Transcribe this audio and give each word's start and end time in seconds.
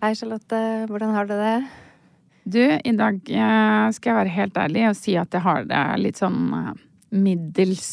Hei, 0.00 0.14
Charlotte. 0.14 0.86
Hvordan 0.88 1.10
har 1.12 1.26
du 1.28 1.34
det? 1.36 1.66
Du, 2.44 2.78
i 2.84 2.92
dag 2.96 3.18
eh, 3.28 3.88
skal 3.92 4.08
jeg 4.08 4.16
være 4.16 4.32
helt 4.32 4.56
ærlig 4.56 4.86
og 4.88 4.96
si 4.96 5.12
at 5.20 5.36
jeg 5.36 5.44
har 5.44 5.68
det 5.68 5.80
litt 6.00 6.16
sånn 6.16 6.54
eh, 6.56 6.70
middels. 7.20 7.90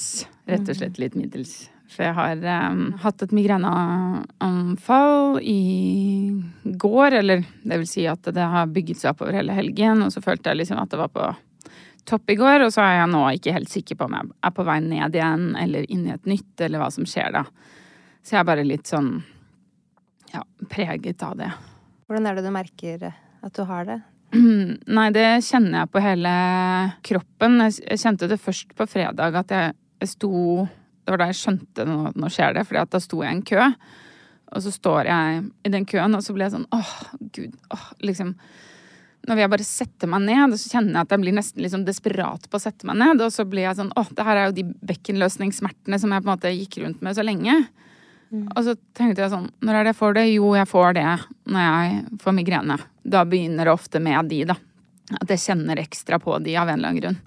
Rett 0.47 0.71
og 0.71 0.79
slett 0.79 1.01
litt 1.03 1.17
middels. 1.19 1.57
For 1.91 2.07
jeg 2.07 2.15
har 2.15 2.47
um, 2.71 2.95
hatt 3.03 3.25
et 3.25 3.35
migreneanfall 3.35 5.41
i 5.43 5.59
går, 6.79 7.19
eller 7.19 7.43
det 7.43 7.83
vil 7.83 7.91
si 7.91 8.07
at 8.07 8.31
det 8.31 8.47
har 8.55 8.71
bygget 8.71 9.03
seg 9.03 9.11
opp 9.11 9.27
over 9.27 9.41
hele 9.41 9.59
helgen, 9.59 10.07
og 10.07 10.15
så 10.15 10.23
følte 10.23 10.53
jeg 10.53 10.63
liksom 10.63 10.79
at 10.79 10.95
det 10.95 11.03
var 11.03 11.11
på 11.11 11.29
topp 12.07 12.31
i 12.31 12.39
går, 12.39 12.69
og 12.69 12.71
så 12.71 12.87
er 12.87 13.01
jeg 13.01 13.15
nå 13.19 13.29
ikke 13.35 13.59
helt 13.59 13.73
sikker 13.73 13.99
på 13.99 14.07
om 14.07 14.15
jeg 14.15 14.35
er 14.47 14.55
på 14.55 14.71
vei 14.71 14.79
ned 14.85 15.19
igjen 15.19 15.49
eller 15.59 15.91
inn 15.91 16.07
i 16.07 16.15
et 16.15 16.35
nytt, 16.37 16.53
eller 16.63 16.85
hva 16.85 16.93
som 16.95 17.03
skjer 17.03 17.35
da. 17.35 17.49
Så 18.23 18.37
jeg 18.37 18.45
er 18.45 18.53
bare 18.55 18.67
litt 18.67 18.87
sånn 18.87 19.17
ja, 20.31 20.47
preget 20.71 21.27
av 21.27 21.41
det. 21.43 21.51
Hvordan 22.07 22.29
er 22.29 22.37
det 22.37 22.45
du 22.45 22.53
merker 22.55 23.09
at 23.11 23.57
du 23.57 23.65
har 23.67 23.87
det? 23.87 23.97
Nei, 24.97 25.07
det 25.15 25.25
kjenner 25.47 25.81
jeg 25.81 25.91
på 25.91 26.03
hele 26.03 26.33
kroppen. 27.03 27.59
Jeg 27.67 27.99
kjente 27.99 28.29
det 28.31 28.39
først 28.39 28.71
på 28.75 28.87
fredag 28.87 29.35
at 29.39 29.51
jeg, 29.51 29.75
sto 30.07 30.31
Det 30.67 31.13
var 31.13 31.23
da 31.23 31.27
jeg 31.31 31.39
skjønte 31.39 31.85
nå, 31.87 32.11
nå 32.15 32.29
skjer 32.31 32.55
det, 32.55 32.67
at 32.69 32.93
da 32.93 33.01
sto 33.01 33.23
jeg 33.23 33.31
i 33.31 33.37
en 33.37 33.43
kø. 33.47 33.67
Og 34.55 34.63
så 34.63 34.71
står 34.71 35.09
jeg 35.09 35.43
i 35.67 35.71
den 35.73 35.87
køen, 35.89 36.15
og 36.15 36.23
så 36.23 36.35
blir 36.35 36.47
jeg 36.47 36.55
sånn 36.55 36.67
åh, 36.75 36.93
gud, 37.35 37.55
åh, 37.75 37.87
liksom 38.05 38.35
Når 39.27 39.41
jeg 39.41 39.51
bare 39.51 39.67
setter 39.67 40.11
meg 40.11 40.23
ned, 40.29 40.55
så 40.55 40.71
kjenner 40.77 41.01
jeg 41.01 41.07
at 41.07 41.15
jeg 41.15 41.23
blir 41.25 41.35
nesten 41.35 41.65
liksom 41.65 41.83
desperat 41.87 42.47
på 42.47 42.59
å 42.59 42.63
sette 42.63 42.87
meg 42.87 43.01
ned. 43.01 43.19
Og 43.25 43.33
så 43.35 43.43
blir 43.43 43.65
jeg 43.65 43.79
sånn 43.81 43.91
åh, 43.99 44.13
det 44.15 44.27
her 44.27 44.39
er 44.39 44.47
jo 44.47 44.55
de 44.61 44.69
bekkenløsningssmertene 44.93 45.99
som 45.99 46.15
jeg 46.15 46.23
på 46.23 46.29
en 46.29 46.35
måte 46.37 46.55
gikk 46.55 46.79
rundt 46.85 47.03
med 47.03 47.19
så 47.19 47.27
lenge. 47.27 47.57
Og 48.31 48.63
så 48.65 48.75
tenkte 48.97 49.23
jeg 49.23 49.31
sånn, 49.31 49.47
når 49.63 49.77
er 49.77 49.85
det 49.85 49.93
jeg 49.93 49.99
får 50.01 50.17
det? 50.17 50.25
Jo, 50.33 50.51
jeg 50.57 50.67
får 50.67 50.97
det 50.97 51.05
når 51.47 51.67
jeg 51.67 52.17
får 52.23 52.35
migrene. 52.35 52.77
Da 53.07 53.23
begynner 53.27 53.69
det 53.69 53.75
ofte 53.77 54.01
med 54.03 54.31
de, 54.31 54.41
da. 54.49 54.57
At 55.21 55.31
jeg 55.31 55.43
kjenner 55.45 55.79
ekstra 55.79 56.19
på 56.19 56.35
de 56.43 56.57
av 56.59 56.67
en 56.67 56.79
eller 56.79 56.91
annen 56.91 57.03
grunn. 57.03 57.19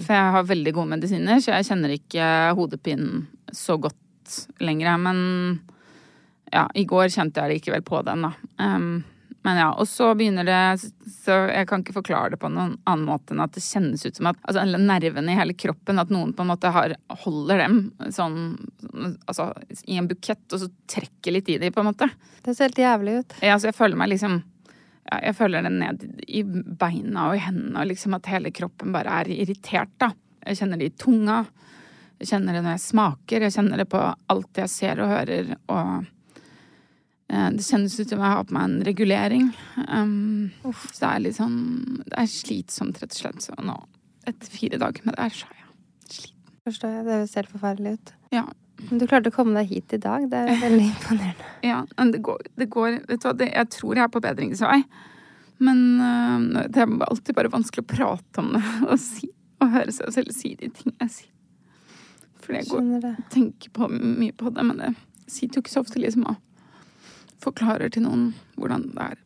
For 0.00 0.16
jeg 0.16 0.34
har 0.36 0.46
veldig 0.48 0.72
gode 0.72 0.92
medisiner, 0.94 1.40
så 1.44 1.52
jeg 1.52 1.66
kjenner 1.68 1.92
ikke 1.92 2.26
hodepinen 2.56 3.26
så 3.52 3.76
godt 3.76 4.38
lenger. 4.64 4.94
Men 4.96 5.18
ja, 6.54 6.68
i 6.74 6.86
går 6.88 7.10
kjente 7.12 7.42
jeg 7.42 7.58
likevel 7.58 7.84
på 7.84 8.00
den, 8.06 8.24
da. 8.24 8.30
Um, 8.62 9.02
men 9.44 9.58
ja, 9.60 9.66
og 9.76 9.88
så 9.88 10.06
begynner 10.16 10.46
det 10.48 10.86
Så 11.10 11.34
jeg 11.52 11.66
kan 11.68 11.82
ikke 11.84 11.98
forklare 11.98 12.32
det 12.32 12.38
på 12.40 12.48
noen 12.48 12.78
annen 12.88 13.04
måte 13.04 13.34
enn 13.34 13.42
at 13.44 13.52
det 13.52 13.60
kjennes 13.60 14.00
ut 14.06 14.16
som 14.16 14.30
at 14.30 14.38
altså, 14.40 14.62
alle 14.62 14.80
nervene 14.80 15.34
i 15.34 15.36
hele 15.36 15.56
kroppen, 15.58 16.00
at 16.00 16.12
noen 16.12 16.32
på 16.32 16.46
en 16.46 16.48
måte 16.48 16.70
har, 16.72 16.94
holder 17.24 17.60
dem 17.60 17.76
sånn 18.14 18.38
altså, 19.26 19.50
i 19.84 19.98
en 20.00 20.08
bukett, 20.08 20.46
og 20.48 20.62
så 20.62 20.70
trekker 20.90 21.36
litt 21.36 21.50
i 21.52 21.58
dem, 21.60 21.74
på 21.74 21.84
en 21.84 21.90
måte. 21.90 22.08
Det 22.40 22.54
ser 22.54 22.70
helt 22.70 22.80
jævlig 22.80 23.18
ut. 23.20 23.36
Ja, 23.44 23.58
så 23.60 23.68
jeg 23.68 23.76
føler 23.76 24.00
meg 24.00 24.14
liksom 24.14 24.40
ja, 24.40 25.18
Jeg 25.28 25.36
føler 25.36 25.66
det 25.66 25.74
ned 25.76 26.06
i 26.24 26.40
beina 26.44 27.28
og 27.28 27.36
i 27.36 27.44
hendene, 27.44 27.82
og 27.82 27.92
liksom 27.92 28.16
at 28.16 28.32
hele 28.32 28.54
kroppen 28.54 28.96
bare 28.96 29.20
er 29.20 29.32
irritert, 29.36 29.92
da. 30.00 30.14
Jeg 30.44 30.62
kjenner 30.62 30.80
det 30.80 30.88
i 30.88 30.96
tunga. 31.04 31.42
Jeg 32.22 32.32
kjenner 32.32 32.56
det 32.56 32.64
når 32.64 32.78
jeg 32.78 32.86
smaker. 32.86 33.44
Jeg 33.44 33.56
kjenner 33.58 33.80
det 33.80 33.90
på 33.92 34.00
alt 34.00 34.60
jeg 34.60 34.72
ser 34.72 35.04
og 35.04 35.12
hører. 35.12 35.54
Og 35.72 36.08
det 37.28 37.64
kjennes 37.64 37.94
ut 37.98 38.10
som 38.10 38.20
jeg 38.20 38.30
har 38.34 38.44
på 38.46 38.54
meg 38.56 38.66
en 38.68 38.82
regulering. 38.86 39.46
Um, 39.88 40.50
så 40.92 40.98
det 40.98 41.08
er 41.08 41.22
litt 41.24 41.38
sånn 41.38 41.56
Det 42.04 42.18
er 42.20 42.28
slitsomt, 42.30 43.00
rett 43.00 43.14
og 43.14 43.20
slett. 43.22 43.46
Så 43.46 43.56
nå, 43.64 43.78
etter 44.28 44.52
fire 44.52 44.80
dager 44.82 45.06
med 45.06 45.16
det 45.16 45.24
her, 45.24 45.38
så 45.38 45.48
er 45.48 45.62
jeg 45.62 46.12
sliten. 46.18 46.52
Forstår 46.68 46.92
jeg. 46.92 47.06
Det 47.06 47.16
høres 47.16 47.38
helt 47.40 47.54
forferdelig 47.54 47.96
ut. 47.96 48.14
Ja. 48.34 48.44
Men 48.84 49.00
du 49.00 49.06
klarte 49.08 49.30
å 49.30 49.34
komme 49.34 49.56
deg 49.56 49.70
hit 49.70 49.94
i 49.96 50.00
dag. 50.02 50.26
Det 50.30 50.40
er 50.44 50.62
veldig 50.62 50.86
imponerende. 50.90 51.50
Ja, 51.70 51.80
men 51.96 52.12
det 52.12 52.20
går, 52.26 52.42
det 52.60 52.66
går 52.72 52.98
Vet 53.08 53.22
du 53.22 53.28
hva, 53.28 53.34
det, 53.40 53.46
jeg 53.54 53.70
tror 53.72 53.96
jeg 53.96 54.04
er 54.04 54.12
på 54.12 54.24
bedringsvei. 54.24 54.80
Men 55.64 55.84
uh, 56.02 56.64
det 56.68 56.82
er 56.82 56.96
alltid 57.06 57.36
bare 57.38 57.52
vanskelig 57.52 57.86
å 57.86 57.92
prate 57.94 58.42
om 58.42 58.52
det 58.56 58.64
og, 58.90 58.98
si, 59.00 59.30
og 59.62 59.72
høre 59.78 59.94
seg 59.94 60.12
selv 60.18 60.34
si 60.36 60.52
de 60.60 60.68
tingene 60.68 61.06
jeg 61.06 61.14
sier. 61.18 61.30
Fordi 62.44 62.60
jeg 62.60 62.68
går, 62.68 62.88
og 63.08 63.28
tenker 63.32 63.72
på, 63.72 63.88
mye 63.88 64.34
på 64.36 64.50
det, 64.52 64.64
men 64.68 64.82
det 64.82 64.90
sitter 65.32 65.56
jo 65.56 65.64
ikke 65.64 65.72
så 65.72 65.80
ofte 65.80 66.02
liksom 66.02 66.26
og 66.28 66.40
forklarer 67.44 67.92
til 67.92 68.06
noen 68.06 68.30
hvordan 68.58 68.88
det 68.94 69.10
er. 69.12 69.20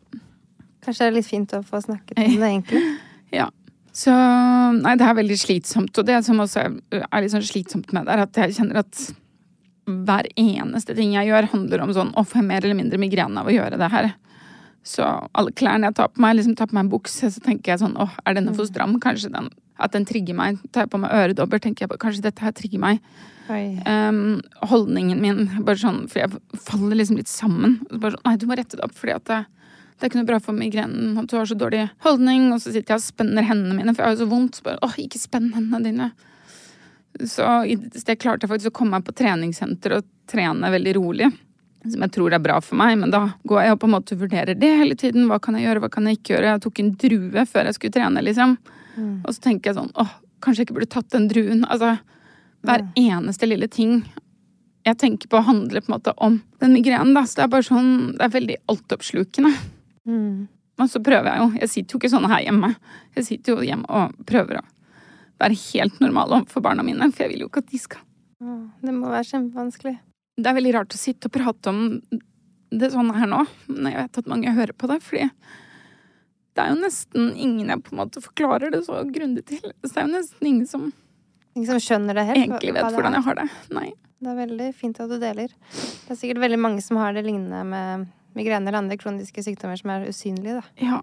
Kanskje 0.85 1.05
det 1.05 1.09
er 1.11 1.17
litt 1.19 1.29
fint 1.29 1.55
å 1.57 1.63
få 1.67 1.81
snakket 1.85 2.19
om 2.25 2.35
det, 2.35 2.51
egentlig. 2.51 2.83
Ja. 3.35 3.49
Så 3.99 4.13
Nei, 4.79 4.95
det 5.01 5.07
er 5.07 5.17
veldig 5.19 5.39
slitsomt. 5.41 5.97
Og 5.99 6.07
det 6.07 6.21
som 6.27 6.39
også 6.43 6.61
er, 6.63 6.77
er 7.03 7.25
litt 7.25 7.35
sånn 7.35 7.47
slitsomt 7.47 7.91
med 7.97 8.07
det, 8.07 8.15
er 8.15 8.25
at 8.27 8.41
jeg 8.45 8.57
kjenner 8.61 8.83
at 8.85 9.09
hver 9.89 10.29
eneste 10.37 10.95
ting 10.97 11.15
jeg 11.17 11.31
gjør, 11.31 11.49
handler 11.55 11.83
om 11.85 11.93
sånn 11.97 12.11
å 12.19 12.25
få 12.29 12.43
mer 12.45 12.61
eller 12.61 12.77
mindre 12.77 13.01
migrene 13.01 13.41
av 13.41 13.49
å 13.49 13.55
gjøre 13.55 13.79
det 13.81 13.89
her. 13.93 14.11
Så 14.87 15.05
alle 15.05 15.55
klærne 15.57 15.89
jeg 15.89 15.97
tar 15.99 16.13
på 16.13 16.23
meg, 16.23 16.37
liksom 16.39 16.57
tar 16.59 16.69
på 16.71 16.77
meg 16.77 16.87
en 16.87 16.93
bukse, 16.93 17.31
så 17.33 17.43
tenker 17.45 17.73
jeg 17.73 17.83
sånn 17.83 17.97
åh, 18.01 18.13
er 18.25 18.37
denne 18.37 18.55
for 18.57 18.69
stram? 18.69 18.97
Kanskje 19.03 19.33
den 19.33 19.49
At 19.79 19.95
den 19.95 20.07
trigger 20.09 20.35
meg. 20.39 20.63
Tar 20.75 20.87
jeg 20.87 20.93
på 20.93 21.01
meg 21.03 21.15
øredobber, 21.15 21.61
tenker 21.63 21.87
jeg 21.87 21.93
på 21.93 22.01
kanskje 22.03 22.25
dette 22.25 22.45
her 22.45 22.55
trigger 22.57 22.83
meg. 22.83 23.03
Um, 23.89 24.41
holdningen 24.69 25.21
min, 25.23 25.47
bare 25.65 25.81
sånn, 25.81 26.03
for 26.11 26.21
jeg 26.21 26.61
faller 26.67 26.99
liksom 26.99 27.21
litt 27.21 27.31
sammen. 27.31 27.79
Bare 27.93 28.17
sånn, 28.17 28.25
nei, 28.27 28.37
du 28.41 28.49
må 28.51 28.59
rette 28.59 28.77
det 28.77 28.85
opp, 28.85 28.97
fordi 28.99 29.15
at 29.15 29.25
det, 29.31 29.39
det 29.97 30.05
er 30.05 30.11
ikke 30.11 30.21
noe 30.21 30.29
bra 30.29 30.41
for 30.43 30.57
migrenen 30.57 31.17
at 31.19 31.31
du 31.31 31.39
har 31.39 31.49
så 31.49 31.57
dårlig 31.59 31.87
holdning. 32.05 32.51
Og 32.53 32.61
så 32.63 32.75
sitter 32.75 32.95
jeg 32.95 33.01
og 33.01 33.07
spenner 33.07 33.47
hendene 33.49 33.79
mine, 33.79 33.95
for 33.95 34.05
jeg 34.05 34.11
har 34.11 34.19
jo 34.19 34.25
så 34.27 34.31
vondt. 34.35 34.59
Så 34.59 34.67
bare, 34.69 34.83
åh, 34.85 34.99
ikke 35.01 35.23
spenn 35.23 35.53
hendene 35.57 35.85
dine. 35.87 36.11
Så 37.27 37.47
i 37.67 37.75
sted 37.99 38.21
klarte 38.21 38.47
jeg 38.47 38.53
faktisk 38.53 38.75
å 38.75 38.79
komme 38.83 38.99
meg 38.99 39.07
på 39.07 39.17
treningssenter 39.17 39.97
og 39.97 40.09
trene 40.31 40.71
veldig 40.75 40.95
rolig. 40.99 41.31
Som 41.89 42.03
jeg 42.05 42.13
tror 42.15 42.35
er 42.35 42.43
bra 42.43 42.59
for 42.63 42.79
meg, 42.79 42.97
men 43.01 43.13
da 43.15 43.25
går 43.49 43.63
jeg 43.63 43.75
og 43.75 43.81
på 43.81 43.89
en 43.89 43.95
måte 43.95 44.19
vurderer 44.19 44.59
det 44.59 44.71
hele 44.81 44.99
tiden. 44.99 45.29
Hva 45.31 45.39
kan 45.43 45.57
jeg 45.57 45.65
gjøre, 45.67 45.83
hva 45.87 45.91
kan 45.95 46.09
jeg 46.11 46.19
ikke 46.19 46.35
gjøre? 46.35 46.53
Jeg 46.53 46.65
tok 46.67 46.83
en 46.83 46.93
drue 47.01 47.45
før 47.49 47.71
jeg 47.71 47.79
skulle 47.79 47.97
trene, 47.97 48.25
liksom. 48.27 48.57
Og 49.25 49.35
så 49.35 49.45
tenker 49.45 49.71
jeg 49.71 49.79
sånn, 49.79 49.93
åh, 49.95 50.15
kanskje 50.45 50.63
jeg 50.63 50.69
ikke 50.69 50.79
burde 50.79 50.93
tatt 50.95 51.11
den 51.15 51.29
druen. 51.31 51.65
Altså, 51.69 51.97
hver 52.67 52.85
eneste 52.99 53.49
lille 53.49 53.69
ting 53.71 54.03
jeg 54.87 54.99
tenker 55.01 55.29
på 55.29 55.41
handler 55.45 55.83
på 55.85 55.91
en 55.91 55.97
måte 55.99 56.15
om 56.25 56.39
den 56.63 56.73
migrenen, 56.77 57.13
da. 57.17 57.25
Så 57.27 57.41
det 57.41 57.47
er 57.47 57.53
bare 57.53 57.67
sånn, 57.67 57.91
det 58.17 58.25
er 58.25 58.35
veldig 58.35 58.57
altoppslukende. 58.73 59.53
Mm. 60.09 60.49
Og 60.79 60.91
så 60.91 61.03
prøver 61.05 61.29
jeg 61.33 61.43
jo. 61.43 61.49
Jeg 61.59 61.73
sitter 61.73 61.95
jo 61.95 62.01
ikke 62.01 62.13
sånn 62.13 62.29
her 62.31 62.45
hjemme. 62.47 62.73
Jeg 63.19 63.27
sitter 63.27 63.55
jo 63.55 63.67
hjemme 63.67 63.89
og 63.91 64.19
prøver 64.29 64.61
å 64.61 64.67
være 65.43 65.59
helt 65.69 66.01
normal 66.03 66.39
overfor 66.41 66.65
barna 66.65 66.85
mine, 66.87 67.11
for 67.13 67.27
jeg 67.27 67.35
vil 67.35 67.45
jo 67.45 67.51
ikke 67.51 67.65
at 67.65 67.73
de 67.73 67.83
skal 67.83 68.05
Det 68.39 68.95
må 68.95 69.11
være 69.11 69.27
kjempevanskelig. 69.27 69.97
Det 70.39 70.47
er 70.47 70.55
veldig 70.55 70.75
rart 70.77 70.95
å 70.95 71.01
sitte 71.01 71.27
og 71.27 71.35
prate 71.35 71.73
om 71.73 71.81
det 72.71 72.91
sånn 72.93 73.11
her 73.17 73.27
nå, 73.31 73.41
men 73.73 73.89
jeg 73.91 73.99
vet 73.99 74.21
at 74.21 74.31
mange 74.31 74.55
hører 74.55 74.77
på 74.77 74.91
det, 74.91 74.99
fordi 75.03 75.27
det 76.59 76.65
er 76.65 76.73
jo 76.75 76.81
nesten 76.81 77.29
ingen 77.39 77.71
jeg 77.71 77.83
på 77.87 77.95
en 77.95 78.01
måte 78.01 78.23
forklarer 78.23 78.73
det 78.75 78.83
så 78.89 79.05
grundig 79.07 79.45
til. 79.47 79.63
Så 79.85 79.93
det 79.93 80.01
er 80.03 80.09
jo 80.09 80.15
nesten 80.17 80.51
ingen 80.51 80.67
som 80.71 80.89
Ingen 81.57 81.73
som 81.73 81.81
skjønner 81.83 82.15
det 82.15 82.23
helt? 82.29 82.39
egentlig 82.45 82.75
vet 82.77 82.95
hvordan 82.95 83.17
jeg 83.17 83.27
har 83.27 83.37
det. 83.41 83.45
Nei. 83.75 83.89
Det 84.19 84.31
er 84.31 84.37
veldig 84.39 84.67
fint 84.79 84.99
at 85.03 85.11
du 85.11 85.17
deler. 85.19 85.51
Det 85.73 86.13
er 86.13 86.19
sikkert 86.19 86.43
veldig 86.43 86.59
mange 86.61 86.83
som 86.85 86.99
har 87.01 87.15
det 87.17 87.25
lignende 87.27 87.63
med 87.67 88.05
migrene 88.39 88.69
eller 88.69 88.79
andre 88.79 88.99
kroniske 88.99 89.43
sykdommer 89.43 89.79
som 89.81 89.91
er 89.95 90.07
usynlige, 90.11 90.61
da. 90.61 90.63
Ja, 90.83 91.01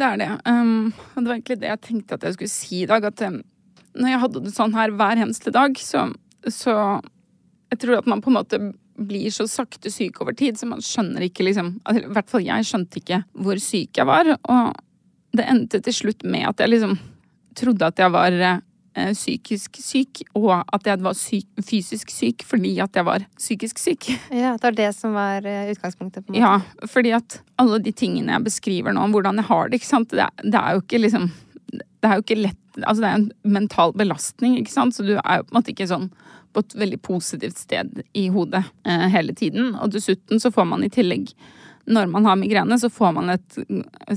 det 0.00 0.08
er 0.08 0.20
det. 0.20 0.28
Um, 0.48 0.90
og 1.14 1.22
det 1.22 1.30
var 1.30 1.36
egentlig 1.36 1.58
det 1.62 1.70
jeg 1.70 1.82
tenkte 1.86 2.18
at 2.18 2.26
jeg 2.26 2.36
skulle 2.36 2.52
si 2.52 2.82
i 2.82 2.90
dag. 2.90 3.08
At 3.08 3.24
um, 3.24 3.40
når 3.96 4.12
jeg 4.12 4.22
hadde 4.24 4.44
det 4.44 4.54
sånn 4.56 4.76
her 4.76 4.92
hver 4.96 5.22
eneste 5.24 5.54
dag, 5.54 5.80
så, 5.80 6.08
så 6.44 6.74
Jeg 7.68 7.80
tror 7.84 7.98
at 7.98 8.06
man 8.08 8.24
på 8.24 8.30
en 8.32 8.38
måte 8.38 8.60
blir 8.98 9.30
så 9.30 9.46
sakte 9.50 9.90
syk 9.94 10.20
over 10.22 10.34
tid, 10.36 10.58
så 10.58 10.66
man 10.66 10.82
skjønner 10.84 11.22
ikke 11.28 11.46
liksom 11.46 11.76
I 11.92 12.04
hvert 12.10 12.30
fall 12.30 12.42
jeg 12.46 12.66
skjønte 12.66 13.00
ikke 13.02 13.22
hvor 13.38 13.60
syk 13.62 14.00
jeg 14.00 14.08
var. 14.08 14.32
Og 14.50 14.72
det 15.38 15.46
endte 15.46 15.80
til 15.84 15.94
slutt 15.94 16.24
med 16.26 16.48
at 16.50 16.64
jeg 16.64 16.72
liksom 16.72 16.96
trodde 17.58 17.86
at 17.86 17.98
jeg 17.98 18.12
var 18.14 18.34
eh, 18.42 19.12
psykisk 19.14 19.78
syk, 19.82 20.22
og 20.38 20.52
at 20.74 20.86
jeg 20.86 21.02
var 21.04 21.16
syk, 21.18 21.46
fysisk 21.66 22.12
syk 22.14 22.44
fordi 22.46 22.76
at 22.82 22.94
jeg 22.98 23.06
var 23.06 23.26
psykisk 23.38 23.82
syk. 23.82 24.08
Ja, 24.34 24.54
Det 24.56 24.68
var 24.70 24.78
det 24.78 24.92
som 24.96 25.14
var 25.16 25.46
eh, 25.46 25.72
utgangspunktet? 25.74 26.26
på 26.26 26.32
en 26.34 26.38
måte. 26.38 26.44
Ja, 26.44 26.86
fordi 26.86 27.14
at 27.18 27.40
alle 27.58 27.80
de 27.82 27.92
tingene 27.92 28.34
jeg 28.36 28.48
beskriver 28.50 28.94
nå 28.94 29.04
om 29.06 29.14
hvordan 29.14 29.42
jeg 29.42 29.50
har 29.50 29.68
det, 29.68 29.80
ikke 29.80 29.92
sant, 29.92 30.10
det 30.14 30.26
er, 30.26 30.34
det 30.42 30.58
er 30.58 30.74
jo 30.78 30.86
ikke 30.86 31.04
liksom 31.06 31.30
Det 31.98 32.06
er 32.06 32.14
jo 32.16 32.22
ikke 32.22 32.42
lett 32.46 32.64
Altså, 32.78 33.02
det 33.02 33.08
er 33.08 33.16
en 33.18 33.52
mental 33.58 33.92
belastning, 33.98 34.52
ikke 34.60 34.70
sant, 34.70 34.94
så 34.94 35.02
du 35.02 35.16
er 35.16 35.40
jo 35.40 35.46
på 35.48 35.50
en 35.50 35.56
måte 35.56 35.72
ikke 35.72 35.88
sånn 35.90 36.04
på 36.58 36.64
et 36.64 36.76
veldig 36.82 36.98
positivt 37.06 37.60
sted 37.62 38.02
i 38.18 38.26
hodet 38.34 38.64
eh, 38.84 39.06
hele 39.12 39.34
tiden. 39.38 39.74
Og 39.78 39.92
dessuten 39.94 40.42
så 40.42 40.50
får 40.54 40.66
man 40.72 40.84
i 40.84 40.90
tillegg, 40.92 41.30
når 41.88 42.10
man 42.10 42.26
har 42.28 42.38
migrene, 42.40 42.78
så 42.80 42.90
får 42.92 43.14
man 43.16 43.32
et 43.32 43.58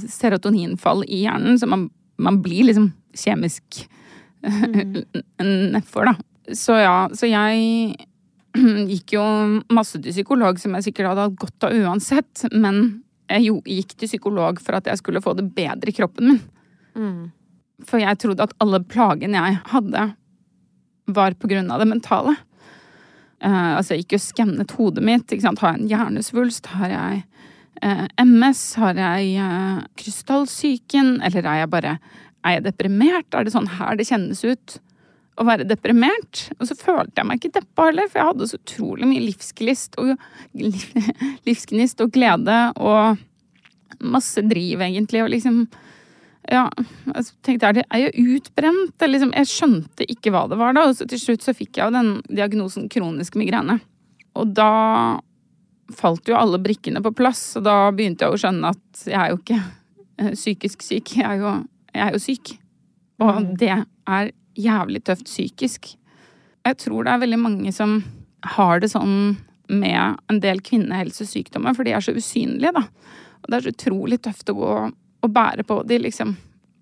serotoninfall 0.10 1.06
i 1.08 1.24
hjernen, 1.24 1.60
så 1.60 1.70
man, 1.70 1.88
man 2.20 2.42
blir 2.44 2.66
liksom 2.68 2.90
kjemisk 3.16 3.86
nedfor, 5.72 6.10
da. 6.10 6.16
Så 6.58 6.76
ja, 6.82 6.96
så 7.16 7.30
jeg 7.30 7.94
gikk 8.92 9.16
jo 9.16 9.24
masse 9.72 10.02
til 10.02 10.16
psykolog, 10.16 10.60
som 10.60 10.76
jeg 10.76 10.90
sikkert 10.90 11.14
hadde 11.14 11.28
hatt 11.30 11.40
godt 11.46 11.68
av 11.70 11.78
uansett, 11.78 12.48
men 12.52 13.04
jeg 13.32 13.62
gikk 13.64 13.96
til 13.96 14.10
psykolog 14.10 14.60
for 14.60 14.80
at 14.80 14.90
jeg 14.90 15.00
skulle 15.00 15.22
få 15.24 15.36
det 15.38 15.48
bedre 15.56 15.94
i 15.94 15.96
kroppen 15.96 16.34
min. 16.34 16.42
Mm. 16.98 17.30
For 17.88 18.02
jeg 18.02 18.20
trodde 18.20 18.44
at 18.46 18.56
alle 18.62 18.82
plagene 18.84 19.40
jeg 19.40 19.62
hadde, 19.72 20.10
var 21.16 21.36
av 21.36 21.80
det 21.82 21.90
mentale. 21.90 22.36
Uh, 23.42 23.78
altså, 23.78 23.96
jeg 23.96 24.04
gikk 24.04 24.18
jo 24.18 24.22
skannet 24.22 24.76
hodet 24.78 25.04
mitt. 25.06 25.34
Har 25.34 25.74
jeg 25.74 25.80
en 25.82 25.90
hjernesvulst? 25.90 26.70
Har 26.76 26.94
jeg 26.94 27.24
uh, 27.82 28.06
MS? 28.22 28.62
Har 28.82 29.00
jeg 29.00 29.34
uh, 29.42 29.82
krystallsyken? 29.98 31.18
Eller 31.26 31.46
er 31.46 31.64
jeg 31.64 31.72
bare 31.74 31.98
Er 32.46 32.58
jeg 32.58 32.66
deprimert? 32.70 33.34
Er 33.34 33.46
det 33.46 33.54
sånn 33.54 33.70
her 33.80 33.98
det 33.98 34.08
kjennes 34.10 34.44
ut 34.46 34.78
å 35.42 35.46
være 35.48 35.66
deprimert? 35.66 36.48
Og 36.60 36.70
så 36.70 36.78
følte 36.78 37.18
jeg 37.18 37.30
meg 37.30 37.42
ikke 37.42 37.60
deppa 37.60 37.90
heller, 37.90 38.10
for 38.10 38.22
jeg 38.22 38.30
hadde 38.30 38.50
så 38.52 38.62
utrolig 38.62 39.10
mye 39.10 39.26
livsgnist 39.26 39.98
og, 40.02 40.14
livsgnist 41.50 42.02
og 42.06 42.14
glede 42.14 42.60
og 42.78 43.22
masse 44.02 44.42
driv, 44.46 44.82
egentlig, 44.82 45.22
og 45.22 45.30
liksom 45.34 45.64
ja, 46.50 46.64
jeg 47.06 47.26
tenkte 47.46 47.70
jeg, 47.70 47.78
det 47.78 47.84
er 47.86 48.02
jeg 48.06 48.26
utbrent? 48.36 48.96
Eller 48.98 49.14
liksom, 49.16 49.34
jeg 49.38 49.50
skjønte 49.52 50.08
ikke 50.10 50.34
hva 50.34 50.48
det 50.50 50.58
var 50.60 50.74
da. 50.78 50.88
Og 50.90 50.98
så 50.98 51.06
til 51.10 51.22
slutt 51.22 51.46
så 51.46 51.54
fikk 51.56 51.78
jeg 51.78 51.86
jo 51.86 51.96
den 51.96 52.14
diagnosen 52.30 52.88
kronisk 52.92 53.38
migrene. 53.40 53.78
Og 54.40 54.56
da 54.58 54.72
falt 55.96 56.30
jo 56.30 56.38
alle 56.40 56.62
brikkene 56.64 57.02
på 57.04 57.14
plass, 57.16 57.44
og 57.60 57.66
da 57.68 57.76
begynte 57.94 58.26
jeg 58.26 58.34
å 58.34 58.40
skjønne 58.40 58.72
at 58.72 59.06
jeg 59.06 59.18
er 59.20 59.34
jo 59.34 59.40
ikke 59.42 59.60
eh, 59.60 60.34
psykisk 60.38 60.86
syk. 60.86 61.16
Jeg 61.20 61.28
er 61.28 61.42
jo, 61.44 61.56
jeg 61.92 62.04
er 62.06 62.16
jo 62.16 62.24
syk. 62.24 62.54
Og 63.22 63.52
det 63.60 63.74
er 63.76 64.32
jævlig 64.58 65.04
tøft 65.08 65.28
psykisk. 65.30 65.94
Jeg 66.66 66.78
tror 66.82 67.06
det 67.06 67.14
er 67.14 67.24
veldig 67.26 67.42
mange 67.42 67.74
som 67.76 68.00
har 68.56 68.82
det 68.82 68.92
sånn 68.94 69.36
med 69.72 70.18
en 70.32 70.40
del 70.44 70.60
kvinnehelsesykdommer, 70.66 71.76
for 71.78 71.88
de 71.88 71.94
er 71.96 72.04
så 72.04 72.16
usynlige, 72.16 72.74
da. 72.76 72.88
Og 73.42 73.50
det 73.50 73.58
er 73.58 73.66
så 73.66 73.76
utrolig 73.76 74.20
tøft 74.26 74.50
å 74.52 74.58
gå 74.58 74.74
og 75.22 75.34
bære 75.34 75.66
på 75.68 75.82
de 75.88 76.02
liksom 76.02 76.36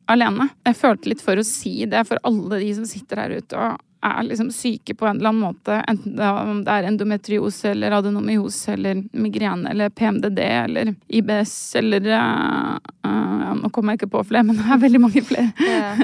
alene. 0.10 0.50
Jeg 0.66 0.80
følte 0.80 1.12
litt 1.12 1.22
for 1.24 1.40
å 1.40 1.46
si 1.46 1.84
det 1.90 2.06
for 2.10 2.22
alle 2.28 2.62
de 2.64 2.72
som 2.78 2.88
sitter 2.90 3.24
her 3.24 3.38
ute 3.40 3.60
og 3.60 3.78
er 4.02 4.24
liksom 4.24 4.52
syke 4.52 4.96
på 4.96 5.08
en 5.08 5.18
eller 5.18 5.30
annen 5.30 5.44
måte, 5.44 5.82
enten 5.88 6.16
det 6.64 6.72
er 6.72 6.88
endometriose 6.88 7.74
eller 7.74 7.98
adenomyose 7.98 8.74
eller 8.78 9.02
migrene 9.12 9.74
eller 9.74 9.90
PMDD 9.92 10.40
eller 10.40 10.94
IBS 11.08 11.56
eller 11.76 12.08
uh, 12.08 12.78
uh, 13.06 13.52
Nå 13.60 13.70
kommer 13.76 13.94
jeg 13.94 14.04
ikke 14.04 14.14
på 14.14 14.24
flere, 14.30 14.46
men 14.48 14.56
det 14.56 14.70
er 14.72 14.80
veldig 14.80 15.02
mange 15.04 15.24
flere. 15.26 15.50
Yeah. 15.60 16.00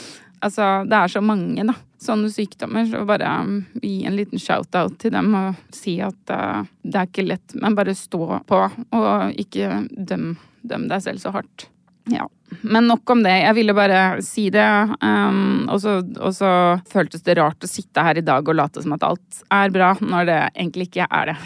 altså, 0.44 0.66
det 0.84 0.98
er 0.98 1.12
så 1.14 1.22
mange, 1.24 1.64
da. 1.64 1.74
Sånne 2.02 2.28
sykdommer. 2.30 2.84
Så 2.90 3.00
bare 3.08 3.30
um, 3.46 3.62
gi 3.80 4.02
en 4.06 4.18
liten 4.18 4.42
shout-out 4.42 4.98
til 5.00 5.14
dem 5.14 5.30
og 5.38 5.62
si 5.72 5.96
at 6.04 6.34
uh, 6.34 6.66
det 6.82 7.00
er 7.00 7.08
ikke 7.08 7.24
lett, 7.30 7.56
men 7.62 7.78
bare 7.78 7.96
stå 7.96 8.42
på 8.50 8.60
og 8.98 9.40
ikke 9.40 9.86
døm, 9.94 10.34
døm 10.68 10.88
deg 10.90 11.06
selv 11.06 11.22
så 11.24 11.32
hardt. 11.38 11.68
Ja. 12.12 12.28
Men 12.62 12.88
nok 12.88 13.10
om 13.10 13.22
det. 13.22 13.34
Jeg 13.42 13.56
ville 13.58 13.74
bare 13.76 14.00
si 14.24 14.48
det. 14.50 14.66
Um, 15.04 15.68
og, 15.68 15.80
så, 15.82 15.98
og 16.18 16.32
så 16.36 16.50
føltes 16.88 17.24
det 17.26 17.36
rart 17.38 17.64
å 17.64 17.70
sitte 17.70 18.04
her 18.04 18.18
i 18.20 18.24
dag 18.24 18.48
og 18.48 18.56
late 18.56 18.82
som 18.84 18.96
at 18.96 19.04
alt 19.06 19.42
er 19.52 19.74
bra, 19.74 19.92
når 20.00 20.30
det 20.30 20.40
egentlig 20.54 20.88
ikke 20.90 21.08
er 21.10 21.32
det. 21.32 21.38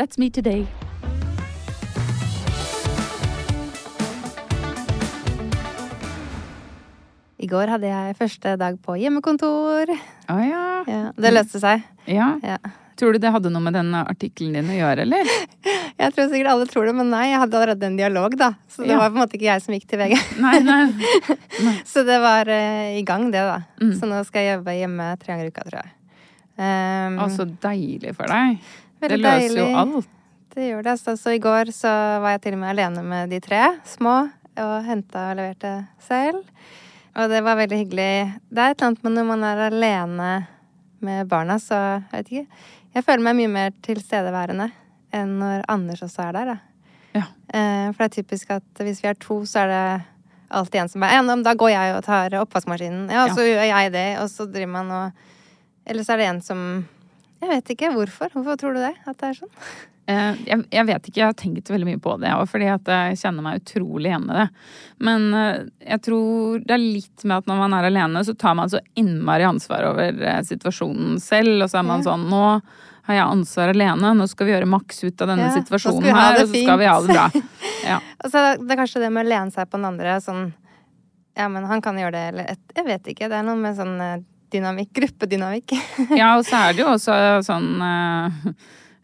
That's 0.00 0.18
me 0.18 0.30
today. 0.32 0.64
I 7.42 7.48
går 7.50 7.72
hadde 7.74 7.88
jeg 7.90 8.14
første 8.16 8.54
dag 8.56 8.76
på 8.86 8.94
hjemmekontor. 9.00 9.90
Å 10.30 10.38
ja. 10.46 10.66
Ja, 10.86 11.02
det 11.18 11.34
løste 11.34 11.62
seg. 11.62 11.82
ja. 12.06 12.36
Ja. 12.46 12.60
Tror 12.98 13.14
du 13.14 13.18
det 13.22 13.30
hadde 13.34 13.50
noe 13.52 13.62
med 13.64 13.74
den 13.76 13.90
artikkelen 13.98 14.54
din 14.58 14.70
å 14.74 14.76
gjøre, 14.76 15.06
eller? 15.06 15.30
Jeg 16.02 16.14
tror 16.16 16.28
sikkert 16.32 16.50
alle 16.50 16.66
tror 16.66 16.86
det, 16.88 16.92
men 16.98 17.10
nei, 17.12 17.26
jeg 17.30 17.38
hadde 17.38 17.56
allerede 17.58 17.86
en 17.86 17.96
dialog, 17.98 18.34
da. 18.40 18.48
Så 18.72 18.82
det 18.82 18.90
Ja. 18.90 18.98
var 18.98 19.10
på 19.12 19.18
en 19.18 19.22
måte 19.22 19.36
ikke 19.36 19.46
jeg 19.46 19.62
som 19.62 19.74
gikk 19.76 19.84
til 19.90 20.00
VG. 20.00 20.14
Nei, 20.42 20.54
nei. 20.64 20.80
Så 21.92 22.02
det 22.08 22.16
var 22.22 22.48
uh, 22.48 22.88
i 22.96 23.02
gang, 23.06 23.28
det, 23.30 23.42
da. 23.46 23.58
Mm. 23.78 23.92
Så 24.00 24.08
nå 24.10 24.22
skal 24.26 24.42
jeg 24.46 24.56
jobbe 24.56 24.74
hjemme 24.74 25.06
tre 25.20 25.34
ganger 25.34 25.46
i 25.46 25.52
uka, 25.52 25.66
tror 25.68 25.78
jeg. 25.84 25.92
Um, 26.56 27.20
Å, 27.22 27.28
så 27.32 27.46
deilig 27.62 28.16
for 28.18 28.32
deg. 28.32 28.58
Det 29.04 29.18
løser 29.20 29.54
løser 29.54 29.60
jo 29.60 29.68
alt. 29.84 30.10
Det 30.56 30.66
gjør 30.68 30.82
det. 30.88 30.96
Så, 31.04 31.14
så 31.20 31.36
i 31.36 31.40
går 31.44 31.70
så 31.76 31.92
var 32.24 32.34
jeg 32.34 32.42
til 32.48 32.56
og 32.58 32.62
med 32.64 32.72
alene 32.74 33.04
med 33.12 33.30
de 33.32 33.38
tre 33.44 33.62
små, 33.88 34.16
og 34.64 34.74
henta 34.88 35.28
og 35.30 35.38
leverte 35.38 35.74
selv. 36.08 36.42
Og 37.16 37.28
det 37.32 37.40
var 37.44 37.60
veldig 37.60 37.78
hyggelig. 37.84 38.10
Det 38.48 38.64
er 38.64 38.74
et 38.74 38.80
eller 38.80 38.90
annet 38.90 39.06
med 39.06 39.16
når 39.20 39.30
man 39.30 39.46
er 39.48 39.62
alene 39.68 40.30
med 41.04 41.28
barna, 41.30 41.60
så 41.60 41.78
jeg 42.10 42.18
vet 42.18 42.32
ikke. 42.32 42.62
Jeg 42.92 43.06
føler 43.06 43.24
meg 43.24 43.38
mye 43.38 43.50
mer 43.52 43.74
tilstedeværende 43.84 44.68
enn 45.16 45.36
når 45.40 45.64
Anders 45.72 46.02
også 46.04 46.26
er 46.26 46.36
der. 46.36 46.54
Ja. 47.12 47.26
Eh, 47.52 47.88
for 47.92 48.02
det 48.02 48.08
er 48.08 48.16
typisk 48.18 48.52
at 48.54 48.82
hvis 48.84 49.02
vi 49.02 49.10
er 49.10 49.18
to, 49.20 49.42
så 49.48 49.64
er 49.64 49.72
det 49.72 49.84
alltid 50.52 50.80
en 50.82 50.90
som 50.92 51.04
bare 51.04 51.20
Ja, 51.20 51.36
da 51.44 51.54
går 51.56 51.72
jeg 51.72 51.94
og 51.96 52.02
tar 52.04 52.36
oppvaskmaskinen. 52.40 53.06
Ja, 53.12 53.26
og 53.26 53.36
så 53.36 53.44
gjør 53.46 53.64
jeg 53.68 53.92
det, 53.94 54.08
og 54.20 54.28
så 54.32 54.48
driver 54.48 54.74
man 54.78 54.90
og 54.90 55.28
Eller 55.86 56.04
så 56.06 56.14
er 56.14 56.22
det 56.22 56.28
en 56.30 56.42
som 56.44 56.60
Jeg 57.40 57.50
vet 57.50 57.70
ikke 57.74 57.92
hvorfor. 57.92 58.30
Hvorfor 58.32 58.56
tror 58.56 58.76
du 58.76 58.80
det? 58.84 58.94
At 59.06 59.18
det 59.18 59.32
er 59.32 59.40
sånn? 59.40 59.56
Eh, 60.10 60.34
Jeg, 60.46 60.64
jeg 60.74 60.86
vet 60.88 61.08
ikke, 61.08 61.20
jeg 61.20 61.28
har 61.28 61.36
tenkt 61.38 61.70
veldig 61.70 61.86
mye 61.86 62.00
på 62.02 62.16
det 62.18 62.30
fordi 62.50 62.66
at 62.72 62.88
jeg 62.90 63.18
kjenner 63.20 63.44
meg 63.46 63.60
utrolig 63.62 64.10
igjen 64.10 64.24
i 64.30 64.38
det. 64.40 64.46
Men 65.08 65.26
eh, 65.38 65.58
jeg 65.92 66.02
tror 66.08 66.62
det 66.66 66.74
er 66.74 66.82
litt 66.82 67.24
med 67.24 67.36
at 67.38 67.50
når 67.50 67.60
man 67.60 67.76
er 67.78 67.86
alene, 67.90 68.24
så 68.26 68.34
tar 68.34 68.56
man 68.58 68.72
så 68.72 68.80
innmari 68.98 69.46
ansvar 69.46 69.86
over 69.92 70.18
eh, 70.22 70.40
situasjonen 70.48 71.20
selv, 71.22 71.62
og 71.62 71.70
så 71.70 71.78
er 71.82 71.86
man 71.86 72.02
sånn 72.06 72.26
Nå 72.32 72.42
har 73.06 73.16
jeg 73.18 73.26
ansvar 73.26 73.72
alene, 73.72 74.12
nå 74.14 74.26
skal 74.30 74.46
vi 74.46 74.52
gjøre 74.54 74.68
maks 74.70 75.00
ut 75.02 75.22
av 75.24 75.32
denne 75.32 75.48
Ja, 75.48 75.54
situasjonen 75.56 76.04
her, 76.14 76.36
og 76.38 76.50
så 76.50 76.60
skal 76.62 76.78
vi 76.78 76.86
ha 76.86 76.98
det 77.02 77.14
bra. 77.16 77.24
Ja. 77.82 77.96
Og 78.22 78.28
så 78.30 78.42
er 78.46 78.60
det 78.62 78.76
kanskje 78.78 79.00
det 79.02 79.08
med 79.10 79.24
å 79.26 79.30
lene 79.32 79.50
seg 79.50 79.66
på 79.66 79.74
den 79.80 79.88
andre 79.88 80.18
sånn 80.22 80.44
Ja, 81.34 81.48
men 81.50 81.66
han 81.66 81.82
kan 81.82 81.98
gjøre 81.98 82.14
det, 82.14 82.26
eller 82.30 82.52
Jeg 82.76 82.86
vet 82.86 83.10
ikke. 83.10 83.26
Det 83.32 83.40
er 83.40 83.46
noe 83.48 83.58
med 83.58 83.74
sånn 83.74 83.96
dynamikk. 84.52 84.92
Gruppedynamikk. 84.94 85.74
Ja, 86.14 86.36
og 86.36 86.44
så 86.46 86.60
er 86.60 86.76
det 86.76 86.84
jo 86.84 86.92
også 86.92 87.16
sånn 87.42 87.82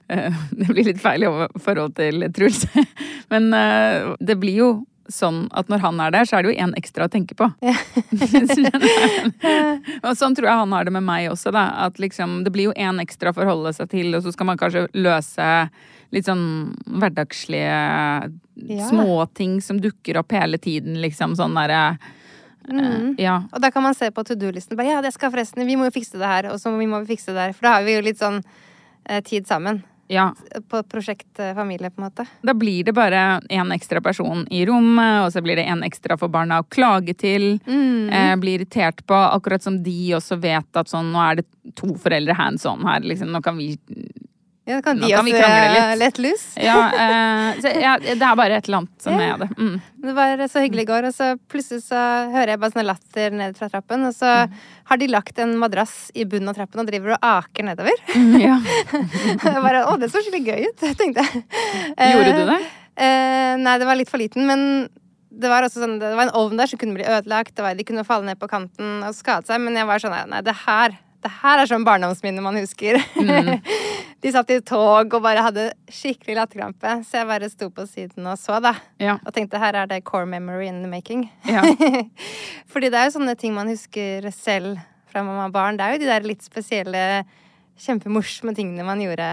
Det 0.59 0.69
blir 0.69 0.85
litt 0.89 1.03
feil 1.03 1.27
i 1.27 1.31
forhold 1.61 1.97
til 1.99 2.25
Truls. 2.35 2.65
Men 3.33 3.51
eh, 3.55 4.15
det 4.21 4.39
blir 4.41 4.57
jo 4.63 4.71
sånn 5.09 5.47
at 5.57 5.71
når 5.73 5.81
han 5.81 6.01
er 6.05 6.11
der, 6.13 6.27
så 6.29 6.37
er 6.37 6.45
det 6.45 6.51
jo 6.53 6.61
én 6.67 6.75
ekstra 6.77 7.07
å 7.09 7.13
tenke 7.13 7.33
på. 7.37 7.47
og 10.05 10.13
sånn 10.19 10.35
tror 10.37 10.49
jeg 10.51 10.59
han 10.61 10.75
har 10.77 10.85
det 10.85 10.93
med 10.93 11.07
meg 11.07 11.31
også, 11.33 11.49
da. 11.55 11.65
At 11.87 11.97
liksom, 12.03 12.43
det 12.45 12.53
blir 12.53 12.69
jo 12.69 12.75
én 12.77 13.01
ekstra 13.01 13.33
å 13.33 13.39
forholde 13.39 13.73
seg 13.77 13.89
til, 13.95 14.13
og 14.17 14.21
så 14.27 14.31
skal 14.37 14.47
man 14.51 14.61
kanskje 14.61 14.85
løse 14.99 15.47
litt 16.15 16.29
sånn 16.29 16.45
hverdagslige 16.85 17.81
Ja. 18.59 18.89
småting 18.89 19.61
som 19.63 19.79
dukker 19.81 20.17
opp 20.19 20.33
hele 20.35 20.59
tiden, 20.59 21.01
liksom. 21.01 21.37
Sånn 21.39 21.55
derre 21.57 21.99
Mm. 22.69 23.15
Ja. 23.17 23.49
Og 23.53 23.63
da 23.63 23.71
kan 23.71 23.83
man 23.83 23.95
se 23.95 24.11
på 24.13 24.23
to 24.29 24.35
do-listen. 24.37 24.77
Ja, 24.85 25.01
det 25.01 25.15
skal 25.15 25.31
forresten, 25.33 25.65
vi 25.65 25.77
må 25.77 25.87
jo 25.89 25.95
fikse 25.95 26.19
det 26.21 26.29
her, 26.29 26.51
og 26.53 26.59
så 26.61 26.69
må 26.69 27.01
vi 27.01 27.15
fikse 27.15 27.33
det 27.33 27.41
der. 27.41 27.53
For 27.57 27.65
da 27.65 27.71
har 27.79 27.83
vi 27.87 27.95
jo 27.95 28.03
litt 28.05 28.19
sånn 28.21 28.43
eh, 29.09 29.23
tid 29.25 29.47
sammen. 29.49 29.81
Ja. 30.09 30.35
På 30.69 30.81
et 30.81 30.89
prosjekt 30.89 31.39
eh, 31.39 31.55
familie, 31.55 31.91
på 31.91 32.01
en 32.01 32.07
måte. 32.09 32.27
Da 32.43 32.55
blir 32.57 32.85
det 32.85 32.95
bare 32.97 33.41
én 33.53 33.73
ekstra 33.75 34.01
person 34.05 34.47
i 34.51 34.65
rommet, 34.67 35.27
og 35.27 35.33
så 35.33 35.43
blir 35.45 35.61
det 35.61 35.67
én 35.69 35.85
ekstra 35.87 36.17
for 36.21 36.33
barna 36.33 36.63
å 36.63 36.69
klage 36.73 37.15
til. 37.21 37.59
Mm. 37.69 38.09
Eh, 38.09 38.35
bli 38.41 38.57
irritert 38.59 39.05
på, 39.07 39.15
akkurat 39.15 39.63
som 39.63 39.83
de 39.85 39.99
også 40.17 40.41
vet 40.41 40.81
at 40.81 40.91
sånn, 40.91 41.13
nå 41.13 41.23
er 41.25 41.41
det 41.41 41.49
to 41.77 41.93
foreldre 42.01 42.37
hands 42.39 42.67
on 42.69 42.87
her. 42.89 43.05
Liksom, 43.05 43.33
nå 43.35 43.43
kan 43.45 43.61
vi 43.61 43.75
Ja, 44.69 44.79
kan 44.85 44.99
de 45.01 45.09
også 45.09 45.33
krangle 45.33 45.79
eh, 45.81 45.95
litt. 45.97 46.19
loose. 46.21 46.51
Ja, 46.61 46.77
eh, 46.93 47.61
så, 47.65 47.71
ja, 47.81 47.95
det 48.05 48.17
er 48.21 48.35
bare 48.37 48.59
et 48.61 48.67
eller 48.69 48.83
annet 48.83 49.03
som 49.03 49.15
Ja. 49.17 49.31
er 49.35 49.39
det. 49.43 49.49
Mm. 49.57 49.79
Det 50.05 50.15
var 50.19 50.43
så 50.53 50.61
hyggelig 50.61 50.85
i 50.85 50.91
går, 50.93 51.09
og 51.09 51.15
så 51.17 51.29
plutselig 51.49 51.83
så 51.87 52.03
hører 52.35 52.53
jeg 52.53 52.61
bare 52.61 52.75
sånn 52.77 52.87
latter 52.87 53.31
ned 53.39 53.57
fra 53.57 53.69
trappen, 53.73 54.05
og 54.11 54.13
så 54.15 54.35
Mm. 54.47 54.53
har 54.93 54.97
de 55.01 55.09
lagt 55.09 55.39
en 55.39 55.57
madrass 55.59 56.11
i 56.15 56.25
bunnen 56.25 56.49
av 56.53 56.55
trappen 56.61 56.81
og 56.81 56.87
driver 56.87 57.17
og 57.17 57.19
aker 57.23 57.65
nedover. 57.65 57.97
Ja. 58.39 58.61
jeg 58.93 59.63
bare, 59.65 59.87
å, 59.89 59.97
det 59.99 60.11
så 60.13 60.21
skikkelig 60.23 60.45
gøy 60.53 60.69
ut, 60.69 60.87
tenkte 61.01 61.25
jeg. 61.25 61.45
Gjorde 62.13 62.37
du 62.37 62.45
det? 62.53 62.61
Eh, 62.99 63.57
nei, 63.63 63.79
det 63.79 63.87
var 63.89 63.97
litt 63.97 64.11
for 64.11 64.19
liten, 64.21 64.47
men 64.47 64.89
det 65.39 65.49
var 65.53 65.63
sånn, 65.71 65.99
det 66.01 66.15
var 66.17 66.27
en 66.27 66.35
ovn 66.35 66.57
der 66.59 66.67
som 66.67 66.79
kunne 66.81 66.97
bli 66.97 67.05
ødelagt, 67.07 67.55
det 67.55 67.63
var, 67.63 67.75
de 67.79 67.85
kunne 67.87 68.03
falle 68.05 68.27
ned 68.27 68.39
på 68.41 68.49
kanten 68.51 69.05
og 69.07 69.15
skade 69.15 69.47
seg, 69.47 69.61
men 69.63 69.77
jeg 69.79 69.87
var 69.87 70.01
sånn, 70.03 70.17
nei, 70.33 70.41
det 70.43 70.55
her, 70.67 70.97
det 71.25 71.31
her 71.43 71.59
er 71.63 71.67
sånn 71.71 71.85
barndomsminne 71.87 72.43
man 72.45 72.57
husker. 72.61 72.99
Mm. 73.19 73.57
de 74.23 74.31
satt 74.35 74.51
i 74.55 74.61
tog 74.67 75.15
og 75.15 75.23
bare 75.25 75.43
hadde 75.43 75.65
skikkelig 75.91 76.37
latterkrampe, 76.39 76.93
så 77.07 77.21
jeg 77.21 77.29
bare 77.31 77.49
sto 77.51 77.69
på 77.75 77.87
siden 77.91 78.27
og 78.31 78.39
så 78.39 78.61
da, 78.63 78.75
Ja. 79.03 79.17
og 79.27 79.35
tenkte 79.35 79.59
her 79.63 79.75
er 79.83 79.91
det 79.91 80.05
core 80.07 80.27
memory 80.31 80.67
in 80.71 80.83
the 80.85 80.91
making. 80.91 81.27
Ja. 81.47 81.63
Fordi 82.73 82.91
det 82.93 82.99
er 83.01 83.09
jo 83.11 83.17
sånne 83.19 83.35
ting 83.39 83.55
man 83.57 83.71
husker 83.71 84.29
selv 84.35 84.79
fra 85.11 85.23
mamma 85.27 85.47
og 85.49 85.55
barn. 85.55 85.79
Det 85.79 85.87
er 85.87 85.97
jo 85.97 86.03
de 86.05 86.11
der 86.11 86.27
litt 86.27 86.43
spesielle, 86.47 87.03
kjempemorsomme 87.79 88.55
tingene 88.59 88.87
man 88.87 89.01
gjorde 89.03 89.27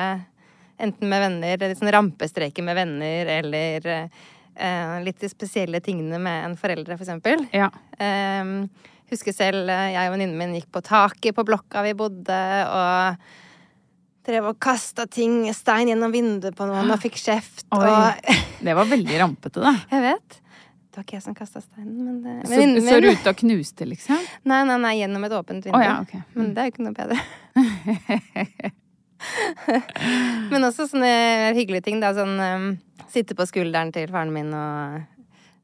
enten 0.81 1.09
med 1.09 1.21
venner, 1.23 1.61
litt 1.69 1.79
sånn 1.79 1.93
rampestreker 1.95 2.65
med 2.65 2.75
venner, 2.77 3.29
eller 3.39 3.85
eh, 3.95 4.97
litt 5.05 5.21
de 5.23 5.29
spesielle 5.31 5.79
tingene 5.85 6.19
med 6.21 6.49
en 6.49 6.57
foreldre, 6.59 6.97
for 6.97 7.05
eksempel. 7.07 7.45
ja. 7.55 7.69
Eh, 7.97 8.65
husker 9.11 9.35
selv 9.35 9.69
eh, 9.69 9.91
jeg 9.95 10.09
og 10.09 10.15
venninnen 10.15 10.37
min 10.39 10.55
gikk 10.57 10.69
på 10.73 10.81
taket 10.85 11.35
på 11.37 11.45
blokka 11.47 11.83
vi 11.85 11.93
bodde, 11.97 12.39
og 12.69 13.19
drev 14.25 14.49
og 14.49 14.57
kasta 14.61 15.05
ting, 15.11 15.43
stein 15.53 15.91
gjennom 15.91 16.13
vinduet 16.13 16.55
på 16.57 16.65
noen 16.69 16.89
og 16.89 17.01
fikk 17.03 17.19
kjeft. 17.21 17.67
Oi. 17.75 17.85
Og 17.85 18.63
Det 18.65 18.73
var 18.77 18.89
veldig 18.89 19.21
rampete, 19.21 19.61
da. 19.61 19.75
jeg 19.93 20.05
vet. 20.07 20.39
Det 20.89 21.01
var 21.01 21.05
ikke 21.05 21.17
jeg 21.17 21.25
som 21.25 21.35
kasta 21.35 21.59
steinen, 21.61 21.99
men 22.07 22.15
det, 22.23 22.33
Så, 22.47 22.53
venninnen 22.55 22.87
så 22.87 22.95
min- 22.97 23.09
ruta 23.11 23.35
knuste, 23.35 23.85
liksom? 23.89 24.25
Nei, 24.47 24.61
nei, 24.69 24.79
nei, 24.87 24.95
gjennom 25.01 25.27
et 25.27 25.35
åpent 25.35 25.67
vindu. 25.67 25.77
Oh, 25.77 25.83
ja, 25.83 25.99
ok. 26.01 26.15
Men 26.39 26.53
det 26.55 26.63
er 26.63 26.69
jo 26.69 26.73
ikke 26.73 26.87
noe 26.87 26.95
bedre. 26.95 28.71
Men 30.51 30.67
også 30.67 30.87
sånne 30.89 31.11
hyggelige 31.57 31.85
ting, 31.87 32.01
da. 32.03 32.13
Sånn 32.15 32.35
um, 32.39 32.69
sitte 33.11 33.37
på 33.37 33.47
skulderen 33.49 33.91
til 33.95 34.09
faren 34.11 34.33
min 34.35 34.51
og 34.55 35.03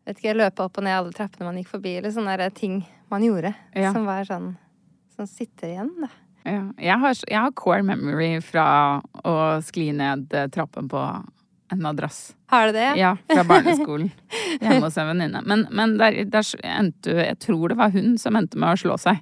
vet 0.07 0.19
ikke, 0.19 0.37
løpe 0.37 0.65
opp 0.65 0.79
og 0.79 0.85
ned 0.85 0.97
alle 0.97 1.13
trappene 1.15 1.47
man 1.49 1.59
gikk 1.61 1.71
forbi, 1.75 1.95
eller 1.99 2.13
sånne 2.13 2.49
ting 2.57 2.81
man 3.11 3.25
gjorde. 3.25 3.53
Ja. 3.75 3.93
Som 3.95 4.07
var 4.09 4.27
sånn 4.27 4.53
Som 5.15 5.27
sitter 5.27 5.73
igjen, 5.73 5.91
da. 6.01 6.09
Ja. 6.47 6.61
Jeg, 6.79 6.97
har, 7.03 7.17
jeg 7.29 7.37
har 7.37 7.51
core 7.53 7.83
memory 7.85 8.39
fra 8.41 8.65
å 9.27 9.35
skli 9.61 9.91
ned 9.93 10.31
eh, 10.33 10.47
trappen 10.49 10.87
på 10.89 11.01
en 11.71 11.83
madrass. 11.83 12.31
Har 12.49 12.71
du 12.71 12.73
det? 12.73 12.87
Ja, 12.97 13.13
fra 13.29 13.43
barneskolen. 13.47 14.09
Hjemme 14.63 14.87
hos 14.87 14.97
en 14.97 15.11
venninne. 15.11 15.43
Men, 15.45 15.67
men 15.71 15.93
der, 15.99 16.17
der 16.27 16.47
endte 16.67 17.13
Jeg 17.13 17.37
tror 17.45 17.71
det 17.71 17.77
var 17.79 17.93
hun 17.93 18.17
som 18.19 18.35
endte 18.39 18.59
med 18.59 18.73
å 18.73 18.81
slå 18.81 18.97
seg. 18.99 19.21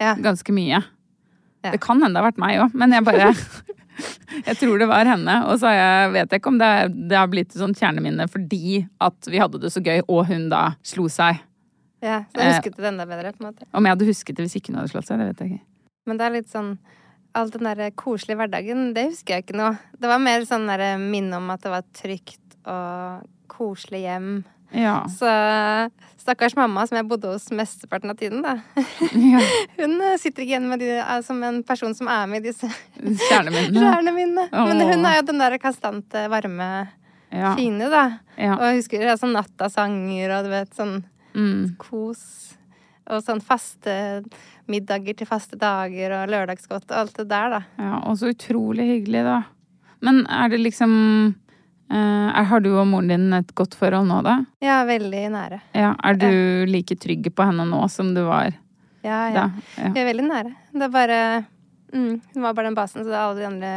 Ja. 0.00 0.14
Ganske 0.20 0.54
mye. 0.56 0.80
Det 1.60 1.80
kan 1.82 2.00
hende 2.00 2.16
det 2.16 2.22
har 2.22 2.30
vært 2.30 2.40
meg 2.40 2.62
òg, 2.62 2.76
men 2.78 2.94
jeg 2.96 3.04
bare 3.04 3.32
Jeg 4.48 4.56
tror 4.60 4.80
det 4.80 4.88
var 4.90 5.08
henne. 5.08 5.36
Og 5.50 5.58
så 5.60 5.72
jeg, 5.74 6.10
vet 6.14 6.30
jeg 6.32 6.40
ikke 6.40 6.52
om 6.52 6.58
det, 6.60 6.70
det 7.10 7.18
har 7.18 7.30
blitt 7.30 7.50
et 7.52 7.60
sånt 7.60 7.78
kjerneminne 7.80 8.26
fordi 8.30 8.84
at 9.02 9.30
vi 9.30 9.40
hadde 9.42 9.60
det 9.62 9.72
så 9.74 9.82
gøy, 9.84 10.02
og 10.06 10.26
hun 10.30 10.48
da 10.52 10.62
slo 10.86 11.08
seg. 11.12 11.42
Ja, 12.00 12.22
så 12.32 12.40
Eh. 12.40 12.46
jeg 12.46 12.54
husket 12.54 12.78
det 12.80 12.88
enda 12.88 13.04
bedre, 13.08 13.32
på 13.36 13.44
en 13.44 13.50
måte. 13.50 13.66
Om 13.76 13.84
jeg 13.84 13.92
hadde 13.96 14.06
husket 14.08 14.36
det 14.38 14.46
hvis 14.46 14.56
ikke 14.56 14.72
hun 14.72 14.80
hadde 14.80 14.92
slått 14.94 15.10
seg, 15.10 15.20
det 15.20 15.26
vet 15.30 15.42
jeg 15.44 15.52
ikke. 15.52 15.66
Men 16.08 16.20
det 16.20 16.26
er 16.26 16.36
litt 16.38 16.50
sånn 16.52 16.72
Alt 17.38 17.52
den 17.54 17.62
der 17.68 17.92
koselige 17.94 18.40
hverdagen, 18.40 18.88
det 18.96 19.04
husker 19.12 19.36
jeg 19.36 19.44
ikke 19.44 19.54
noe. 19.54 19.76
Det 20.02 20.08
var 20.10 20.18
mer 20.18 20.42
sånn 20.48 20.64
der 20.66 20.96
minne 20.98 21.38
om 21.38 21.52
at 21.54 21.60
det 21.62 21.70
var 21.70 21.84
trygt 21.94 22.56
og 22.66 23.28
koselig 23.46 24.00
hjem. 24.02 24.32
Ja. 24.74 25.04
Så 25.06 25.30
stakkars 26.30 26.54
mamma, 26.56 26.86
som 26.86 26.96
jeg 27.00 27.08
bodde 27.10 27.32
hos 27.34 27.48
mesteparten 27.50 28.12
av 28.14 28.16
tiden, 28.20 28.40
da. 28.46 28.56
ja. 29.12 29.40
Hun 29.80 29.96
eh, 30.00 30.16
sitter 30.22 30.44
ikke 30.46 30.54
igjen 30.54 30.68
med 30.70 30.80
de, 30.82 30.92
eh, 31.02 31.20
som 31.26 31.42
en 31.46 31.60
person 31.66 31.94
som 31.98 32.08
er 32.12 32.30
med 32.30 32.44
i 32.46 32.52
disse 32.52 32.70
mine. 33.00 34.46
Men 34.54 34.80
hun 34.86 35.04
er 35.10 35.18
jo 35.20 35.26
den 35.32 35.42
der 35.42 35.58
kastante, 35.62 36.26
varme, 36.32 36.70
Ja. 37.30 37.52
fine, 37.54 37.86
da. 37.92 38.04
Ja. 38.36 38.56
Og 38.56 38.64
jeg 38.66 38.80
husker 38.80 39.04
altså, 39.12 39.28
nattasanger 39.30 40.32
og 40.38 40.48
du 40.48 40.50
vet, 40.54 40.72
sånn 40.74 40.96
Mm. 41.30 41.76
kos. 41.78 42.56
Og 43.06 43.20
sånn 43.22 43.38
faste 43.42 44.24
middager 44.70 45.14
til 45.18 45.28
faste 45.28 45.54
dager 45.58 46.10
og 46.16 46.28
lørdagsgodt 46.32 46.90
og 46.90 46.96
alt 47.04 47.14
det 47.20 47.28
der, 47.30 47.50
da. 47.54 47.60
Ja, 47.78 48.00
og 48.10 48.18
så 48.18 48.32
utrolig 48.34 48.88
hyggelig, 48.96 49.22
da. 49.28 49.36
Men 50.02 50.24
er 50.26 50.48
det 50.50 50.58
liksom 50.64 51.36
er, 51.96 52.44
Har 52.50 52.60
du 52.62 52.70
og 52.76 52.86
moren 52.86 53.08
din 53.10 53.32
et 53.36 53.54
godt 53.58 53.74
forhold 53.78 54.06
nå, 54.08 54.20
da? 54.26 54.36
Ja, 54.62 54.80
veldig 54.88 55.22
nære. 55.34 55.60
Ja, 55.74 55.94
Er 56.04 56.14
du 56.18 56.66
like 56.70 56.96
trygg 56.96 57.30
på 57.34 57.46
henne 57.46 57.66
nå 57.68 57.80
som 57.90 58.12
du 58.14 58.22
var 58.28 58.52
Ja, 59.02 59.20
ja. 59.30 59.34
da? 59.34 59.46
Ja. 59.76 59.90
Vi 59.94 60.02
er 60.02 60.10
veldig 60.10 60.26
nære. 60.28 60.52
Det 60.72 60.86
er 60.86 60.92
bare 60.94 61.20
mm, 61.94 62.12
Hun 62.34 62.42
var 62.42 62.54
bare 62.54 62.70
den 62.70 62.78
basen, 62.78 63.04
så 63.04 63.16
alle 63.16 63.40
de 63.40 63.48
andre 63.48 63.72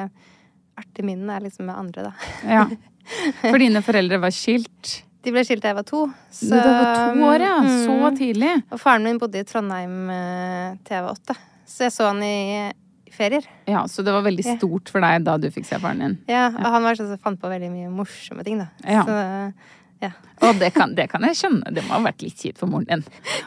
artige 0.78 1.06
minnene 1.06 1.38
er 1.38 1.48
liksom 1.48 1.68
med 1.70 1.76
andre, 1.78 2.10
da. 2.10 2.14
ja. 2.50 2.68
For 3.44 3.60
dine 3.60 3.82
foreldre 3.84 4.18
var 4.24 4.32
skilt? 4.32 4.94
De 5.24 5.32
ble 5.32 5.44
skilt 5.48 5.64
da 5.64 5.72
jeg 5.72 5.78
var 5.78 5.86
to. 5.88 6.06
Så, 6.32 6.50
det 6.52 6.62
var 6.64 6.96
to 7.14 7.26
år, 7.28 7.44
ja. 7.44 7.58
Så 7.84 7.92
mm, 7.96 8.16
tidlig. 8.18 8.54
Og 8.72 8.80
faren 8.80 9.04
min 9.08 9.20
bodde 9.20 9.40
i 9.40 9.48
Trondheim 9.48 10.10
eh, 10.12 10.74
til 10.84 10.98
jeg 10.98 11.04
var 11.06 11.18
åtte. 11.18 11.36
Så 11.68 11.86
jeg 11.88 11.94
så 11.96 12.10
han 12.10 12.20
i 12.24 12.72
ferier. 13.16 13.46
Ja, 13.70 13.86
Så 13.88 14.04
det 14.06 14.16
var 14.16 14.26
veldig 14.26 14.46
stort 14.58 14.92
for 14.92 15.04
deg 15.06 15.24
da 15.28 15.38
du 15.42 15.50
fikk 15.54 15.68
se 15.70 15.80
faren 15.82 16.04
din? 16.04 16.18
Ja, 16.32 16.50
og 16.52 16.68
han 16.76 16.84
var 16.86 17.00
sånn 17.00 17.14
som 17.14 17.22
fant 17.22 17.42
på 17.42 17.52
veldig 17.52 17.72
mye 17.74 17.94
morsomme 17.94 18.46
ting, 18.48 18.60
da. 18.64 18.70
Ja. 18.84 19.06
Så 19.08 19.22
ja. 20.04 20.10
Og 20.44 20.58
det 20.60 20.74
kan, 20.76 20.92
det 20.98 21.06
kan 21.14 21.24
jeg 21.24 21.38
skjønne. 21.40 21.72
Det 21.72 21.86
må 21.88 21.96
ha 21.96 22.02
vært 22.04 22.26
litt 22.26 22.42
kjipt 22.42 22.60
for 22.60 22.68
moren 22.68 22.90
din 22.90 23.06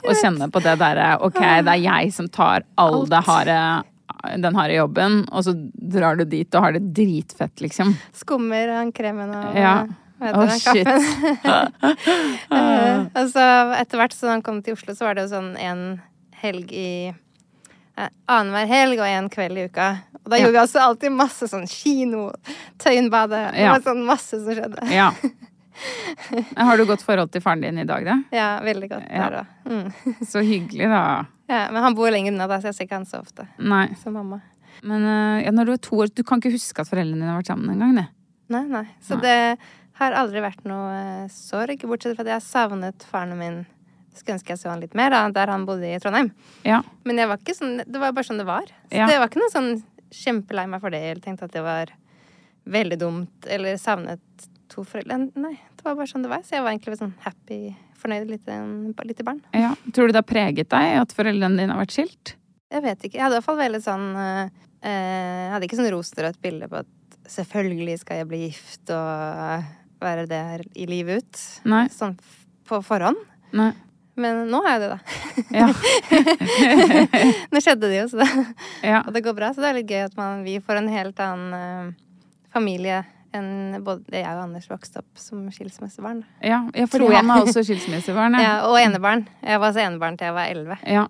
å 0.08 0.14
kjenne 0.16 0.48
på 0.48 0.62
det 0.64 0.78
derre 0.80 1.10
Ok, 1.26 1.36
det 1.36 1.74
er 1.74 1.82
jeg 1.82 2.14
som 2.16 2.30
tar 2.32 2.64
all 2.80 3.02
Alt. 3.02 3.10
det 3.12 3.20
harde 3.26 3.58
den 4.40 4.56
harde 4.56 4.74
jobben, 4.74 5.20
og 5.30 5.44
så 5.46 5.52
drar 5.76 6.16
du 6.18 6.24
dit 6.26 6.54
og 6.56 6.64
har 6.64 6.74
det 6.76 6.82
dritfett, 6.96 7.60
liksom. 7.62 7.92
Skummer 8.16 8.72
han 8.78 8.92
kremen 8.94 9.30
og 9.34 9.56
Ja. 9.58 9.76
Å, 10.16 10.30
oh, 10.32 10.48
shit. 10.56 10.88
Eh, 12.56 13.00
og 13.18 13.26
så 13.34 13.42
etter 13.76 14.00
hvert 14.00 14.14
så 14.16 14.30
han 14.30 14.42
kom 14.42 14.62
til 14.64 14.76
Oslo, 14.76 14.94
så 14.96 15.04
var 15.04 15.16
det 15.16 15.26
jo 15.26 15.34
sånn 15.34 15.50
en 15.60 15.82
helg 16.40 16.72
i 16.72 17.10
eh, 17.10 17.18
Annenhver 18.28 18.66
helg 18.68 18.98
og 19.00 19.06
en 19.08 19.28
kveld 19.32 19.58
i 19.58 19.64
uka. 19.70 19.88
Og 20.24 20.30
da 20.30 20.36
Ja. 20.36 20.44
gjorde 20.44 20.52
vi 20.52 20.62
altså 20.64 20.80
alltid 20.82 21.12
masse 21.16 21.48
sånn 21.48 21.66
kino, 21.70 22.32
Tøyenbadet. 22.78 23.52
Det 23.54 23.60
Ja. 23.62 23.78
sånn 23.80 24.04
masse 24.04 24.36
som 24.42 24.52
skjedde. 24.54 24.90
Ja. 24.92 25.12
Har 26.56 26.76
du 26.76 26.84
godt 26.88 27.02
forhold 27.04 27.30
til 27.32 27.42
faren 27.44 27.60
din 27.62 27.78
i 27.78 27.84
dag, 27.84 28.04
da? 28.04 28.16
Ja, 28.32 28.60
veldig 28.64 28.88
godt 28.90 29.08
der 29.08 29.30
da. 29.30 29.44
Mm. 29.68 29.92
Så 30.26 30.40
hyggelig, 30.44 30.88
da. 30.88 31.26
Ja, 31.48 31.68
men 31.70 31.82
han 31.82 31.94
bor 31.94 32.10
lenger 32.10 32.32
unna, 32.32 32.46
da, 32.50 32.58
så 32.58 32.70
jeg 32.72 32.74
ser 32.74 32.86
ikke 32.88 32.96
han 32.98 33.04
så 33.06 33.20
ofte 33.22 33.44
Nei. 33.62 33.86
som 34.02 34.16
mamma. 34.16 34.40
Men 34.82 35.04
eh, 35.06 35.44
ja, 35.44 35.52
når 35.54 35.64
du 35.68 35.72
er 35.72 35.76
to 35.86 35.96
år 36.02 36.10
Du 36.14 36.22
kan 36.26 36.40
ikke 36.40 36.50
huske 36.52 36.80
at 36.82 36.88
foreldrene 36.90 37.20
dine 37.22 37.30
har 37.30 37.38
vært 37.40 37.52
sammen 37.52 37.70
engang, 37.76 37.94
det? 37.96 38.06
Nei, 38.50 38.64
nei. 38.68 38.82
Så 39.00 39.14
Nei. 39.16 39.22
det 39.22 39.58
har 40.00 40.12
aldri 40.12 40.42
vært 40.44 40.64
noe 40.68 40.90
eh, 41.24 41.28
sorg, 41.32 41.78
bortsett 41.88 42.16
fra 42.16 42.26
at 42.26 42.32
jeg 42.32 42.40
har 42.40 42.44
savnet 42.44 43.06
faren 43.08 43.38
min. 43.38 43.60
Skulle 44.16 44.38
ønske 44.38 44.54
jeg 44.54 44.58
så 44.62 44.70
han 44.72 44.80
litt 44.80 44.94
mer, 44.98 45.10
da, 45.12 45.24
der 45.30 45.52
han 45.52 45.66
bodde 45.68 45.84
i 45.94 45.98
Trondheim. 46.02 46.30
Ja. 46.64 46.82
Men 47.04 47.16
var 47.28 47.38
sånn, 47.54 47.78
det 47.84 48.00
var 48.00 48.12
bare 48.16 48.24
sånn 48.24 48.38
det 48.40 48.46
var. 48.48 48.66
Så 48.88 48.96
Ja. 48.96 49.06
det 49.06 49.18
var 49.20 49.28
ikke 49.28 49.42
noe 49.42 49.52
sånn 49.52 49.82
kjempelei 50.10 50.66
meg 50.68 50.80
for 50.80 50.90
det, 50.90 51.02
eller 51.02 51.20
tenkte 51.20 51.44
at 51.44 51.52
det 51.52 51.62
var 51.62 51.92
veldig 52.66 52.98
dumt, 52.98 53.46
eller 53.46 53.76
savnet 53.76 54.20
to 54.68 54.82
foreldre. 54.82 55.30
Nei, 55.36 55.52
det 55.76 55.84
var 55.84 55.94
bare 55.98 56.06
sånn 56.10 56.22
det 56.24 56.30
var. 56.30 56.42
Så 56.42 56.56
jeg 56.56 56.62
var 56.64 56.72
egentlig 56.72 56.98
sånn 56.98 57.14
happy, 57.22 57.76
fornøyd 58.00 58.30
lite, 58.30 58.56
lite 59.06 59.24
barn. 59.26 59.40
ja. 59.54 59.74
Tror 59.92 60.08
du 60.08 60.12
det 60.16 60.22
har 60.24 60.30
preget 60.30 60.68
deg 60.72 60.96
at 61.00 61.12
foreldrene 61.14 61.56
dine 61.60 61.72
har 61.74 61.84
vært 61.84 61.94
skilt? 61.94 62.34
Jeg 62.72 62.82
vet 62.82 62.98
ikke. 63.06 63.14
Jeg 63.14 63.22
hadde 63.22 63.36
i 63.36 63.38
hvert 63.38 63.46
fall 63.46 63.60
veldig 63.60 63.82
sånn 63.84 64.06
eh, 64.16 64.48
Jeg 64.82 65.50
hadde 65.52 65.66
ikke 65.68 65.78
sånn 65.78 65.90
rosenrødt 65.94 66.40
bilde 66.42 66.68
på 66.68 66.80
at 66.82 66.86
selvfølgelig 67.30 67.98
skal 68.00 68.16
jeg 68.20 68.28
bli 68.30 68.40
gift 68.48 68.90
og 68.90 69.64
være 70.02 70.26
der 70.28 70.62
i 70.74 70.86
livet 70.86 71.22
ut. 71.24 71.42
Nei. 71.64 71.86
Sånn 71.94 72.16
på 72.66 72.80
forhånd. 72.84 73.16
Nei. 73.56 73.72
Men 74.16 74.46
nå 74.48 74.62
har 74.64 74.76
jeg 74.76 74.80
det, 74.82 74.88
da. 74.94 74.98
Ja. 75.52 75.66
Nå 77.52 77.60
skjedde 77.60 77.90
det 77.90 77.98
jo, 77.98 78.06
så 78.08 78.22
det, 78.22 78.28
ja. 78.80 79.02
og 79.02 79.12
det 79.12 79.20
går 79.26 79.36
bra. 79.36 79.50
Så 79.52 79.60
det 79.60 79.68
er 79.68 79.76
litt 79.76 79.92
gøy 79.92 80.06
at 80.06 80.16
man, 80.16 80.40
vi 80.46 80.56
får 80.64 80.80
en 80.80 80.88
helt 80.88 81.20
annen 81.20 81.52
uh, 81.52 82.30
familie 82.54 83.02
enn 83.36 83.76
både 83.84 84.22
jeg 84.22 84.30
og 84.30 84.46
Anders 84.46 84.70
vokste 84.70 85.02
opp 85.02 85.20
som 85.20 85.44
skilsmissebarn. 85.52 86.22
Ja, 86.40 86.62
ja 86.72 86.86
for 86.88 87.02
Tror 87.02 87.18
han 87.18 87.34
er 87.34 87.44
også 87.44 87.64
skilsmissebarn. 87.66 88.38
Ja, 88.46 88.56
og 88.70 88.78
enebarn. 88.80 89.26
Jeg 89.42 89.60
var 89.60 89.72
altså 89.72 89.84
enebarn 89.84 90.16
til 90.16 90.30
jeg 90.30 90.38
var 90.38 90.54
elleve. 90.54 90.80
Ja. 90.88 91.04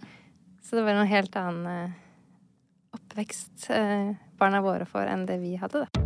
Så 0.66 0.80
det 0.80 0.86
var 0.88 0.98
en 0.98 1.14
helt 1.14 1.38
annen 1.38 1.86
uh, 1.86 2.98
oppvekst 2.98 3.70
uh, 3.70 4.16
barna 4.40 4.64
våre 4.66 4.88
får 4.90 5.14
enn 5.14 5.26
det 5.30 5.38
vi 5.44 5.54
hadde, 5.60 5.86
da. 5.86 6.05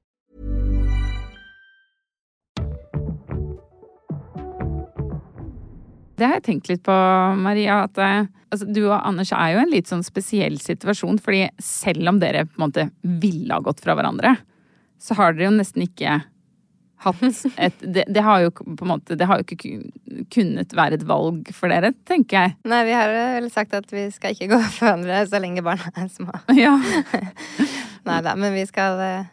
Det 6.21 6.27
har 6.29 6.37
jeg 6.37 6.45
tenkt 6.45 6.69
litt 6.69 6.83
på, 6.85 6.93
Maria. 7.41 7.79
At 7.87 7.97
eh, 7.97 8.27
altså, 8.53 8.67
du 8.69 8.83
og 8.83 8.99
Anders 8.99 9.31
er 9.33 9.55
jo 9.55 9.61
i 9.61 9.63
en 9.65 9.73
litt 9.73 9.89
sånn 9.89 10.05
spesiell 10.05 10.59
situasjon. 10.61 11.17
Fordi 11.17 11.47
selv 11.57 12.13
om 12.13 12.19
dere 12.21 12.45
på 12.45 12.59
en 12.59 12.67
måte 12.67 12.89
ville 13.01 13.55
ha 13.55 13.63
gått 13.65 13.81
fra 13.81 13.97
hverandre, 13.97 14.35
så 15.01 15.17
har 15.17 15.33
dere 15.33 15.49
jo 15.49 15.55
nesten 15.55 15.87
ikke 15.87 16.19
hatt 17.01 17.23
et 17.57 17.81
Det, 17.97 18.05
det 18.13 18.21
har 18.21 18.43
jo 18.43 18.51
på 18.53 18.85
en 18.85 18.91
måte 18.91 19.17
Det 19.17 19.25
har 19.25 19.41
jo 19.41 19.47
ikke 19.47 19.79
kunnet 20.29 20.75
være 20.77 20.99
et 20.99 21.07
valg 21.09 21.49
for 21.57 21.73
dere, 21.73 21.89
tenker 22.05 22.37
jeg. 22.37 22.55
Nei, 22.69 22.83
vi 22.85 22.93
har 22.93 23.09
vel 23.17 23.49
sagt 23.49 23.73
at 23.73 23.89
vi 23.89 24.05
skal 24.13 24.37
ikke 24.37 24.51
gå 24.53 24.61
for 24.67 24.85
hverandre 24.85 25.23
så 25.25 25.41
lenge 25.41 25.65
barna 25.65 25.89
er 25.97 26.11
små. 26.13 26.37
Ja. 26.53 26.77
Nei 28.07 28.21
da, 28.21 28.37
men 28.37 28.53
vi 28.53 28.69
skal 28.69 29.01
eh, 29.01 29.31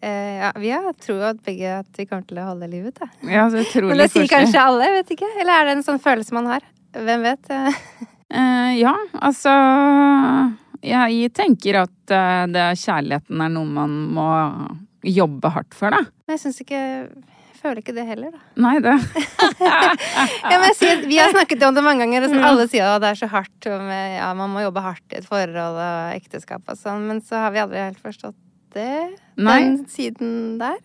Ja, 0.00 0.52
vi 0.56 0.70
har 0.72 0.94
tro 0.96 1.18
at 1.28 1.42
begge 1.44 1.74
at 1.82 1.98
vi 1.98 2.06
kommer 2.08 2.24
til 2.24 2.38
å 2.40 2.46
holde 2.46 2.70
livet, 2.72 2.96
da. 2.96 3.10
ja 3.28 3.42
så 3.52 3.60
utrolig 3.64 3.72
tror 3.74 3.90
Men 3.90 4.00
det 4.00 4.08
sier 4.14 4.30
kanskje 4.30 4.62
alle, 4.62 4.86
jeg 4.86 4.96
vet 4.96 5.12
ikke. 5.16 5.28
Eller 5.42 5.52
er 5.56 5.68
det 5.68 5.74
en 5.76 5.84
sånn 5.90 6.00
følelse 6.00 6.36
man 6.36 6.48
har? 6.54 6.64
Hvem 6.96 7.28
vet? 7.28 7.52
Eh, 8.30 8.76
ja, 8.78 8.92
altså 9.18 9.50
Jeg 10.86 11.32
tenker 11.34 11.80
at 11.80 12.12
uh, 12.14 12.44
det, 12.46 12.66
kjærligheten 12.78 13.42
er 13.42 13.50
noe 13.50 13.66
man 13.66 13.96
må 14.14 14.26
jobbe 15.02 15.50
hardt 15.50 15.74
for, 15.74 15.90
da. 15.90 16.04
Men 16.28 16.36
jeg 16.36 16.42
syns 16.44 16.60
ikke 16.62 16.78
Jeg 16.78 17.56
føler 17.58 17.80
ikke 17.82 17.96
det 17.96 18.04
heller, 18.06 18.36
da. 18.36 18.44
Nei, 18.62 18.76
det 18.84 18.94
Ja, 19.66 20.60
men 20.60 20.68
jeg 20.68 20.76
sier, 20.78 21.02
vi 21.10 21.18
har 21.18 21.34
snakket 21.34 21.66
om 21.66 21.74
det 21.74 21.82
mange 21.82 22.04
ganger, 22.04 22.28
og 22.28 22.36
sånn, 22.36 22.46
alle 22.52 22.68
sier 22.70 22.86
at 22.86 23.02
det 23.02 23.10
er 23.10 23.18
så 23.18 23.30
hardt. 23.34 23.58
Og 23.66 23.82
med, 23.88 24.14
ja, 24.20 24.30
man 24.38 24.54
må 24.54 24.62
jobbe 24.62 24.84
hardt 24.84 25.10
i 25.10 25.18
et 25.18 25.26
forhold 25.26 25.58
og 25.82 26.14
ekteskap 26.14 26.70
og 26.70 26.78
sånn, 26.78 27.10
men 27.10 27.18
så 27.26 27.42
har 27.42 27.56
vi 27.56 27.64
aldri 27.64 27.82
helt 27.82 28.00
forstått 28.00 28.38
det. 28.74 28.94
Nei. 29.40 29.58
Den 29.64 29.84
siden 29.90 30.32
der. 30.60 30.78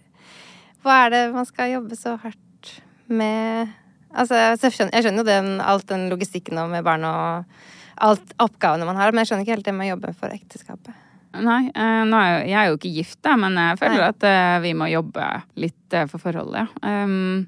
Hva 0.86 1.06
er 1.06 1.14
det 1.14 1.24
man 1.34 1.48
skal 1.50 1.74
jobbe 1.78 1.98
så 2.00 2.18
hardt 2.22 2.76
med 3.08 3.74
Altså, 4.16 4.38
jeg 4.56 4.72
skjønner, 4.72 5.10
jo 5.20 5.24
den, 5.28 5.58
alt 5.60 5.90
den 5.90 6.06
logistikken 6.08 6.56
og 6.62 6.70
med 6.72 6.86
barn 6.88 7.04
og 7.04 7.58
alt 8.00 8.30
oppgavene 8.40 8.88
man 8.88 8.96
har, 8.96 9.12
men 9.12 9.24
jeg 9.24 9.28
skjønner 9.28 9.44
ikke 9.44 9.56
helt 9.58 9.68
det 9.68 9.74
med 9.76 9.90
å 9.90 9.90
jobbe 9.90 10.14
for 10.16 10.32
ekteskapet. 10.32 10.96
Nei, 11.36 11.66
eh, 11.68 12.04
er 12.06 12.14
jeg, 12.14 12.46
jeg 12.48 12.58
er 12.62 12.70
jo 12.70 12.78
ikke 12.78 12.94
gift, 12.96 13.20
da, 13.28 13.36
men 13.40 13.58
jeg 13.60 13.80
føler 13.82 14.00
Nei. 14.00 14.12
at 14.14 14.28
eh, 14.30 14.56
vi 14.64 14.72
må 14.80 14.88
jobbe 14.88 15.26
litt 15.60 15.98
eh, 15.98 16.08
for 16.12 16.24
forholdet, 16.24 16.64
ja. 16.64 17.04
Um, 17.04 17.44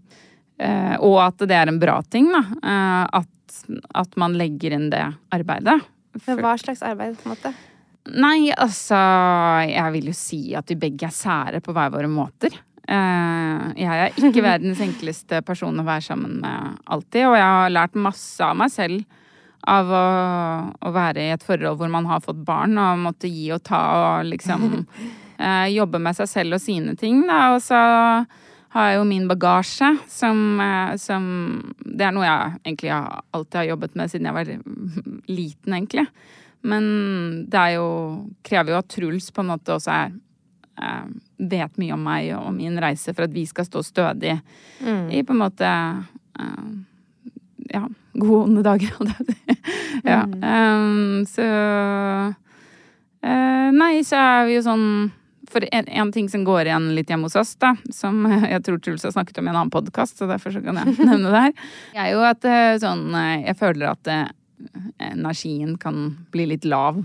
eh, 0.60 0.96
og 1.08 1.22
at 1.24 1.48
det 1.48 1.56
er 1.56 1.72
en 1.72 1.80
bra 1.80 2.02
ting, 2.04 2.28
da. 2.34 2.44
eh, 2.60 3.22
at, 3.22 3.62
at 4.04 4.20
man 4.20 4.36
legger 4.40 4.76
inn 4.76 4.90
det 4.92 5.06
arbeidet. 5.32 5.80
For... 6.18 6.44
hva 6.44 6.58
slags 6.60 6.84
arbeid, 6.84 7.16
på 7.22 7.30
en 7.30 7.38
måte? 7.38 7.54
Nei, 8.16 8.52
altså 8.56 8.98
Jeg 9.68 9.94
vil 9.98 10.10
jo 10.12 10.16
si 10.16 10.42
at 10.56 10.70
vi 10.72 10.80
begge 10.80 11.10
er 11.10 11.16
sære 11.16 11.62
på 11.64 11.76
hver 11.76 11.92
våre 11.94 12.10
måter. 12.12 12.56
Eh, 12.88 13.64
jeg 13.84 14.02
er 14.06 14.16
ikke 14.16 14.46
verdens 14.52 14.82
enkleste 14.84 15.42
person 15.46 15.80
å 15.80 15.88
være 15.88 16.06
sammen 16.08 16.40
med 16.44 16.82
alltid, 16.88 17.26
og 17.28 17.36
jeg 17.36 17.48
har 17.60 17.74
lært 17.74 18.00
masse 18.00 18.44
av 18.44 18.56
meg 18.60 18.72
selv 18.72 19.04
av 19.68 19.90
å, 19.92 20.08
å 20.88 20.92
være 20.96 21.26
i 21.26 21.32
et 21.36 21.44
forhold 21.44 21.80
hvor 21.80 21.92
man 21.92 22.08
har 22.08 22.24
fått 22.24 22.40
barn 22.48 22.78
og 22.80 23.02
måtte 23.04 23.28
gi 23.28 23.50
og 23.52 23.64
ta 23.68 23.82
og 24.00 24.30
liksom 24.30 24.68
eh, 25.44 25.68
jobbe 25.76 26.00
med 26.00 26.16
seg 26.16 26.32
selv 26.32 26.60
og 26.60 26.64
sine 26.64 26.96
ting, 27.00 27.26
da. 27.28 27.42
Og 27.58 27.64
så 27.66 27.82
har 28.78 28.90
jeg 28.92 29.00
jo 29.00 29.08
min 29.10 29.28
bagasje, 29.28 29.92
som, 30.12 30.60
eh, 30.64 30.96
som 31.02 31.24
Det 31.82 32.08
er 32.08 32.16
noe 32.16 32.28
jeg 32.28 32.60
egentlig 32.64 32.94
alltid 32.94 33.60
har 33.60 33.72
jobbet 33.74 33.96
med 34.00 34.12
siden 34.12 34.30
jeg 34.30 34.38
var 34.38 34.52
liten, 35.28 35.74
egentlig. 35.74 36.08
Men 36.68 36.88
det 37.48 37.60
er 37.62 37.76
jo 37.78 37.88
Krever 38.46 38.76
jo 38.76 38.82
at 38.82 38.90
Truls 38.92 39.32
på 39.32 39.44
en 39.44 39.52
måte 39.54 39.76
også 39.76 39.94
er 39.94 40.12
eh, 40.84 41.08
vet 41.38 41.80
mye 41.82 41.96
om 41.96 42.04
meg 42.04 42.34
og 42.38 42.52
min 42.56 42.78
reise 42.82 43.14
for 43.14 43.28
at 43.28 43.34
vi 43.34 43.46
skal 43.50 43.68
stå 43.68 43.84
stødig 43.86 44.36
i 44.84 45.24
på 45.24 45.36
en 45.36 45.42
måte 45.42 45.70
eh, 45.70 46.70
ja, 47.74 47.84
gode 48.14 48.44
onde 48.44 48.64
dager, 48.66 48.94
holdt 48.98 49.18
jeg. 49.18 49.36
Ja. 50.08 50.24
Um, 50.24 51.26
så 51.28 51.44
eh, 53.26 53.70
Nei, 53.74 54.04
så 54.06 54.20
er 54.22 54.46
vi 54.48 54.54
jo 54.56 54.62
sånn 54.64 54.86
For 55.52 55.66
en, 55.74 55.88
en 55.90 56.12
ting 56.14 56.30
som 56.32 56.46
går 56.48 56.70
igjen 56.70 56.92
litt 56.96 57.10
hjemme 57.12 57.28
hos 57.28 57.38
oss, 57.40 57.56
da, 57.60 57.74
som 57.94 58.22
jeg 58.54 58.62
tror 58.66 58.80
Truls 58.84 59.08
har 59.08 59.16
snakket 59.16 59.42
om 59.42 59.50
i 59.50 59.52
en 59.52 59.58
annen 59.58 59.74
podkast, 59.74 60.20
så 60.20 60.30
derfor 60.30 60.54
så 60.54 60.62
kan 60.64 60.80
jeg 60.80 60.96
nevne 61.10 61.34
det 61.34 61.44
her, 61.48 61.72
er 62.06 62.12
jo 62.14 62.24
at 62.28 62.48
eh, 62.48 62.76
sånn 62.84 63.10
eh, 63.18 63.48
Jeg 63.50 63.60
føler 63.60 63.90
at 63.92 64.14
energien 65.00 65.78
kan 65.78 66.18
bli 66.32 66.48
litt 66.54 66.66
lav. 66.66 67.04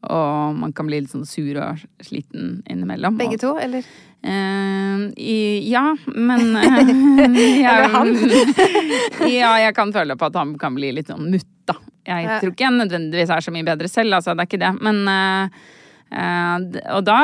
Og 0.00 0.54
man 0.56 0.72
kan 0.72 0.88
bli 0.88 1.02
litt 1.02 1.12
sånn 1.12 1.26
sur 1.28 1.58
og 1.60 1.82
sliten 2.04 2.62
innimellom. 2.70 3.18
Begge 3.20 3.36
to, 3.42 3.52
eller? 3.60 3.84
Uh, 4.20 5.08
i, 5.16 5.64
ja, 5.70 5.94
men 6.12 6.54
uh, 6.56 7.36
jeg, 7.40 7.64
ja, 9.40 9.52
jeg 9.64 9.74
kan 9.76 9.92
føle 9.92 10.16
på 10.16 10.28
at 10.28 10.38
han 10.40 10.54
kan 10.60 10.76
bli 10.76 10.92
litt 10.96 11.12
sånn 11.12 11.28
mutt, 11.32 11.48
da. 11.68 11.76
Jeg 12.08 12.40
tror 12.40 12.54
ikke 12.54 12.64
jeg 12.64 12.78
nødvendigvis 12.78 13.32
er 13.32 13.44
så 13.44 13.52
mye 13.54 13.66
bedre 13.68 13.88
selv, 13.92 14.16
altså. 14.18 14.34
Det 14.34 14.46
er 14.46 14.50
ikke 14.50 14.64
det. 14.64 14.72
Men 14.80 15.04
d- 15.04 15.78
Og 16.10 17.04
da 17.06 17.20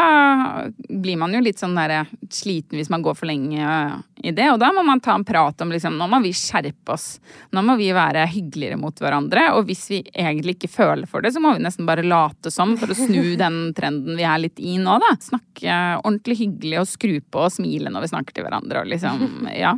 blir 0.89 1.17
man 1.19 1.33
jo 1.35 1.41
litt 1.43 1.59
sånn 1.59 1.75
der 1.75 2.07
sliten 2.31 2.79
hvis 2.79 2.91
man 2.93 3.03
går 3.03 3.17
for 3.19 3.27
lenge 3.27 3.67
i 4.23 4.31
det. 4.31 4.47
Og 4.53 4.61
da 4.63 4.71
må 4.75 4.85
man 4.87 5.03
ta 5.03 5.17
en 5.19 5.27
prat 5.27 5.61
om 5.65 5.73
liksom 5.75 5.97
Nå 5.99 6.07
må 6.11 6.21
vi 6.23 6.31
skjerpe 6.37 6.95
oss. 6.95 7.19
Nå 7.51 7.65
må 7.67 7.75
vi 7.81 7.91
være 7.97 8.27
hyggeligere 8.31 8.79
mot 8.79 9.03
hverandre. 9.03 9.49
Og 9.57 9.67
hvis 9.67 9.85
vi 9.91 10.01
egentlig 10.13 10.57
ikke 10.57 10.73
føler 10.77 11.11
for 11.11 11.25
det, 11.25 11.35
så 11.35 11.43
må 11.43 11.57
vi 11.57 11.65
nesten 11.67 11.89
bare 11.89 12.07
late 12.07 12.53
som 12.55 12.77
for 12.79 12.95
å 12.95 12.99
snu 12.99 13.35
den 13.43 13.61
trenden 13.77 14.19
vi 14.19 14.27
er 14.27 14.43
litt 14.45 14.63
i 14.63 14.79
nå, 14.79 14.99
da. 15.03 15.15
Snakke 15.23 15.79
ordentlig 16.03 16.41
hyggelig 16.45 16.85
og 16.85 16.91
skru 16.91 17.19
på 17.21 17.47
og 17.49 17.55
smile 17.59 17.91
når 17.91 18.07
vi 18.07 18.15
snakker 18.15 18.39
til 18.39 18.47
hverandre 18.47 18.85
og 18.85 18.93
liksom 18.95 19.25
Ja. 19.67 19.77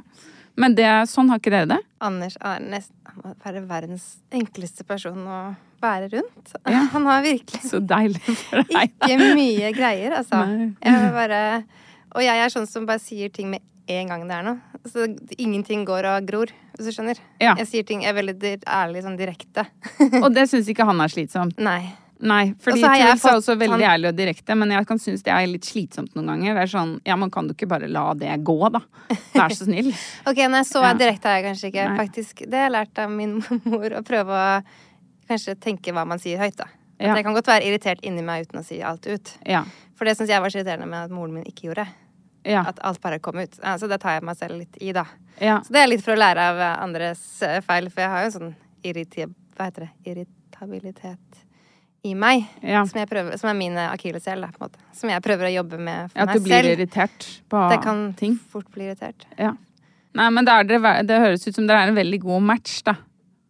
Men 0.58 0.74
det, 0.74 0.88
sånn 1.08 1.30
har 1.30 1.40
ikke 1.40 1.54
dere 1.54 1.70
det? 1.70 1.84
Anders 2.04 2.36
er 2.44 2.60
nesten 2.62 2.94
Han 3.08 3.22
må 3.24 3.32
være 3.44 3.62
verdens 3.66 4.04
enkleste 4.34 4.84
person 4.86 5.18
å 5.26 5.38
være 5.82 6.08
rundt. 6.12 6.52
Ja. 6.66 6.84
Han 6.94 7.06
har 7.06 7.22
virkelig 7.24 7.62
Så 7.70 7.80
deilig 7.82 8.22
for 8.24 8.62
deg. 8.70 8.92
ikke 8.94 9.34
mye 9.38 9.72
greier, 9.76 10.18
altså. 10.20 10.44
Nei. 10.46 10.70
Jeg 10.84 11.12
bare 11.16 11.40
Og 12.14 12.22
jeg 12.24 12.44
er 12.44 12.54
sånn 12.54 12.68
som 12.70 12.86
bare 12.88 13.02
sier 13.02 13.32
ting 13.34 13.50
med 13.52 13.64
en 13.88 14.10
gang 14.10 14.26
det 14.28 14.34
er 14.36 14.44
noe. 14.44 14.80
Så 14.88 15.06
ingenting 15.40 15.86
går 15.88 16.04
og 16.10 16.26
gror, 16.28 16.50
hvis 16.76 16.90
du 16.90 16.92
skjønner. 16.92 17.16
Ja. 17.40 17.54
Jeg 17.56 17.70
sier 17.70 17.86
ting 17.88 18.02
jeg 18.04 18.12
er 18.12 18.18
veldig 18.18 18.50
ærlig, 18.68 19.00
sånn 19.06 19.16
direkte. 19.16 19.64
Og 20.20 20.28
det 20.36 20.44
syns 20.50 20.68
ikke 20.68 20.84
han 20.88 21.00
er 21.00 21.12
slitsomt. 21.12 21.56
Nei. 21.62 21.94
Nei, 22.20 22.52
fordi 22.58 22.82
Og 22.82 22.90
Truls 22.90 23.24
er 23.24 23.36
også 23.38 23.54
veldig 23.58 23.78
han- 23.84 23.92
ærlig 24.00 24.08
og 24.08 24.16
direkte, 24.18 24.54
men 24.58 24.70
jeg 24.74 24.86
kan 24.88 24.98
synes 24.98 25.22
det 25.22 25.30
er 25.32 25.46
litt 25.46 25.62
slitsomt 25.64 26.14
noen 26.16 26.26
ganger. 26.26 26.54
Det 26.54 26.62
er 26.64 26.72
sånn, 26.78 27.00
ja, 27.06 27.14
man 27.16 27.30
kan 27.30 27.46
jo 27.46 27.54
ikke 27.54 27.68
bare 27.68 27.86
la 27.88 28.12
det 28.14 28.32
gå, 28.42 28.56
da. 28.72 28.80
Vær 29.34 29.48
så 29.54 29.64
snill. 29.68 29.92
Ok, 30.26 30.36
nei, 30.50 30.62
så 30.66 30.82
Ja. 30.82 30.94
direkte 30.94 31.26
er 31.30 31.42
jeg 31.42 31.44
kanskje 31.46 31.70
ikke. 31.72 31.88
Nei. 31.88 31.98
Faktisk, 32.06 32.42
det 32.50 32.54
har 32.58 32.66
jeg 32.70 32.72
lært 32.72 32.98
av 32.98 33.10
min 33.10 33.36
mor, 33.64 33.88
å 33.90 34.02
prøve 34.02 34.34
å 34.34 34.62
kanskje 35.28 35.54
tenke 35.60 35.92
hva 35.94 36.04
man 36.06 36.18
sier 36.18 36.38
høyt, 36.38 36.56
da. 36.56 36.66
Ja. 36.98 37.14
jeg 37.14 37.22
kan 37.24 37.34
godt 37.34 37.46
være 37.46 37.62
irritert 37.62 38.00
inni 38.02 38.22
meg 38.26 38.48
uten 38.48 38.58
å 38.58 38.64
si 38.64 38.80
alt 38.82 39.06
ut. 39.06 39.38
Ja. 39.46 39.62
For 39.94 40.04
det 40.04 40.16
syns 40.18 40.28
jeg 40.32 40.40
var 40.42 40.50
så 40.50 40.58
irriterende 40.58 40.88
med 40.90 41.04
at 41.04 41.10
moren 41.14 41.32
min 41.34 41.44
ikke 41.44 41.68
gjorde. 41.70 41.86
Ja. 42.44 42.64
At 42.66 42.80
alt 42.82 43.00
bare 43.00 43.20
kom 43.20 43.38
ut. 43.38 43.54
Så 43.54 43.78
så 43.78 43.88
det 43.88 44.00
tar 44.00 44.16
jeg 44.18 44.24
meg 44.26 44.36
selv 44.36 44.58
litt 44.58 44.76
i, 44.80 44.90
da. 44.92 45.04
ja. 45.40 45.60
Så 45.62 45.70
det 45.70 45.84
er 45.84 45.86
litt 45.86 46.02
for 46.02 46.16
å 46.16 46.18
lære 46.18 46.38
av 46.50 46.58
andres 46.82 47.42
eh, 47.46 47.60
feil, 47.60 47.86
for 47.90 48.00
jeg 48.02 48.10
har 48.10 48.24
jo 48.26 48.30
sånn 48.40 48.54
irriti- 48.82 49.28
hva 49.56 49.68
heter 49.70 49.86
det? 49.86 49.90
irritabilitet 50.10 51.44
i 52.06 52.14
meg. 52.14 52.44
Ja. 52.62 52.84
Som, 52.86 53.00
jeg 53.00 53.08
prøver, 53.10 53.36
som 53.40 53.50
er 53.50 53.56
min 53.58 53.76
eh, 53.76 53.90
akilleshæl. 53.92 54.44
Som 54.94 55.10
jeg 55.10 55.22
prøver 55.24 55.48
å 55.48 55.54
jobbe 55.56 55.78
med 55.82 56.12
for 56.12 56.20
At 56.22 56.30
meg 56.30 56.36
du 56.38 56.44
blir 56.46 56.62
selv. 56.62 56.74
irritert 56.76 57.26
på 57.50 57.58
ting? 57.62 57.70
Det 57.72 57.80
kan 57.84 58.02
ting. 58.18 58.36
fort 58.52 58.68
bli 58.74 58.86
irritert. 58.86 59.26
Ja. 59.38 59.54
Nei, 60.18 60.28
men 60.34 60.44
det, 60.46 60.54
er 60.54 61.02
det 61.06 61.18
høres 61.20 61.46
ut 61.46 61.54
som 61.58 61.66
dere 61.68 61.84
er 61.84 61.92
en 61.92 61.98
veldig 61.98 62.20
god 62.22 62.42
match, 62.42 62.78
da. 62.86 62.94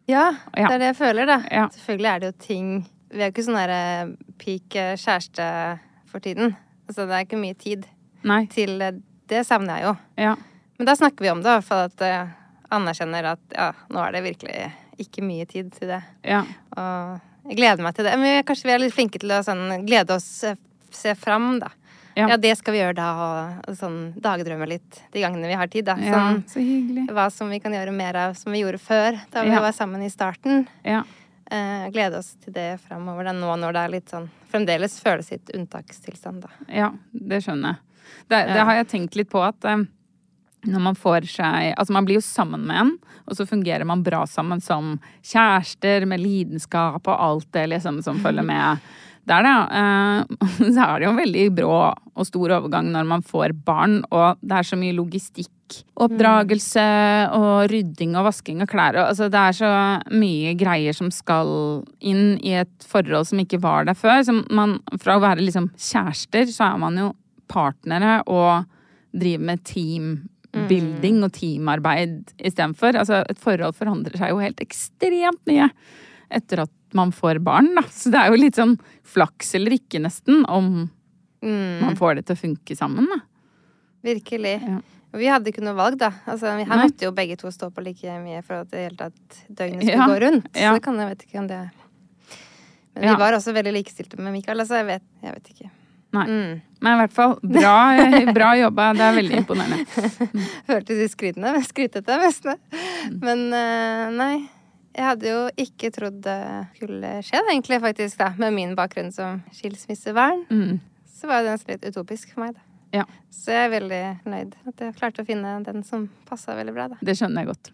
Ja, 0.08 0.34
Ja. 0.56 0.68
det 0.68 0.74
er 0.74 0.78
det 0.78 0.88
jeg 0.92 0.96
føler, 0.96 1.26
da. 1.28 1.36
Ja. 1.52 1.66
Selvfølgelig 1.68 2.10
er 2.14 2.18
det 2.20 2.26
jo 2.32 2.38
ting 2.46 2.70
Vi 3.10 3.20
er 3.22 3.28
jo 3.28 3.32
ikke 3.32 3.44
sånn 3.46 3.56
derre 3.56 4.16
peak 4.40 4.74
eh, 4.76 4.96
kjæreste 5.00 5.44
for 6.10 6.20
tiden. 6.20 6.56
Altså, 6.88 7.06
det 7.08 7.14
er 7.16 7.24
ikke 7.24 7.38
mye 7.40 7.56
tid 7.56 7.86
Nei. 8.24 8.42
til 8.52 8.80
eh, 8.84 8.98
Det 9.28 9.44
savner 9.46 9.78
jeg 9.78 9.84
jo. 9.88 9.94
Ja. 10.24 10.34
Men 10.78 10.86
da 10.88 10.94
snakker 10.96 11.24
vi 11.24 11.30
om 11.32 11.40
det, 11.44 11.54
for 11.64 11.88
at 11.88 12.00
jeg 12.04 12.28
anerkjenner 12.70 13.30
at 13.32 13.40
ja, 13.56 13.70
nå 13.92 14.00
er 14.04 14.12
det 14.12 14.22
virkelig 14.26 14.72
ikke 15.00 15.24
mye 15.24 15.46
tid 15.48 15.72
til 15.72 15.88
det. 15.88 16.02
Ja. 16.24 16.42
Og 16.76 17.20
jeg 17.48 17.56
gleder 17.58 17.82
meg 17.82 17.94
til 17.96 18.04
det. 18.08 18.14
Men 18.20 18.42
kanskje 18.48 18.68
vi 18.68 18.72
er 18.76 18.78
litt 18.84 18.94
flinke 18.94 19.18
til 19.22 19.30
å 19.34 19.42
sånn, 19.44 19.84
glede 19.88 20.14
oss, 20.16 20.44
eh, 20.44 20.56
se 20.90 21.14
fram, 21.18 21.58
da. 21.62 21.70
Ja. 22.18 22.26
Ja. 22.32 22.36
det 22.36 22.50
skal 22.58 22.74
vi 22.74 22.80
gjøre 22.80 22.96
da, 22.98 23.08
og, 23.22 23.58
og 23.70 23.76
sånn 23.78 23.98
dagdrømme 24.18 24.66
litt 24.66 24.96
de 25.14 25.20
gangene 25.22 25.46
vi 25.46 25.54
har 25.54 25.68
tid, 25.70 25.84
da. 25.86 25.94
ja. 26.02 26.14
Sånn 26.16 26.40
Så 26.50 26.58
hyggelig. 26.58 27.04
hva 27.14 27.28
som 27.30 27.48
vi 27.52 27.60
kan 27.62 27.70
gjøre 27.76 27.92
mer 27.94 28.16
av 28.16 28.34
som 28.34 28.50
vi 28.52 28.64
gjorde 28.64 28.80
før, 28.82 29.20
da 29.30 29.44
vi 29.46 29.52
Ja. 29.54 29.60
var 29.62 29.70
sammen 29.76 30.02
i 30.02 30.08
starten. 30.10 30.66
Ja. 30.82 31.04
Eh, 31.50 31.86
glede 31.94 32.18
oss 32.18 32.34
til 32.42 32.52
det 32.52 32.80
framover, 32.88 33.24
da, 33.24 33.32
nå 33.32 33.54
når 33.56 33.72
det 33.72 33.84
er 33.84 33.88
litt 33.94 34.10
sånn 34.10 34.26
Fremdeles 34.50 34.98
føles 35.00 35.30
litt 35.30 35.50
unntakstilstand, 35.54 36.40
da. 36.42 36.48
Ja, 36.72 36.90
det 37.12 37.42
skjønner 37.44 37.76
jeg. 37.76 37.78
Det, 38.28 38.38
det 38.54 38.64
har 38.64 38.74
jeg 38.80 38.88
tenkt 38.88 39.14
litt 39.20 39.30
på 39.30 39.42
at 39.44 39.64
eh, 39.68 39.84
når 40.66 40.82
man 40.82 40.96
får 40.98 41.28
seg 41.30 41.74
Altså, 41.74 41.94
man 41.94 42.06
blir 42.08 42.18
jo 42.18 42.24
sammen 42.24 42.64
med 42.66 42.80
en, 42.82 42.94
og 43.28 43.36
så 43.38 43.46
fungerer 43.46 43.86
man 43.86 44.04
bra 44.06 44.24
sammen 44.26 44.62
som 44.64 44.96
kjærester 45.22 46.06
med 46.08 46.22
lidenskap 46.22 47.06
og 47.06 47.14
alt 47.28 47.52
det 47.54 47.68
liksom 47.74 48.02
som 48.02 48.18
følger 48.24 48.46
med 48.46 48.88
der, 49.28 49.44
da. 49.44 49.56
Eh, 49.78 50.48
så 50.74 50.86
er 50.86 50.98
det 50.98 51.06
jo 51.06 51.12
en 51.12 51.20
veldig 51.20 51.44
brå 51.58 51.76
og 51.92 52.26
stor 52.26 52.56
overgang 52.58 52.90
når 52.94 53.08
man 53.08 53.24
får 53.26 53.54
barn, 53.66 54.00
og 54.08 54.40
det 54.40 54.58
er 54.58 54.68
så 54.68 54.78
mye 54.80 54.96
logistikk. 54.96 55.52
Oppdragelse 56.00 56.82
og 57.36 57.68
rydding 57.68 58.14
og 58.16 58.24
vasking 58.30 58.62
av 58.64 58.70
klær. 58.70 58.96
Altså, 59.02 59.28
det 59.28 59.42
er 59.42 59.56
så 59.58 59.72
mye 60.16 60.54
greier 60.58 60.96
som 60.96 61.10
skal 61.12 61.50
inn 62.00 62.38
i 62.40 62.54
et 62.62 62.88
forhold 62.88 63.28
som 63.28 63.42
ikke 63.42 63.60
var 63.60 63.84
der 63.84 63.98
før. 63.98 64.22
Så 64.24 64.38
man, 64.48 64.78
fra 65.02 65.18
å 65.18 65.24
være 65.26 65.44
liksom 65.44 65.68
kjærester, 65.76 66.48
så 66.48 66.70
er 66.70 66.80
man 66.80 66.96
jo 67.02 67.12
partnere 67.52 68.22
og 68.24 68.64
driver 69.12 69.44
med 69.52 69.64
teambuilding 70.68 71.22
og 71.24 71.32
teamarbeid 71.32 72.32
istedenfor. 72.38 72.98
Altså, 73.00 73.22
et 73.28 73.38
forhold 73.42 73.74
forandrer 73.78 74.16
seg 74.20 74.30
jo 74.34 74.38
helt 74.42 74.60
ekstremt 74.64 75.40
mye 75.50 75.70
etter 76.30 76.64
at 76.66 76.70
man 76.96 77.10
får 77.12 77.38
barn, 77.44 77.74
da. 77.76 77.82
Så 77.92 78.10
det 78.12 78.20
er 78.20 78.28
jo 78.32 78.38
litt 78.40 78.56
sånn 78.56 78.76
flaks 79.08 79.54
eller 79.58 79.74
ikke, 79.76 80.00
nesten, 80.04 80.44
om 80.48 80.90
man 81.42 81.96
får 81.96 82.16
det 82.18 82.26
til 82.28 82.36
å 82.36 82.40
funke 82.40 82.76
sammen, 82.76 83.06
da. 83.08 83.20
Virkelig. 84.04 84.56
Ja. 84.62 84.78
Og 85.08 85.20
vi 85.22 85.28
hadde 85.30 85.48
ikke 85.48 85.62
noe 85.64 85.76
valg, 85.78 85.96
da. 86.00 86.10
Altså, 86.28 86.50
her 86.52 86.64
Nei. 86.68 86.84
måtte 86.84 87.06
jo 87.06 87.12
begge 87.16 87.36
to 87.40 87.48
stå 87.54 87.70
på 87.72 87.80
like 87.84 88.16
mye 88.24 88.42
for 88.44 88.60
at 88.64 88.70
det 88.72 88.82
hele 88.90 88.98
tatt 88.98 89.38
døgnet 89.48 89.84
skulle 89.86 89.96
Ja. 89.96 90.08
gå 90.10 90.18
rundt. 90.20 90.48
Ja. 90.54 90.70
Så 90.72 90.74
det 90.74 90.82
kan 90.84 90.98
jeg 91.00 91.08
vet 91.08 91.22
ikke 91.28 91.38
om 91.40 91.46
det 91.48 91.60
Men 92.94 93.04
Ja. 93.04 93.14
vi 93.14 93.20
var 93.22 93.32
også 93.32 93.52
veldig 93.54 93.72
likestilte 93.72 94.18
med 94.18 94.32
Mikael, 94.32 94.58
altså 94.58 94.74
jeg 94.82 94.86
vet, 94.86 95.02
jeg 95.22 95.32
vet 95.32 95.48
ikke. 95.54 95.70
Nei. 96.16 96.24
Mm. 96.24 96.60
Men 96.80 96.94
i 96.94 97.00
hvert 97.02 97.14
fall 97.14 97.34
bra, 97.42 97.78
bra 98.38 98.52
jobba. 98.58 98.92
Det 98.96 99.06
er 99.08 99.16
veldig 99.18 99.40
imponerende. 99.42 100.04
Hørtes 100.70 101.02
litt 101.02 101.14
skrytende, 101.14 101.52
skrytete 101.66 102.20
mest. 102.22 102.46
Mm. 102.48 103.18
Men 103.24 103.48
eh, 103.58 104.04
nei. 104.18 104.36
Jeg 104.98 105.04
hadde 105.04 105.28
jo 105.30 105.42
ikke 105.62 105.92
trodd 105.94 106.16
det 106.24 106.40
skulle 106.74 107.10
skje, 107.22 107.38
egentlig, 107.52 107.76
faktisk, 107.84 108.18
da. 108.18 108.32
Med 108.40 108.56
min 108.56 108.72
bakgrunn 108.74 109.12
som 109.14 109.44
skilsmissevern. 109.54 110.40
Mm. 110.50 110.80
Så 111.20 111.30
var 111.30 111.44
det 111.44 111.52
nesten 111.54 111.76
litt 111.76 111.86
utopisk 111.86 112.32
for 112.32 112.46
meg, 112.46 112.56
da. 112.56 112.64
Ja, 112.94 113.04
Så 113.30 113.52
jeg 113.52 113.66
er 113.66 113.72
veldig 113.74 114.02
fornøyd 114.24 114.54
at 114.70 114.80
jeg 114.80 114.94
klarte 114.96 115.20
å 115.20 115.28
finne 115.28 115.58
den 115.66 115.82
som 115.84 116.06
passa 116.28 116.54
veldig 116.56 116.72
bra, 116.72 116.86
da. 116.88 116.96
det 117.04 117.14
skjønner 117.20 117.44
jeg 117.44 117.50
godt. 117.52 117.68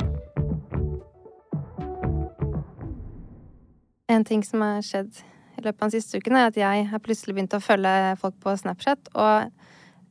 En 4.10 4.26
ting 4.26 4.42
som 4.44 4.60
har 4.66 4.82
skjedd 4.84 5.22
løpet 5.66 5.82
av 5.82 5.90
den 5.90 5.94
siste 6.00 6.18
uken, 6.20 6.36
er 6.36 6.50
at 6.50 6.56
jeg 6.60 6.86
har 6.90 7.02
plutselig 7.04 7.34
begynt 7.36 7.54
å 7.56 7.62
følge 7.64 7.92
folk 8.20 8.34
på 8.44 8.54
Snapchat, 8.60 9.10
og 9.14 9.48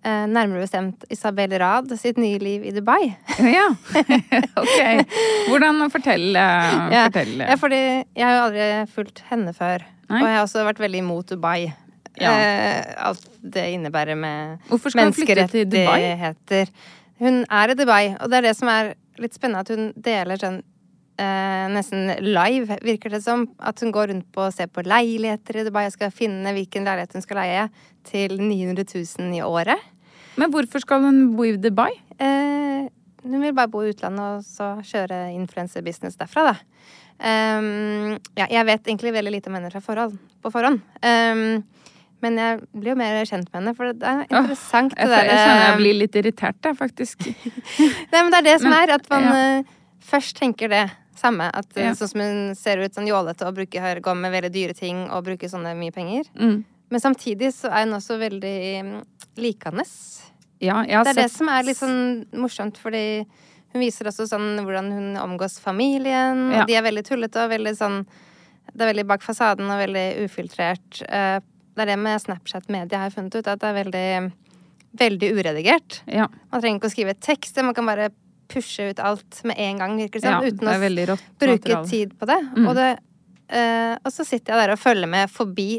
eh, 0.04 0.26
nærmere 0.28 0.64
bestemt 0.66 1.06
Isabel 1.14 1.54
Rad 1.62 1.92
sitt 2.00 2.18
nye 2.22 2.40
liv 2.42 2.66
i 2.68 2.74
Dubai. 2.76 3.14
Ja, 3.40 3.70
ok. 4.64 5.06
Hvordan 5.50 5.84
fortell, 5.94 6.30
eh, 6.36 6.74
Ja. 6.94 7.06
fortell. 7.10 7.38
Ja, 7.40 7.56
fordi 7.62 7.80
jeg 8.16 8.26
har 8.26 8.36
jo 8.38 8.44
aldri 8.48 8.68
fulgt 8.94 9.24
henne 9.30 9.54
før, 9.56 9.86
Nei. 10.10 10.20
og 10.22 10.28
jeg 10.28 10.36
har 10.38 10.44
også 10.48 10.66
vært 10.68 10.82
veldig 10.84 11.04
imot 11.06 11.32
Dubai. 11.34 11.72
Ja. 12.22 12.30
Eh, 12.38 12.94
alt 13.10 13.24
det 13.42 13.64
innebærer 13.74 14.16
med 14.16 14.60
Hvorfor 14.70 14.94
skal 14.94 15.08
hun 15.10 15.14
flytte 15.18 15.48
til 15.50 15.66
Dubai? 15.66 15.98
menneskerettigheter. 16.04 16.70
Hun 17.24 17.40
er 17.50 17.72
i 17.74 17.78
Dubai, 17.80 18.04
og 18.20 18.30
det 18.30 18.38
er 18.38 18.46
det 18.50 18.56
som 18.58 18.70
er 18.70 18.94
litt 19.22 19.34
spennende, 19.34 19.64
at 19.66 19.70
hun 19.74 19.94
deler 19.98 20.38
sånn 20.42 20.62
eh, 21.20 21.66
nesten 21.74 22.12
live, 22.24 22.78
virker 22.84 23.14
det 23.14 23.22
som. 23.26 23.48
At 23.60 23.80
hun 23.84 23.94
går 23.96 24.12
rundt 24.14 24.30
på 24.34 24.46
og 24.48 24.54
ser 24.56 24.70
på 24.72 24.86
leiligheter 24.86 25.62
i 25.62 25.66
Dubai 25.68 25.86
og 25.88 25.96
skal 25.96 26.14
finne 26.16 26.54
hvilken 26.56 26.88
leilighet 26.88 27.18
hun 27.18 27.26
skal 27.26 27.42
leie 27.44 27.68
til 28.08 28.38
900 28.42 28.86
000 28.86 29.38
i 29.38 29.44
året. 29.46 29.80
Men 30.40 30.52
hvorfor 30.54 30.82
skal 30.82 31.06
hun 31.06 31.36
bo 31.38 31.46
i 31.48 31.56
Dubai? 31.62 31.92
Eh, 32.18 32.90
hun 33.24 33.40
vil 33.42 33.54
bare 33.56 33.72
bo 33.72 33.84
i 33.86 33.92
utlandet 33.94 34.40
og 34.40 34.44
så 34.44 34.74
kjøre 34.84 35.30
influencer-business 35.38 36.18
derfra, 36.20 36.52
da. 36.52 36.56
Um, 37.24 38.18
ja, 38.36 38.50
jeg 38.52 38.66
vet 38.68 38.90
egentlig 38.90 39.14
veldig 39.16 39.32
lite 39.32 39.48
om 39.48 39.56
henne 39.56 39.70
fra 39.72 39.80
forhold, 39.86 40.18
på 40.44 40.52
forhånd. 40.52 40.82
Um, 41.06 41.62
men 42.24 42.40
jeg 42.40 42.60
blir 42.72 42.94
jo 42.94 43.00
mer 43.00 43.20
kjent 43.28 43.48
med 43.52 43.60
henne, 43.60 43.74
for 43.78 43.92
det 43.92 44.08
er 44.08 44.26
interessant 44.26 44.96
Jeg, 44.96 45.12
det 45.12 45.22
jeg 45.28 45.38
kjenner 45.38 45.64
jeg 45.66 45.78
blir 45.80 45.98
litt 46.00 46.18
irritert, 46.20 46.60
jeg, 46.68 46.78
faktisk. 46.80 47.26
Nei, 48.12 48.20
men 48.20 48.32
det 48.34 48.42
er 48.42 48.48
det 48.50 48.58
som 48.64 48.72
Men- 48.72 48.80
er, 48.82 48.94
at 48.98 49.10
man 49.12 49.28
ja. 49.30 49.40
eh, 49.60 49.72
først 50.04 50.40
tenker 50.40 50.72
det 50.72 50.84
samme. 51.20 51.50
At 51.54 51.78
eh, 51.78 51.86
Ja. 51.86 51.94
sånn 51.94 52.10
som 52.10 52.22
hun 52.22 52.56
ser 52.56 52.78
ut 52.84 52.94
sånn 52.94 53.08
jålete 53.08 53.46
og 53.48 53.56
bruker, 53.56 54.00
går 54.02 54.16
med 54.16 54.32
veldig 54.32 54.52
dyre 54.54 54.74
ting 54.78 55.10
og 55.10 55.24
bruker 55.26 55.48
sånne 55.50 55.76
mye 55.78 55.92
penger. 55.94 56.26
Mm. 56.40 56.64
Men 56.90 57.00
samtidig 57.02 57.54
så 57.54 57.72
er 57.72 57.86
hun 57.86 57.94
også 57.98 58.20
veldig 58.20 58.84
mm, 58.84 59.06
likende. 59.38 59.86
Ja, 60.62 60.84
jeg 60.86 60.96
har 60.96 61.04
Det 61.04 61.18
er 61.18 61.22
det 61.24 61.32
som 61.32 61.50
er 61.50 61.64
litt 61.64 61.78
sånn 61.78 62.26
morsomt, 62.34 62.78
fordi 62.78 63.26
hun 63.74 63.82
viser 63.82 64.06
også 64.06 64.28
sånn 64.30 64.60
hvordan 64.64 64.92
hun 64.94 65.18
omgås 65.18 65.60
familien. 65.60 66.52
Ja. 66.54 66.66
De 66.66 66.76
er 66.78 66.84
veldig 66.86 67.04
tullete 67.08 67.44
og 67.44 67.50
veldig 67.50 67.76
sånn 67.78 68.06
Det 68.74 68.82
er 68.82 68.94
veldig 68.94 69.08
bak 69.08 69.22
fasaden 69.22 69.68
og 69.70 69.78
veldig 69.82 70.24
ufiltrert. 70.24 71.02
Eh, 71.10 71.40
Det 71.76 71.82
er 71.82 71.86
det 71.86 71.98
med 72.00 72.22
Snapchat-media 72.22 73.00
har 73.00 73.10
funnet 73.10 73.36
ut, 73.36 73.48
at 73.48 73.60
det 73.60 73.68
er 73.68 73.84
veldig, 73.84 74.32
veldig 74.96 75.30
uredigert. 75.34 76.02
ja, 76.08 76.28
Man 76.52 76.62
trenger 76.62 76.80
ikke 76.80 76.90
å 76.92 76.94
skrive 76.94 77.14
tekster, 77.20 77.64
man 77.64 77.74
kan 77.74 77.86
bare 77.86 78.10
pushe 78.54 78.90
ut 78.92 79.00
alt 79.04 79.42
med 79.50 79.58
en 79.60 79.82
gang, 79.82 79.98
virker 80.00 80.22
det 80.22 80.30
som. 80.30 80.46
uten 80.46 80.70
det 80.70 81.10
å 81.16 81.18
bruke 81.42 81.58
material. 81.58 81.88
tid 81.90 82.14
på 82.20 82.30
det. 82.30 82.40
Mm. 82.56 82.68
Og, 82.70 82.76
det 82.78 82.90
eh, 83.50 83.96
og 84.04 84.12
så 84.14 84.26
sitter 84.26 84.54
jeg 84.54 84.62
der 84.68 84.74
og 84.76 84.80
følger 84.82 85.10
med 85.10 85.30
forbi 85.34 85.70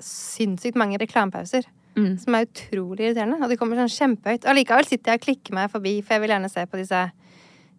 sinnssykt 0.00 0.78
mange 0.80 0.98
reklamepauser. 1.00 1.64
Mm. 1.98 2.12
Som 2.22 2.36
er 2.38 2.46
utrolig 2.46 3.08
irriterende. 3.08 3.40
Og 3.42 3.50
de 3.50 3.56
kommer 3.60 3.80
sånn 3.80 3.90
kjempehøyt. 3.92 4.46
Og 4.48 4.54
likevel 4.56 4.86
sitter 4.88 5.12
jeg 5.14 5.20
og 5.20 5.24
klikker 5.26 5.56
meg 5.58 5.72
forbi, 5.72 5.96
for 6.04 6.14
jeg 6.16 6.22
vil 6.22 6.32
gjerne 6.36 6.50
se 6.52 6.62
på 6.70 6.78
disse 6.80 7.00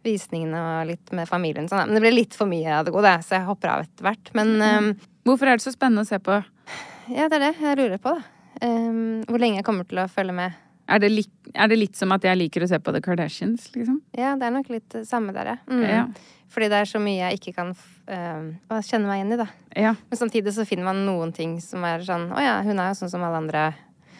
visningene 0.05 0.57
og 0.81 0.89
litt 0.89 1.11
med 1.15 1.29
familien. 1.29 1.69
Sånn. 1.69 1.85
Men 1.87 1.97
det 1.97 2.01
blir 2.03 2.15
litt 2.17 2.35
for 2.37 2.49
mye 2.49 2.79
av 2.79 2.87
det 2.87 2.93
gode, 2.95 3.13
så 3.25 3.37
jeg 3.37 3.47
hopper 3.47 3.69
av 3.75 3.85
etter 3.85 4.07
hvert. 4.09 4.31
Men 4.37 4.57
Mm. 4.57 4.89
eh, 4.91 5.07
Hvorfor 5.23 5.45
er 5.47 5.57
det 5.57 5.61
så 5.61 5.71
spennende 5.73 6.01
å 6.01 6.07
se 6.09 6.17
på? 6.19 6.43
ja, 7.13 7.27
det 7.29 7.37
er 7.37 7.51
det 7.51 7.55
jeg 7.61 7.77
lurer 7.77 7.97
på. 8.01 8.15
Eh, 8.61 8.91
hvor 9.29 9.39
lenge 9.39 9.57
jeg 9.61 9.65
kommer 9.65 9.87
til 9.87 9.99
å 9.99 10.09
følge 10.09 10.33
med. 10.33 10.53
Er 10.91 11.01
det, 11.01 11.11
litt, 11.13 11.33
er 11.55 11.71
det 11.71 11.77
litt 11.79 11.97
som 11.99 12.11
at 12.15 12.25
jeg 12.27 12.39
liker 12.39 12.65
å 12.65 12.69
se 12.69 12.79
på 12.83 12.93
The 12.95 13.01
Kardashians, 13.03 13.69
liksom? 13.75 14.01
Ja, 14.17 14.35
det 14.39 14.47
er 14.49 14.55
nok 14.57 14.71
litt 14.73 14.89
det 14.93 15.05
samme 15.09 15.33
der. 15.35 15.55
Mm. 15.71 15.83
Ja. 15.87 16.05
Fordi 16.51 16.67
det 16.71 16.81
er 16.81 16.89
så 16.89 16.99
mye 16.99 17.21
jeg 17.21 17.39
ikke 17.39 17.53
kan 17.55 17.69
uh, 17.71 18.81
kjenne 18.83 19.07
meg 19.07 19.21
igjen 19.21 19.35
i, 19.35 19.39
da. 19.39 19.47
Ja. 19.77 19.93
Men 20.09 20.19
samtidig 20.19 20.51
så 20.55 20.67
finner 20.67 20.89
man 20.89 21.05
noen 21.07 21.31
ting 21.35 21.55
som 21.63 21.85
er 21.87 22.03
sånn 22.03 22.27
Å 22.35 22.43
ja, 22.43 22.57
hun 22.65 22.81
er 22.81 22.91
jo 22.91 22.99
sånn 22.99 23.13
som 23.13 23.23
alle 23.23 23.39
andre. 23.39 23.69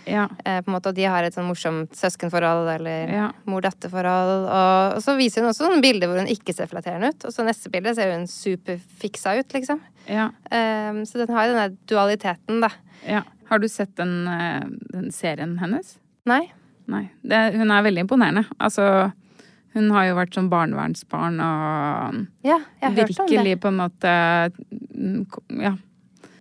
Ja. 0.08 0.24
Eh, 0.46 0.62
på 0.64 0.72
en 0.72 0.76
måte, 0.76 0.90
og 0.90 0.98
de 0.98 1.06
har 1.12 1.26
et 1.26 1.36
sånn 1.36 1.46
morsomt 1.46 1.92
søskenforhold 1.98 2.72
eller 2.74 3.12
mor-datter-forhold. 3.50 4.48
Og, 4.48 4.96
og 4.96 5.04
så 5.04 5.18
viser 5.20 5.44
hun 5.44 5.52
også 5.52 5.68
noen 5.68 5.84
bilder 5.84 6.10
hvor 6.10 6.22
hun 6.24 6.32
ikke 6.32 6.56
ser 6.58 6.72
flatterende 6.72 7.12
ut. 7.12 7.28
Og 7.28 7.36
så 7.36 7.46
neste 7.46 7.70
bilde 7.74 7.94
ser 7.98 8.16
hun 8.16 8.26
superfiksa 8.32 9.36
ut, 9.38 9.58
liksom. 9.58 9.84
Ja. 10.08 10.32
Eh, 10.50 11.04
så 11.06 11.22
den 11.22 11.36
har 11.36 11.46
jo 11.46 11.54
den 11.54 11.62
der 11.62 11.78
dualiteten, 11.92 12.64
da. 12.64 12.72
ja. 13.06 13.26
Har 13.52 13.60
du 13.60 13.68
sett 13.68 13.92
den, 14.00 14.16
eh, 14.32 14.64
den 14.96 15.12
serien 15.12 15.58
hennes? 15.60 15.98
Nei? 16.30 16.46
Nei. 16.88 17.10
Det, 17.24 17.54
hun 17.56 17.72
er 17.72 17.84
veldig 17.86 18.06
imponerende. 18.06 18.46
Altså, 18.60 19.12
hun 19.76 19.92
har 19.96 20.08
jo 20.10 20.18
vært 20.18 20.34
sånn 20.36 20.50
barnevernsbarn 20.52 21.40
og 21.46 22.26
Ja, 22.48 22.58
virkelig 22.82 23.60
på 23.62 23.68
en 23.72 23.80
måte 23.80 24.12
Ja. 25.62 25.76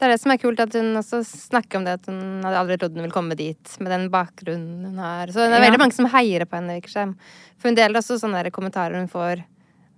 Det 0.01 0.07
er 0.09 0.13
det 0.15 0.21
som 0.23 0.33
er 0.33 0.39
kult, 0.41 0.61
at 0.65 0.73
hun 0.73 0.95
også 0.97 1.19
snakker 1.29 1.77
om 1.77 1.85
det 1.85 1.99
at 1.99 2.07
hun 2.09 2.41
hadde 2.43 2.57
aldri 2.57 2.79
trodd 2.81 2.95
hun 2.97 3.03
ville 3.05 3.13
komme 3.13 3.37
dit 3.37 3.75
med 3.85 3.93
den 3.93 4.07
bakgrunnen 4.09 4.87
hun 4.89 4.97
har. 4.99 5.27
Så 5.29 5.45
det 5.45 5.53
er 5.53 5.61
Ja. 5.61 5.67
veldig 5.71 5.79
mange 5.83 5.93
som 5.93 6.07
heier 6.07 6.47
på 6.47 6.57
henne, 6.57 6.81
virker 6.81 6.95
det. 7.07 7.15
For 7.59 7.69
hun 7.69 7.75
deler 7.77 8.01
også 8.01 8.17
sånne 8.19 8.51
kommentarer 8.51 8.97
hun 8.97 9.09
får. 9.09 9.45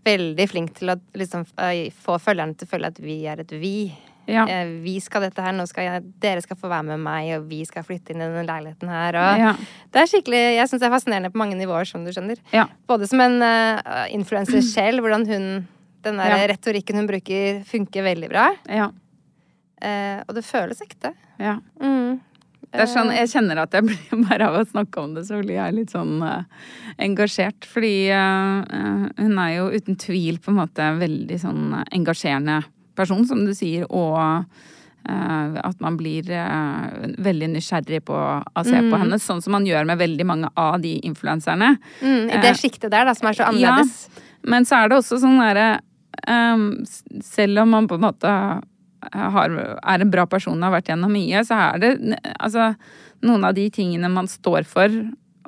Veldig 0.04 0.48
flink 0.50 0.74
til 0.74 0.90
å 0.90 1.00
liksom 1.14 1.46
eh, 1.56 1.90
få 1.94 2.18
følgerne 2.18 2.56
til 2.58 2.66
å 2.66 2.70
føle 2.70 2.86
at 2.90 2.98
vi 2.98 3.24
er 3.26 3.38
et 3.38 3.50
vi. 3.52 3.94
Ja. 4.30 4.46
Eh, 4.46 4.78
Vi 4.84 4.98
skal 5.00 5.26
dette 5.26 5.42
her, 5.42 5.56
skal 5.66 5.84
jeg, 5.84 6.02
dere 6.22 6.42
skal 6.44 6.56
få 6.56 6.70
være 6.70 6.92
med 6.92 7.02
meg, 7.02 7.32
og 7.38 7.48
vi 7.50 7.64
skal 7.68 7.82
flytte 7.86 8.14
inn 8.14 8.22
i 8.22 8.26
denne 8.28 8.46
leiligheten 8.46 8.88
her. 8.88 9.18
Og 9.18 9.38
Ja. 9.42 9.52
Det 9.92 10.02
er 10.02 10.06
skikkelig, 10.06 10.42
Jeg 10.56 10.68
syns 10.68 10.80
det 10.80 10.88
er 10.88 10.96
fascinerende 10.96 11.32
på 11.32 11.38
mange 11.42 11.56
nivåer, 11.56 11.86
som 11.86 12.04
du 12.04 12.10
skjønner. 12.12 12.38
Ja. 12.52 12.66
Både 12.88 13.08
som 13.08 13.20
en 13.20 13.40
uh, 13.42 14.06
influenser 14.10 14.62
selv, 14.78 15.00
hvordan 15.00 15.26
hun 15.26 15.68
den 16.02 16.18
der 16.18 16.48
retorikken 16.50 16.96
hun 16.98 17.06
bruker, 17.06 17.62
funker 17.64 18.02
veldig 18.02 18.28
bra. 18.28 18.50
ja. 18.68 18.90
Eh, 19.82 20.20
og 20.28 20.36
det 20.36 20.44
føles 20.46 20.78
ekte. 20.84 21.10
ja. 21.42 21.58
Mm. 21.80 22.20
Det 22.72 22.86
er 22.86 22.88
sånn, 22.88 23.10
jeg 23.12 23.28
kjenner 23.28 23.58
at 23.60 23.74
jeg 23.76 23.84
blir 23.88 24.20
bare 24.30 24.46
av 24.48 24.54
å 24.62 24.64
snakke 24.64 25.02
om 25.02 25.12
det, 25.12 25.26
så 25.28 25.40
blir 25.42 25.58
jeg 25.58 25.74
litt 25.76 25.90
sånn 25.92 26.22
uh, 26.24 26.44
engasjert. 27.02 27.66
Fordi 27.68 28.08
eh, 28.08 28.62
eh, 28.78 29.02
hun 29.18 29.40
er 29.42 29.50
jo 29.58 29.66
uten 29.74 29.98
tvil 30.00 30.38
på 30.40 30.52
en 30.54 30.60
måte 30.62 30.86
veldig 30.96 31.38
sånn 31.42 31.74
eh, 31.76 31.84
engasjerende 31.98 32.62
person, 32.98 33.24
som 33.28 33.44
du 33.46 33.54
sier, 33.56 33.88
og 33.90 34.46
Uh, 35.02 35.58
at 35.66 35.80
man 35.82 35.96
blir 35.98 36.28
uh, 36.30 36.92
veldig 37.18 37.48
nysgjerrig 37.56 38.04
på 38.06 38.14
å 38.14 38.62
se 38.62 38.78
på 38.86 38.98
henne, 39.00 39.16
sånn 39.18 39.40
som 39.42 39.56
man 39.56 39.64
gjør 39.66 39.88
med 39.88 39.98
veldig 39.98 40.26
mange 40.30 40.50
av 40.54 40.76
de 40.84 40.92
influenserne. 41.02 41.72
Mm, 41.98 42.28
I 42.30 42.36
det 42.38 42.52
uh, 42.52 42.58
sjiktet 42.60 42.92
der, 42.92 43.08
da, 43.08 43.14
som 43.18 43.26
er 43.26 43.34
så 43.34 43.48
annerledes. 43.48 43.96
Men 44.46 44.62
så 44.68 44.78
er 44.78 44.92
det 44.92 45.00
også 45.00 45.18
sånn 45.22 45.40
derre 45.42 45.66
ehm, 46.30 46.68
Selv 47.26 47.64
om 47.64 47.74
man 47.74 47.88
på 47.90 47.98
en 47.98 48.04
måte 48.04 48.30
har, 49.10 49.56
er 49.82 50.04
en 50.04 50.12
bra 50.14 50.28
person 50.30 50.54
og 50.54 50.68
har 50.68 50.76
vært 50.76 50.92
gjennom 50.92 51.10
mye, 51.14 51.42
så 51.46 51.58
er 51.58 51.82
det 51.82 51.92
altså 52.36 52.68
noen 53.26 53.46
av 53.48 53.56
de 53.58 53.66
tingene 53.74 54.10
man 54.10 54.30
står 54.30 54.66
for 54.70 54.94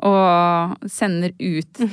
og 0.02 0.90
sender 0.90 1.30
ut 1.38 1.84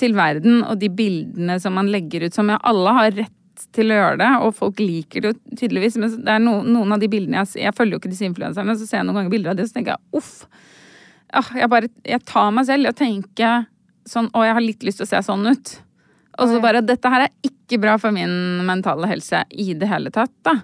til 0.00 0.16
verden, 0.16 0.60
og 0.68 0.76
de 0.80 0.90
bildene 0.92 1.56
som 1.60 1.76
man 1.76 1.88
legger 1.92 2.26
ut 2.26 2.36
som 2.36 2.52
ja, 2.52 2.58
alle 2.60 2.92
har 2.98 3.16
rett 3.16 3.32
til 3.74 3.90
å 3.90 3.98
gjøre 3.98 4.18
det, 4.20 4.30
og 4.46 4.54
folk 4.56 4.80
liker 4.82 5.24
det 5.24 5.32
jo 5.32 5.58
tydeligvis, 5.58 5.98
men 6.00 6.16
det 6.26 6.36
er 6.36 6.42
no, 6.42 6.58
noen 6.62 6.94
av 6.94 7.02
de 7.02 7.10
bildene 7.10 7.40
jeg, 7.42 7.50
ser 7.50 7.66
jeg 7.66 7.76
følger 7.76 7.96
jo 7.96 8.02
ikke 8.02 8.12
disse 8.12 8.28
influenserne, 8.28 8.76
så 8.78 8.88
ser 8.88 9.00
jeg 9.00 9.08
noen 9.08 9.20
ganger 9.20 9.34
bilder 9.34 9.52
av 9.52 9.58
det, 9.58 9.66
og 9.66 9.72
så 9.72 9.78
tenker 9.78 9.96
jeg 9.96 10.20
uff. 10.20 10.34
Ah, 11.34 11.50
jeg 11.58 11.70
bare 11.72 11.90
jeg 12.06 12.22
tar 12.30 12.52
meg 12.54 12.68
selv 12.68 12.92
og 12.92 12.98
tenker 12.98 13.64
sånn 14.06 14.28
Å, 14.36 14.42
jeg 14.44 14.54
har 14.54 14.62
litt 14.62 14.84
lyst 14.86 15.00
til 15.00 15.06
å 15.06 15.10
se 15.10 15.20
sånn 15.26 15.48
ut. 15.48 15.70
Og 16.38 16.50
så 16.50 16.60
bare 16.62 16.82
Dette 16.84 17.10
her 17.10 17.24
er 17.26 17.32
ikke 17.46 17.80
bra 17.82 17.96
for 17.98 18.14
min 18.14 18.62
mentale 18.68 19.08
helse 19.10 19.40
i 19.50 19.72
det 19.78 19.88
hele 19.90 20.12
tatt, 20.14 20.34
da. 20.46 20.58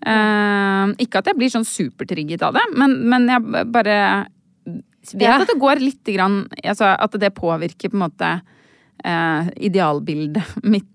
Eh, 0.00 0.92
ikke 1.04 1.20
at 1.20 1.30
jeg 1.30 1.38
blir 1.38 1.52
sånn 1.52 1.66
supertrigget 1.68 2.42
av 2.44 2.56
det, 2.56 2.64
men, 2.76 2.98
men 3.12 3.28
jeg 3.28 3.66
bare 3.72 3.96
vet 5.12 5.34
at 5.34 5.48
det 5.48 5.58
går 5.60 5.80
lite 5.80 6.12
grann 6.12 6.42
altså 6.60 6.90
At 6.92 7.14
det 7.20 7.30
påvirker 7.36 7.92
på 7.92 7.96
en 7.96 8.04
måte 8.06 8.30
eh, 9.04 9.50
idealbildet 9.70 10.56
mitt 10.62 10.86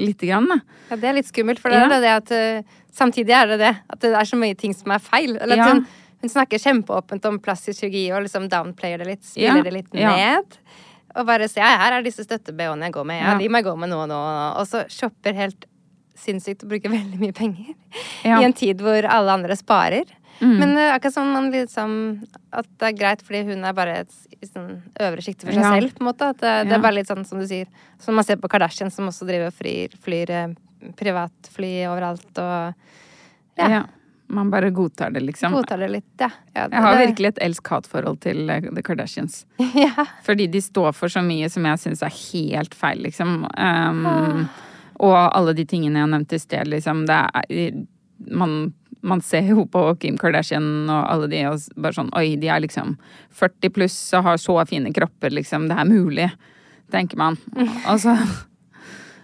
lite 0.00 0.26
grann, 0.26 0.48
da. 0.48 0.60
Ja, 0.90 0.96
det 0.96 1.08
er 1.10 1.16
litt 1.18 1.28
skummelt, 1.30 1.60
for 1.60 1.70
det 1.72 1.80
er 1.80 1.90
Ja. 1.90 2.00
det 2.00 2.12
at 2.18 2.30
uh, 2.64 2.76
Samtidig 2.92 3.30
er 3.36 3.46
det 3.46 3.58
det 3.60 3.74
at 3.88 4.00
det 4.02 4.10
er 4.18 4.26
så 4.26 4.36
mye 4.36 4.56
ting 4.58 4.72
som 4.74 4.90
er 4.90 4.98
feil. 4.98 5.36
Eller 5.38 5.60
at 5.62 5.68
hun, 5.70 5.84
hun 6.24 6.30
snakker 6.32 6.58
kjempeåpent 6.58 7.24
om 7.28 7.36
plastisk 7.38 7.84
kirurgi 7.84 8.08
og 8.12 8.24
liksom 8.24 8.48
downplayer 8.50 8.98
det 8.98 9.06
litt, 9.06 9.22
spiller 9.24 9.62
det 9.62 9.72
litt 9.76 9.92
ned. 9.94 10.56
Og 11.14 11.26
bare 11.26 11.46
se, 11.48 11.60
ja, 11.62 11.68
her 11.84 11.92
er 11.98 12.02
disse 12.06 12.24
støtte-BH-ene 12.26 12.88
jeg 12.88 12.96
går 12.96 13.06
med. 13.06 13.22
Ja, 13.22 13.36
de 13.38 13.46
må 13.48 13.60
jeg 13.62 13.68
gå 13.68 13.76
med 13.78 13.92
nå 13.92 14.00
og 14.04 14.10
nå. 14.10 14.18
Og 14.58 14.66
så 14.66 14.82
shopper 14.90 15.38
helt 15.38 15.64
sinnssykt 16.18 16.66
og 16.66 16.74
bruker 16.74 16.92
veldig 16.92 17.18
mye 17.22 17.32
penger. 17.36 17.72
I 18.26 18.34
en 18.44 18.52
tid 18.58 18.82
hvor 18.84 19.06
alle 19.06 19.38
andre 19.38 19.56
sparer. 19.56 20.10
Men 20.40 20.72
uh, 20.76 20.94
akkurat 20.94 21.14
som 21.14 21.28
man 21.34 21.50
liksom 21.52 21.92
At 22.56 22.68
det 22.80 22.86
er 22.88 22.96
greit 22.96 23.22
fordi 23.26 23.42
hun 23.50 23.64
er 23.68 23.74
bare 23.76 23.98
et 24.04 24.14
sånn 24.48 24.80
øvre 24.96 25.20
sjikte 25.24 25.44
for 25.44 25.52
seg 25.52 25.62
Ja. 25.62 25.74
selv, 25.76 25.92
på 25.96 26.04
en 26.04 26.08
måte. 26.08 26.30
At 26.32 26.40
det, 26.40 26.54
det 26.70 26.76
er 26.78 26.82
bare 26.82 26.96
litt 26.96 27.10
sånn 27.10 27.26
som 27.28 27.42
du 27.42 27.46
sier. 27.46 27.68
Som 28.00 28.16
man 28.16 28.24
ser 28.24 28.40
på 28.40 28.48
Kardashian, 28.48 28.90
som 28.90 29.10
også 29.10 29.28
driver 29.28 29.52
og 29.52 29.56
flyr, 29.58 29.96
flyr 30.00 30.32
eh, 30.32 30.54
privatfly 30.96 31.72
overalt 31.90 32.30
og 32.40 32.74
Ja. 33.60 33.68
Ja. 33.68 33.86
Man 34.30 34.50
bare 34.50 34.70
godtar 34.70 35.10
det, 35.10 35.20
liksom. 35.26 35.52
godtar 35.52 35.78
det 35.82 35.88
litt, 35.90 36.12
ja. 36.22 36.28
ja 36.54 36.68
det, 36.68 36.76
Jeg 36.76 36.82
har 36.82 36.98
virkelig 37.00 37.28
et 37.32 37.38
elsk-hat-forhold 37.48 38.20
til 38.22 38.50
eh, 38.50 38.60
The 38.62 38.82
Kardashians. 38.86 39.40
ja. 39.74 40.06
Fordi 40.22 40.46
de 40.46 40.60
står 40.62 40.92
for 40.94 41.10
så 41.10 41.22
mye 41.26 41.48
som 41.50 41.66
jeg 41.66 41.80
syns 41.82 42.04
er 42.06 42.14
helt 42.14 42.76
feil, 42.78 43.02
liksom. 43.08 43.42
Um, 43.58 44.46
og 45.02 45.16
alle 45.18 45.56
de 45.58 45.64
tingene 45.66 45.98
jeg 45.98 46.12
nevnte 46.12 46.38
i 46.38 46.44
sted, 46.44 46.70
liksom. 46.70 47.02
Det 47.10 47.18
er 47.26 47.82
man, 48.30 48.72
man 49.00 49.22
ser 49.24 49.48
jo 49.52 49.64
på 49.70 49.82
Kim 50.02 50.18
Kardashian 50.20 50.88
og 50.90 51.00
alle 51.08 51.30
de 51.32 51.40
og 51.48 51.62
bare 51.80 51.96
sånn 51.96 52.12
Oi, 52.18 52.34
de 52.40 52.50
er 52.52 52.62
liksom 52.64 52.96
40 53.40 53.72
pluss 53.74 53.96
og 54.18 54.26
har 54.28 54.40
så 54.40 54.58
fine 54.68 54.92
kropper, 54.94 55.32
liksom. 55.32 55.68
Det 55.70 55.78
er 55.78 55.88
mulig, 55.88 56.30
tenker 56.92 57.20
man. 57.20 57.40
Altså 57.90 58.16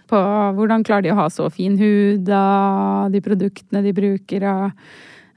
på 0.07 0.19
hvordan 0.55 0.85
klarer 0.87 1.03
de 1.03 1.11
å 1.11 1.19
ha 1.19 1.27
så 1.31 1.49
fin 1.51 1.75
hud, 1.79 2.29
av 2.31 3.11
de 3.11 3.21
produktene 3.23 3.83
de 3.83 3.93
bruker, 3.95 4.45
og 4.47 4.69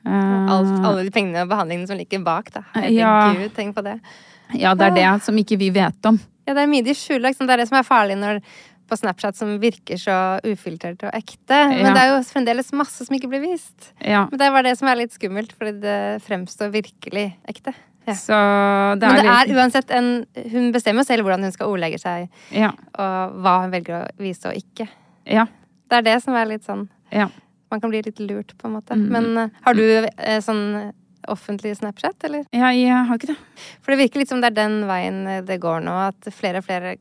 uh, 0.06 0.50
Alt, 0.54 0.76
alle 0.78 1.06
de 1.06 1.14
pengene 1.14 1.44
og 1.44 1.50
behandlingene 1.50 1.90
som 1.90 1.98
ligger 1.98 2.22
bak, 2.26 2.52
da. 2.54 2.62
Ja. 2.86 3.14
Herregud, 3.32 3.54
tenk 3.56 3.74
på 3.74 3.82
det. 3.86 3.98
Ja, 4.58 4.74
det 4.78 4.90
er 4.90 4.96
det 4.96 5.08
som 5.26 5.38
ikke 5.38 5.58
vi 5.60 5.72
vet 5.74 6.06
om. 6.06 6.18
Ja, 6.48 6.54
det 6.56 6.64
er 6.64 6.70
mye 6.70 6.82
de 6.82 6.94
skjuler. 6.98 7.28
Liksom. 7.28 7.46
Det 7.46 7.54
er 7.54 7.62
det 7.62 7.68
som 7.70 7.78
er 7.78 7.86
farlig 7.86 8.16
når, 8.18 8.40
på 8.90 8.98
Snapchat, 8.98 9.36
som 9.38 9.52
virker 9.62 9.96
så 10.00 10.16
ufiltrert 10.44 11.04
og 11.06 11.14
ekte. 11.16 11.60
Men 11.70 11.86
Ja. 11.86 11.92
det 11.94 12.02
er 12.02 12.08
jo 12.10 12.22
fremdeles 12.26 12.72
masse 12.76 13.06
som 13.06 13.14
ikke 13.16 13.30
blir 13.30 13.40
vist. 13.44 13.92
Ja. 14.02 14.26
Men 14.30 14.38
det 14.42 14.50
var 14.52 14.62
det 14.66 14.76
som 14.78 14.88
er 14.90 14.96
litt 15.00 15.14
skummelt, 15.14 15.52
fordi 15.56 15.80
det 15.80 15.98
fremstår 16.26 16.72
virkelig 16.74 17.28
ekte. 17.48 17.74
Ja. 18.08 18.14
Så 18.16 18.36
det 18.98 19.06
Men 19.06 19.16
er, 19.18 19.22
det 19.22 19.30
er 19.30 19.46
litt- 19.46 19.56
uansett 19.60 19.90
en 19.94 20.26
Hun 20.50 20.72
bestemmer 20.72 21.04
selv 21.06 21.22
hvordan 21.22 21.42
hun 21.44 21.52
skal 21.52 21.68
ordlegge 21.68 21.98
seg, 22.00 22.28
ja, 22.50 22.70
og 22.98 23.36
hva 23.44 23.60
hun 23.62 23.70
velger 23.70 24.00
å 24.02 24.08
vise 24.18 24.48
og 24.48 24.54
ikke. 24.56 24.88
ja, 25.26 25.44
Det 25.88 25.98
er 25.98 26.02
det 26.02 26.22
som 26.22 26.34
er 26.34 26.46
litt 26.46 26.64
sånn 26.64 26.88
ja. 27.12 27.28
Man 27.70 27.80
kan 27.80 27.90
bli 27.90 28.00
litt 28.02 28.18
lurt, 28.18 28.56
på 28.58 28.66
en 28.66 28.72
måte. 28.80 28.96
Mm. 28.98 29.08
Men 29.10 29.38
eh, 29.38 29.48
har 29.62 29.74
du 29.74 29.82
eh, 30.18 30.40
sånn 30.40 30.92
offentlig 31.28 31.76
Snapchat, 31.76 32.16
eller? 32.24 32.44
Jeg, 32.52 32.80
jeg 32.82 33.06
har 33.06 33.14
ikke 33.18 33.28
det. 33.30 33.36
For 33.82 33.92
det 33.94 33.98
virker 34.00 34.18
litt 34.22 34.28
som 34.32 34.40
det 34.40 34.50
er 34.50 34.56
den 34.56 34.86
veien 34.88 35.20
eh, 35.28 35.40
det 35.46 35.60
går 35.60 35.84
nå, 35.84 35.92
at 36.08 36.32
flere 36.34 36.58
og 36.58 36.64
flere 36.66 36.96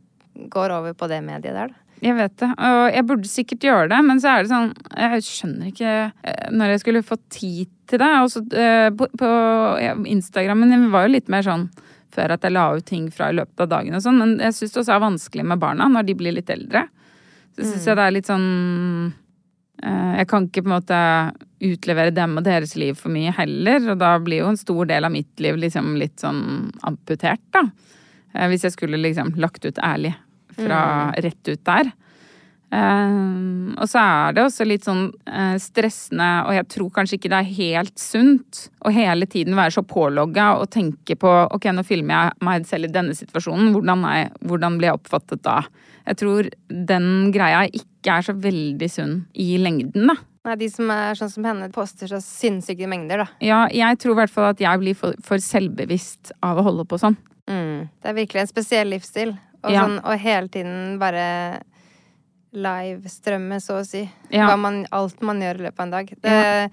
går 0.52 0.74
over 0.78 0.96
på 0.98 1.10
det 1.12 1.22
mediet 1.26 1.56
der, 1.56 1.74
da. 1.74 1.86
Jeg 2.00 2.16
vet 2.16 2.36
det. 2.40 2.48
Og 2.64 2.82
jeg 2.94 3.06
burde 3.10 3.30
sikkert 3.30 3.66
gjøre 3.66 3.88
det, 3.92 4.00
men 4.08 4.22
så 4.24 4.32
er 4.32 4.46
det 4.46 4.52
sånn 4.54 4.70
Jeg 4.96 5.24
skjønner 5.28 5.72
ikke 5.72 5.94
eh, 6.08 6.46
når 6.56 6.74
jeg 6.74 6.82
skulle 6.86 7.06
få 7.06 7.18
tid 7.28 7.72
til 7.92 8.00
det. 8.00 8.12
Og 8.24 8.32
så 8.32 8.44
eh, 8.56 8.88
på, 8.96 9.10
på 9.20 9.32
ja, 9.84 9.96
Instagrammen 10.08 10.72
min 10.72 10.94
var 10.94 11.08
jo 11.08 11.16
litt 11.18 11.32
mer 11.32 11.44
sånn 11.46 11.68
før 12.16 12.34
at 12.34 12.46
jeg 12.46 12.56
la 12.56 12.70
ut 12.74 12.88
ting 12.88 13.10
fra 13.14 13.30
i 13.30 13.36
løpet 13.38 13.66
av 13.66 13.70
dagen 13.70 13.94
og 13.94 14.02
sånn, 14.02 14.18
men 14.18 14.32
jeg 14.42 14.56
syns 14.58 14.72
det 14.74 14.80
også 14.82 14.96
er 14.96 15.04
vanskelig 15.04 15.44
med 15.46 15.60
barna 15.62 15.86
når 15.92 16.08
de 16.08 16.16
blir 16.18 16.34
litt 16.34 16.50
eldre. 16.50 16.88
Så 17.54 17.68
syns 17.68 17.86
jeg 17.86 18.00
det 18.00 18.06
er 18.06 18.16
litt 18.16 18.30
sånn 18.30 18.48
eh, 19.84 20.16
Jeg 20.22 20.30
kan 20.32 20.48
ikke 20.48 20.64
på 20.64 20.72
en 20.72 20.78
måte 20.78 21.02
utlevere 21.70 22.16
dem 22.16 22.38
og 22.40 22.48
deres 22.48 22.78
liv 22.80 22.96
for 22.96 23.12
mye 23.12 23.36
heller, 23.36 23.84
og 23.92 24.00
da 24.00 24.16
blir 24.24 24.46
jo 24.46 24.54
en 24.54 24.62
stor 24.62 24.88
del 24.88 25.06
av 25.06 25.14
mitt 25.14 25.44
liv 25.44 25.60
liksom 25.60 25.92
litt 26.00 26.24
sånn 26.24 26.72
amputert, 26.88 27.44
da. 27.52 27.68
Hvis 28.48 28.62
jeg 28.64 28.76
skulle 28.76 29.00
liksom 29.02 29.34
lagt 29.42 29.66
ut 29.66 29.80
ærlig 29.82 30.14
fra 30.66 30.84
rett 31.24 31.48
ut 31.54 31.64
der. 31.68 31.92
Eh, 32.70 33.74
og 33.82 33.88
så 33.90 33.98
er 34.04 34.36
det 34.38 34.44
også 34.46 34.66
litt 34.68 34.86
sånn 34.86 35.08
eh, 35.26 35.56
stressende, 35.62 36.28
og 36.46 36.54
jeg 36.54 36.68
tror 36.70 36.92
kanskje 36.94 37.18
ikke 37.18 37.32
det 37.34 37.40
er 37.40 37.54
helt 37.58 37.96
sunt 38.02 38.60
å 38.86 38.92
hele 38.94 39.26
tiden 39.30 39.58
være 39.58 39.74
så 39.74 39.82
pålogga 39.90 40.52
og 40.62 40.70
tenke 40.76 41.18
på 41.18 41.32
ok, 41.56 41.66
nå 41.74 41.86
filmer 41.88 42.28
jeg 42.30 42.46
meg 42.46 42.68
selv 42.70 42.86
i 42.90 42.94
denne 42.94 43.16
situasjonen, 43.18 43.72
hvordan, 43.74 44.06
er, 44.06 44.20
jeg- 44.28 44.50
hvordan 44.52 44.78
blir 44.78 44.92
jeg 44.92 45.00
oppfattet 45.00 45.42
da? 45.48 45.64
Jeg 46.10 46.18
tror 46.22 46.50
den 46.70 47.10
greia 47.34 47.66
ikke 47.74 48.20
er 48.20 48.22
så 48.30 48.34
veldig 48.38 48.90
sunn 48.94 49.16
i 49.34 49.50
lengden, 49.62 50.08
da. 50.14 50.16
Nei, 50.48 50.56
de 50.62 50.70
som 50.72 50.90
er 50.94 51.18
sånn 51.20 51.30
som 51.34 51.44
henne, 51.46 51.68
poster 51.74 52.08
så 52.10 52.22
sinnssyke 52.24 52.88
mengder, 52.90 53.26
da. 53.26 53.28
Ja, 53.44 53.64
jeg 53.74 53.98
tror 54.00 54.14
i 54.16 54.20
hvert 54.22 54.32
fall 54.34 54.48
at 54.54 54.62
jeg 54.64 54.80
blir 54.82 54.96
for, 54.98 55.18
for 55.26 55.42
selvbevisst 55.44 56.32
av 56.46 56.62
å 56.62 56.64
holde 56.70 56.86
på 56.90 56.98
sånn. 57.02 57.18
Det 57.50 58.06
er 58.06 58.14
virkelig 58.14 58.44
en 58.44 58.50
spesiell 58.50 58.92
livsstil. 58.94 59.32
Og, 59.64 59.72
Ja. 59.72 59.84
sånn, 59.86 60.00
og 60.04 60.20
hele 60.20 60.48
tiden 60.48 60.98
bare 61.00 61.60
live-strømme, 62.54 63.60
så 63.62 63.80
å 63.82 63.86
si. 63.86 64.06
Ja. 64.34 64.56
Man, 64.58 64.86
alt 64.96 65.20
man 65.26 65.42
gjør 65.44 65.60
i 65.60 65.68
løpet 65.68 65.80
av 65.80 65.86
en 65.86 65.92
dag. 65.98 66.14
Det, 66.22 66.72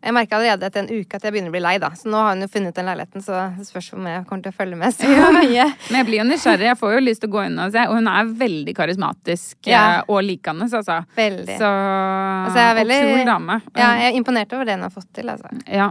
Jeg 0.00 0.14
merka 0.14 0.36
allerede 0.38 0.62
etter 0.62 0.84
en 0.84 0.90
uke 0.94 1.16
at 1.18 1.24
jeg 1.26 1.32
begynner 1.34 1.50
å 1.50 1.54
bli 1.56 1.60
lei, 1.64 1.72
da. 1.82 1.88
Så 1.98 2.06
nå 2.06 2.14
har 2.22 2.28
hun 2.36 2.44
jo 2.44 2.46
funnet 2.46 2.76
den 2.76 2.86
leiligheten, 2.86 3.18
så 3.24 3.40
det 3.58 3.64
spørs 3.66 3.88
om 3.96 4.04
jeg 4.06 4.26
kommer 4.28 4.44
til 4.44 4.52
å 4.52 4.54
følge 4.60 4.76
med 4.78 4.94
så 4.94 5.08
mye. 5.34 5.64
Men 5.90 5.96
jeg 5.98 6.06
blir 6.06 6.20
jo 6.20 6.26
nysgjerrig. 6.28 6.68
Jeg 6.68 6.78
får 6.78 6.92
jo 6.94 7.00
lyst 7.02 7.20
til 7.24 7.30
å 7.32 7.34
gå 7.34 7.42
inn 7.48 7.58
og 7.58 7.72
se. 7.74 7.82
Og 7.90 7.96
hun 7.98 8.06
er 8.12 8.30
veldig 8.44 8.74
karismatisk 8.78 9.56
Ja. 9.66 9.80
eh, 9.98 10.02
og 10.06 10.22
likende, 10.22 10.68
altså. 10.70 11.00
Veldig. 11.18 11.56
Så 11.58 11.66
Altså, 11.72 12.54
jeg 12.62 12.70
er 12.70 12.78
veldig 12.78 13.00
Og 13.02 13.10
kul 13.16 13.26
dame. 13.32 13.58
Ja, 13.74 13.88
jeg 13.98 14.12
er 14.14 14.18
imponert 14.22 14.52
over 14.54 14.64
det 14.70 14.74
hun 14.78 14.86
har 14.86 14.94
fått 14.94 15.10
til, 15.18 15.34
altså. 15.34 15.50
Ja. 15.66 15.90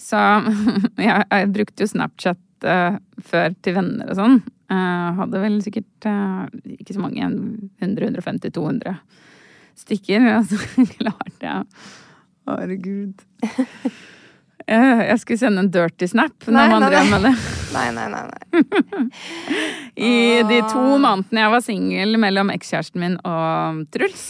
Så 0.00 0.16
jeg, 1.04 1.26
jeg 1.30 1.52
brukte 1.52 1.84
jo 1.84 1.92
Snapchat 1.92 2.40
uh, 2.64 2.96
før 3.20 3.52
til 3.60 3.76
venner 3.76 4.14
og 4.14 4.16
sånn. 4.16 4.38
Eh, 4.70 5.10
hadde 5.20 5.40
vel 5.44 5.60
sikkert 5.62 6.08
eh, 6.10 6.74
ikke 6.80 6.96
så 6.96 7.04
mange, 7.04 7.28
100-150-200 7.84 8.96
stykker. 9.78 10.26
Og 10.38 10.46
så 10.50 10.86
klarte 10.96 11.46
jeg 11.46 11.64
Herregud. 12.46 13.22
Eh, 14.66 15.00
Jeg 15.06 15.18
skulle 15.22 15.38
sende 15.38 15.62
en 15.62 15.70
dirty 15.74 16.06
snap 16.10 16.46
når 16.46 16.54
Nei, 16.56 16.66
man 16.72 16.82
nei, 16.82 16.90
drev 16.90 17.10
med 17.12 17.26
det. 17.26 17.32
Nei, 17.74 17.86
nei, 17.94 18.06
nei. 18.10 18.22
nei. 18.26 19.06
I 20.10 20.12
de 20.48 20.60
to 20.70 20.82
månedene 21.02 21.42
jeg 21.44 21.52
var 21.54 21.62
singel 21.66 22.16
mellom 22.22 22.50
ekskjæresten 22.54 23.02
min 23.02 23.16
og 23.26 23.82
Truls. 23.94 24.26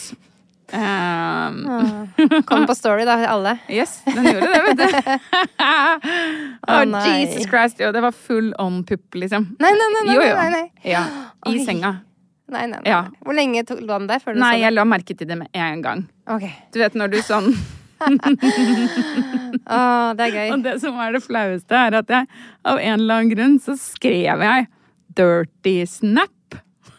Eh, 0.72 2.42
Kom 2.44 2.66
på 2.66 2.74
Story, 2.74 3.04
da, 3.06 3.12
alle. 3.30 3.58
Yes, 3.70 4.00
den 4.04 4.24
gjorde 4.24 4.48
det, 4.50 4.62
vet 4.66 4.78
du. 4.78 4.84
oh, 6.68 6.82
oh 6.82 7.06
Jesus 7.20 7.46
Christ. 7.46 7.80
Jo, 7.80 7.92
det 7.94 8.00
var 8.02 8.12
full 8.12 8.52
on 8.58 8.82
pupp, 8.84 9.14
liksom. 9.14 9.46
Nei, 9.62 9.70
nei, 9.70 9.88
nei. 9.94 10.02
nei, 10.08 10.14
Jo, 10.16 10.22
jo. 10.26 10.34
nei, 10.36 10.50
nei. 10.50 10.66
Ja, 10.82 11.04
I 11.46 11.54
Oi. 11.54 11.64
senga. 11.64 11.92
nei, 12.50 12.66
nei, 12.66 12.78
nei. 12.80 12.90
Ja. 12.90 13.04
Hvor 13.22 13.34
lenge 13.38 13.62
tok 13.66 13.80
du 13.82 13.86
den 13.90 14.06
der 14.10 14.18
før 14.22 14.34
du 14.34 14.40
Nei, 14.42 14.56
jeg 14.62 14.74
la 14.74 14.84
merke 14.86 15.14
til 15.18 15.26
det 15.30 15.38
med 15.38 15.48
en 15.54 15.82
gang. 15.82 16.04
Okay. 16.26 16.52
Du 16.74 16.78
vet 16.82 16.94
når 16.98 17.08
du 17.14 17.18
sånn 17.26 17.52
Å, 19.66 19.78
det 20.18 20.26
er 20.26 20.34
gøy. 20.34 20.48
Og 20.52 20.62
det 20.66 20.74
som 20.82 20.98
er 21.00 21.14
det 21.16 21.22
flaueste, 21.24 21.74
er 21.78 21.96
at 22.02 22.10
jeg 22.12 22.28
av 22.68 22.76
en 22.82 22.98
eller 23.00 23.14
annen 23.22 23.32
grunn 23.32 23.54
så 23.62 23.72
skrev 23.80 24.42
jeg 24.44 24.66
'dirty 25.16 25.76
snap'. 25.88 26.35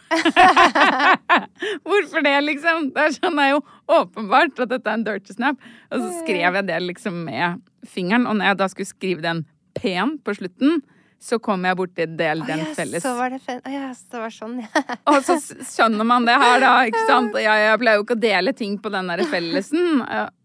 Hvorfor 1.87 2.23
det, 2.23 2.35
liksom? 2.45 2.89
Det 2.95 3.03
er 3.03 3.15
sånn 3.15 3.37
det 3.37 3.45
er 3.47 3.53
jo 3.55 3.61
åpenbart 3.99 4.61
at 4.63 4.71
dette 4.73 4.91
er 4.91 4.99
en 4.99 5.05
dirty 5.07 5.35
snap. 5.35 5.59
Og 5.91 6.03
så 6.03 6.11
skrev 6.21 6.59
jeg 6.59 6.67
det 6.69 6.79
liksom 6.85 7.23
med 7.27 7.61
fingeren, 7.87 8.27
og 8.27 8.39
når 8.39 8.51
jeg 8.51 8.59
da 8.61 8.69
skulle 8.71 8.91
skrive 8.91 9.25
den 9.25 9.43
pen 9.77 10.17
på 10.25 10.35
slutten, 10.37 10.81
så 11.19 11.39
kom 11.41 11.63
jeg 11.65 11.77
borti 11.79 12.05
del 12.17 12.43
den 12.45 12.61
oh, 12.61 12.67
yes, 12.67 12.75
felles. 12.77 13.03
Så 13.03 13.13
var 13.17 13.33
det, 13.33 13.39
Å, 13.49 13.71
ja, 13.73 13.87
det 13.89 14.19
var 14.21 14.33
sånn, 14.33 14.59
ja. 14.61 14.83
Og 15.11 15.23
så 15.25 15.37
skjønner 15.41 16.05
man 16.07 16.27
det 16.27 16.35
her, 16.37 16.59
da. 16.61 16.73
ikke 16.89 17.01
sant? 17.09 17.37
Jeg, 17.41 17.63
jeg 17.65 17.81
pleier 17.81 17.97
jo 17.97 18.05
ikke 18.05 18.17
å 18.17 18.21
dele 18.21 18.53
ting 18.57 18.77
på 18.81 18.91
den 18.93 19.09
der 19.09 19.23
fellesen, 19.31 20.03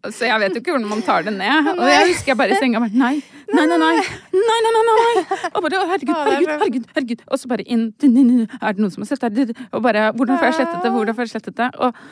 så 0.09 0.27
jeg 0.27 0.43
vet 0.43 0.57
jo 0.57 0.63
ikke 0.63 0.75
hvordan 0.75 0.89
man 0.91 1.05
tar 1.07 1.27
det 1.29 1.35
ned. 1.37 1.69
Og 1.77 1.85
jeg 1.91 2.09
husker 2.09 2.33
jeg 2.33 2.41
bare 2.41 2.57
i 2.57 2.61
senga 2.63 2.83
bare 2.83 2.97
Nei, 3.03 3.15
nei, 3.53 3.67
nei, 3.69 3.79
nei. 3.83 3.93
nei, 4.33 4.59
nei, 4.65 4.73
nei, 4.79 4.83
nei. 4.89 5.41
Og 5.53 5.61
bare 5.61 5.85
herregud, 5.93 6.17
herregud, 6.17 6.53
herregud. 6.57 6.89
herregud. 6.97 7.25
Og 7.29 7.43
så 7.43 7.53
bare 7.53 7.67
inn 7.69 7.91
Er 8.01 8.73
det 8.73 8.81
noen 8.81 8.93
som 8.95 9.05
har 9.05 9.13
sett 9.13 9.29
det? 9.37 9.53
Og 9.71 9.85
bare 9.85 10.09
Hvordan 10.17 10.41
får 10.41 10.49
jeg 10.49 10.59
slettet 10.61 10.87
det? 10.87 10.93
Hvordan 10.97 11.19
får 11.19 11.29
jeg 11.29 11.35
slettet 11.37 11.61
det? 11.61 11.71
Og 11.83 12.03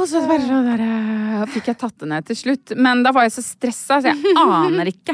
og 0.00 0.06
så 0.08 0.22
bare 0.24 0.60
der, 0.64 0.82
fikk 1.52 1.66
jeg 1.68 1.76
tatt 1.76 1.98
det 2.00 2.06
ned 2.08 2.24
til 2.30 2.38
slutt. 2.38 2.72
Men 2.72 3.02
da 3.04 3.12
var 3.12 3.26
jeg 3.26 3.34
så 3.34 3.42
stressa, 3.44 3.98
så 4.00 4.14
jeg 4.14 4.32
aner 4.40 4.88
ikke 4.88 5.12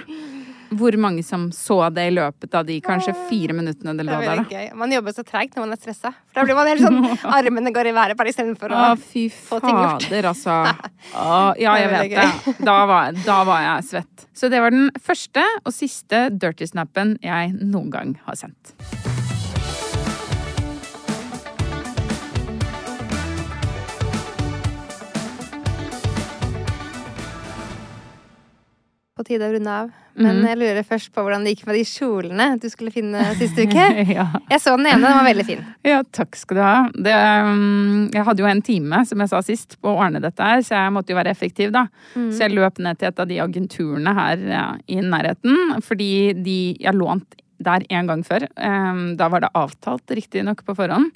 hvor 0.74 0.96
mange 0.98 1.22
som 1.26 1.48
så 1.54 1.78
det 1.94 2.08
i 2.10 2.14
løpet 2.16 2.54
av 2.58 2.66
de 2.68 2.78
kanskje 2.84 3.14
fire 3.28 3.54
minuttene 3.56 3.94
det 3.98 4.06
lå 4.08 4.16
er 4.16 4.24
der. 4.26 4.42
da. 4.42 4.44
gøy. 4.50 4.70
Man 4.80 4.92
jobber 4.92 5.14
så 5.16 5.24
treigt 5.26 5.56
når 5.56 5.66
man 5.66 5.76
er 5.76 5.80
stressa. 5.82 6.12
For 6.32 6.40
da 6.40 6.46
blir 6.48 6.58
man 6.58 6.70
helt 6.72 6.84
sånn 6.84 6.98
Armene 7.38 7.72
går 7.74 7.90
i 7.92 7.94
været 7.96 8.18
bare 8.18 8.32
istedenfor 8.34 8.74
å 8.74 8.80
Å, 8.86 8.94
fy 9.00 9.26
få 9.30 9.60
ting 9.64 9.76
gjort. 9.76 10.08
fader, 10.08 10.30
altså. 10.32 10.56
Å, 11.26 11.54
ja, 11.60 11.76
jeg 11.82 11.92
Det 11.92 12.00
vet 12.00 12.56
det. 12.56 12.56
Da 12.66 12.78
var, 12.90 13.12
da 13.26 13.38
var 13.48 13.62
jeg 13.66 13.88
svett. 13.92 14.26
Så 14.36 14.50
det 14.52 14.60
var 14.64 14.74
den 14.74 14.90
første 15.02 15.44
og 15.64 15.72
siste 15.74 16.26
dirty 16.34 16.66
snappen 16.68 17.16
jeg 17.24 17.54
noen 17.62 17.90
gang 17.94 18.16
har 18.26 18.36
sendt. 18.38 18.74
På 29.16 29.24
tide 29.24 29.46
å 29.48 29.52
runde 29.54 29.72
av. 29.72 29.92
Men 30.16 30.42
mm. 30.42 30.46
jeg 30.50 30.58
lurer 30.60 30.84
først 30.84 31.08
på 31.12 31.22
hvordan 31.24 31.44
det 31.44 31.54
gikk 31.54 31.62
med 31.68 31.78
de 31.78 31.84
kjolene 31.88 32.46
du 32.60 32.66
skulle 32.68 32.92
finne 32.92 33.22
siste 33.38 33.64
uke. 33.64 33.86
ja. 34.18 34.26
Jeg 34.50 34.60
så 34.60 34.74
den 34.76 34.90
ene, 34.90 35.00
den 35.06 35.16
var 35.16 35.24
veldig 35.24 35.46
fin. 35.48 35.62
ja, 35.88 36.02
takk 36.18 36.36
skal 36.36 36.58
du 36.58 36.60
ha. 36.60 36.74
Det, 36.92 37.14
um, 37.48 38.10
jeg 38.12 38.26
hadde 38.28 38.44
jo 38.44 38.50
en 38.50 38.60
time, 38.66 39.00
som 39.08 39.24
jeg 39.24 39.32
sa 39.32 39.40
sist, 39.46 39.78
på 39.80 39.88
å 39.88 40.02
ordne 40.04 40.20
dette 40.24 40.50
her, 40.50 40.60
så 40.64 40.76
jeg 40.76 40.92
måtte 40.98 41.14
jo 41.14 41.18
være 41.20 41.32
effektiv, 41.32 41.72
da. 41.72 41.86
Så 42.12 42.44
jeg 42.44 42.54
løp 42.58 42.82
ned 42.84 43.00
til 43.00 43.08
et 43.08 43.24
av 43.24 43.32
de 43.32 43.40
agenturene 43.46 44.14
her 44.20 44.44
ja, 44.52 44.68
i 44.92 45.00
nærheten, 45.00 45.80
fordi 45.88 46.12
de 46.36 46.60
jeg 46.84 46.96
lånt 47.00 47.40
der 47.56 47.88
en 47.88 48.12
gang 48.12 48.28
før. 48.28 48.44
Um, 48.60 49.02
da 49.16 49.32
var 49.32 49.46
det 49.46 49.52
avtalt, 49.56 50.16
riktignok, 50.20 50.60
på 50.68 50.76
forhånd. 50.76 51.12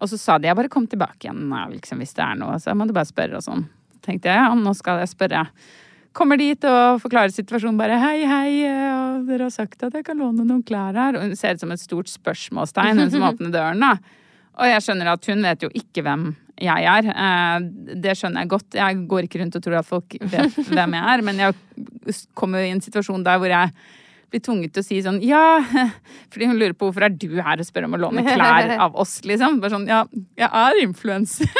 Og 0.00 0.08
så 0.10 0.16
sa 0.16 0.40
de 0.40 0.48
jeg 0.48 0.56
bare 0.56 0.72
kom 0.72 0.88
tilbake 0.88 1.28
igjen 1.28 1.52
liksom, 1.76 2.00
hvis 2.00 2.16
det 2.16 2.24
er 2.24 2.40
noe, 2.40 2.56
så 2.56 2.72
jeg 2.72 2.80
måtte 2.80 2.96
bare 2.96 3.12
spørre 3.12 3.36
og 3.36 3.44
sånn. 3.44 3.68
tenkte 4.04 4.32
jeg 4.32 4.40
ja, 4.40 4.52
nå 4.56 4.72
skal 4.76 5.04
jeg 5.04 5.12
spørre. 5.12 5.44
Kommer 6.14 6.38
dit 6.38 6.62
og 6.70 7.00
forklarer 7.02 7.32
situasjonen 7.34 7.78
bare 7.80 7.96
hei, 7.98 8.20
hei, 8.30 8.50
og 8.70 9.24
dere 9.26 9.48
har 9.48 9.54
sagt 9.54 9.82
at 9.82 9.96
jeg 9.98 10.04
kan 10.06 10.20
låne 10.22 10.44
noen 10.46 10.62
klær 10.66 10.94
her. 10.94 11.16
Og 11.18 11.24
hun 11.26 11.34
ser 11.38 11.56
ut 11.56 11.64
som 11.64 11.72
et 11.74 11.82
stort 11.82 12.10
spørsmålstegn, 12.12 13.00
hun 13.02 13.10
som 13.10 13.24
åpner 13.30 13.50
døren, 13.54 13.82
da. 13.82 13.96
Og 14.54 14.68
jeg 14.70 14.84
skjønner 14.86 15.10
at 15.16 15.26
hun 15.26 15.42
vet 15.42 15.64
jo 15.66 15.70
ikke 15.74 16.04
hvem 16.06 16.28
jeg 16.62 16.86
er. 16.86 17.08
Eh, 17.10 17.64
Det 17.98 18.14
skjønner 18.14 18.44
jeg 18.44 18.52
godt. 18.52 18.76
Jeg 18.78 19.00
går 19.10 19.26
ikke 19.26 19.40
rundt 19.42 19.58
og 19.58 19.64
tror 19.66 19.80
at 19.80 19.88
folk 19.90 20.14
vet 20.22 20.54
hvem 20.70 20.94
jeg 20.94 21.12
er, 21.16 21.24
men 21.26 21.42
jeg 21.42 21.58
kommer 22.38 22.62
jo 22.62 22.68
i 22.70 22.74
en 22.76 22.84
situasjon 22.84 23.26
der 23.26 23.40
hvor 23.42 23.50
jeg 23.50 23.74
blir 24.30 24.42
tvunget 24.46 24.72
til 24.74 24.82
å 24.82 24.86
si 24.86 25.00
sånn 25.02 25.18
ja, 25.22 25.42
fordi 26.34 26.46
hun 26.50 26.56
lurer 26.58 26.72
på 26.78 26.86
hvorfor 26.88 27.08
er 27.08 27.12
du 27.18 27.34
her 27.42 27.58
og 27.58 27.66
spør 27.66 27.88
om 27.88 27.98
å 27.98 28.00
låne 28.06 28.22
klær 28.26 28.70
av 28.86 28.94
oss, 29.02 29.18
liksom. 29.26 29.58
Bare 29.62 29.74
sånn 29.74 29.90
ja, 29.90 30.04
jeg 30.38 30.50
er 30.62 30.80
influenser. 30.86 31.50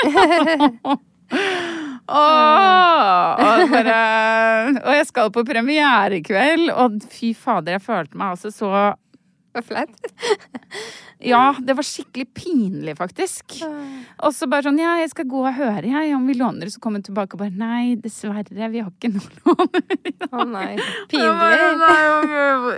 Åh, 2.04 3.40
og, 3.40 3.76
og 4.84 4.92
jeg 4.92 5.06
skal 5.08 5.30
på 5.32 5.44
premiere 5.48 6.18
i 6.18 6.24
kveld, 6.24 6.68
og 6.72 6.98
fy 7.12 7.32
fader, 7.38 7.78
jeg 7.78 7.84
følte 7.86 8.20
meg 8.20 8.34
altså 8.34 8.52
så 8.52 8.72
flaut. 9.64 9.94
Ja, 11.24 11.54
det 11.60 11.76
var 11.76 11.86
skikkelig 11.86 12.26
pinlig, 12.36 12.96
faktisk. 12.98 13.56
Og 14.24 14.34
så 14.34 14.48
bare 14.50 14.68
sånn 14.68 14.80
Ja, 14.80 14.96
jeg 15.00 15.10
skal 15.12 15.26
gå 15.30 15.40
og 15.40 15.56
høre, 15.56 15.84
jeg, 15.88 16.12
om 16.16 16.26
vi 16.28 16.36
låner. 16.38 16.70
Så 16.72 16.82
kom 16.82 16.98
hun 16.98 17.04
tilbake 17.04 17.36
og 17.36 17.42
bare 17.44 17.54
Nei, 17.54 17.94
dessverre, 18.00 18.44
vi 18.70 18.82
har 18.82 18.90
ikke 18.90 19.12
noe 19.14 19.40
låner 19.44 19.84
Å 20.34 20.46
nei. 20.48 20.74
Pinlig. 21.10 21.58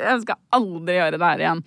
Jeg 0.02 0.22
skal 0.24 0.40
aldri 0.56 0.96
gjøre 0.98 1.18
det 1.18 1.30
her 1.30 1.44
igjen. 1.44 1.62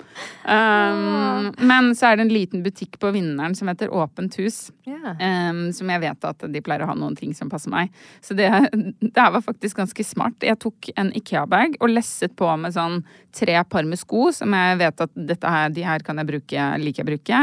Um, 0.46 1.50
men 1.70 1.92
så 1.98 2.10
er 2.10 2.20
det 2.20 2.28
en 2.28 2.34
liten 2.34 2.64
butikk 2.66 3.00
på 3.02 3.12
Vinneren 3.16 3.56
som 3.58 3.72
heter 3.72 3.94
Åpent 3.94 4.38
hus. 4.42 4.60
Um, 4.90 5.70
som 5.76 5.92
jeg 5.92 6.04
vet 6.04 6.30
at 6.32 6.46
de 6.50 6.64
pleier 6.66 6.86
å 6.86 6.92
ha 6.92 6.98
noen 6.98 7.18
ting 7.20 7.34
som 7.38 7.52
passer 7.52 7.74
meg. 7.74 7.94
Så 8.26 8.38
det, 8.38 8.50
det 9.02 9.16
her 9.18 9.34
var 9.36 9.46
faktisk 9.46 9.82
ganske 9.82 10.06
smart. 10.08 10.38
Jeg 10.46 10.60
tok 10.62 10.92
en 10.96 11.12
Ikea-bag 11.18 11.80
og 11.80 11.94
lesset 11.94 12.36
på 12.40 12.50
med 12.60 12.76
sånn 12.76 13.02
tre 13.36 13.58
par 13.70 13.86
med 13.86 14.00
sko, 14.02 14.30
som 14.36 14.54
jeg 14.56 14.80
vet 14.80 15.04
at 15.06 15.14
dette 15.16 15.54
her, 15.54 15.74
de 15.74 15.86
her 15.86 16.06
kan 16.06 16.22
jeg 16.22 16.30
bruke, 16.30 16.69
liker 16.78 17.02
jeg 17.02 17.08
å 17.08 17.10
bruke. 17.10 17.40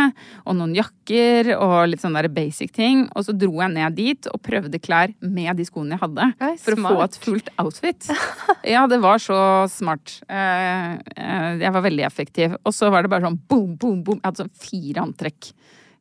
Og 0.47 0.57
noen 0.59 0.75
jakker 0.77 1.51
og 1.57 1.75
litt 1.91 2.03
sånne 2.05 2.23
der 2.23 2.31
basic 2.37 2.73
ting. 2.77 3.07
Og 3.17 3.27
så 3.27 3.35
dro 3.37 3.51
jeg 3.63 3.73
ned 3.75 3.97
dit 3.99 4.29
og 4.33 4.41
prøvde 4.47 4.79
klær 4.83 5.15
med 5.21 5.57
de 5.59 5.67
skoene 5.67 5.97
jeg 5.97 6.03
hadde. 6.05 6.29
Oi, 6.47 6.53
for 6.63 6.77
å 6.77 6.85
få 6.87 7.05
et 7.09 7.19
fullt 7.27 7.51
outfit. 7.63 8.11
Ja, 8.67 8.87
det 8.91 8.99
var 9.03 9.21
så 9.23 9.37
smart. 9.71 10.17
Eh, 10.29 10.93
eh, 11.17 11.51
Jeg 11.63 11.73
var 11.73 11.85
veldig 11.85 12.03
effektiv. 12.07 12.57
Og 12.67 12.75
så 12.75 12.89
var 12.91 13.03
det 13.07 13.11
bare 13.13 13.27
sånn 13.29 13.39
boom, 13.49 13.77
boom, 13.79 14.01
boom. 14.03 14.19
Jeg 14.19 14.27
hadde 14.31 14.45
sånn 14.45 14.57
fire 14.67 15.05
antrekk 15.07 15.53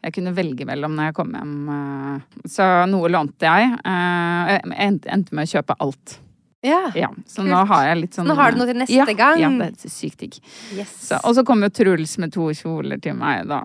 jeg 0.05 0.13
kunne 0.19 0.35
velge 0.37 0.65
mellom 0.69 0.93
når 0.93 1.07
jeg 1.07 1.15
kom 1.17 1.31
hjem. 1.33 1.53
eh. 1.73 2.41
Så 2.51 2.65
noe 2.91 3.09
lånte 3.09 3.47
jeg. 3.49 3.71
Jeg 3.85 4.61
endte 4.77 5.33
med 5.33 5.47
å 5.47 5.51
kjøpe 5.55 5.77
alt. 5.81 6.19
Ja. 6.65 6.81
Ja, 6.97 7.11
så 7.29 7.43
Kult. 7.43 7.51
nå 7.53 7.63
har 7.69 7.87
jeg 7.91 8.01
litt 8.01 8.17
sånn 8.17 8.29
nå 8.29 8.35
har 8.37 8.53
du 8.53 8.61
noe 8.61 8.69
til 8.69 8.79
neste 8.81 8.97
ja, 8.97 9.07
gang. 9.13 9.41
Ja, 9.41 9.49
det 9.61 9.87
er 9.87 9.93
sykt 9.93 10.23
digg. 10.23 10.37
Yes. 10.75 11.11
Og 11.21 11.35
så 11.37 11.45
kom 11.47 11.63
jo 11.65 11.71
Truls 11.73 12.17
med 12.21 12.33
to 12.33 12.49
kjoler 12.57 13.01
til 13.01 13.17
meg, 13.19 13.45
da. 13.51 13.63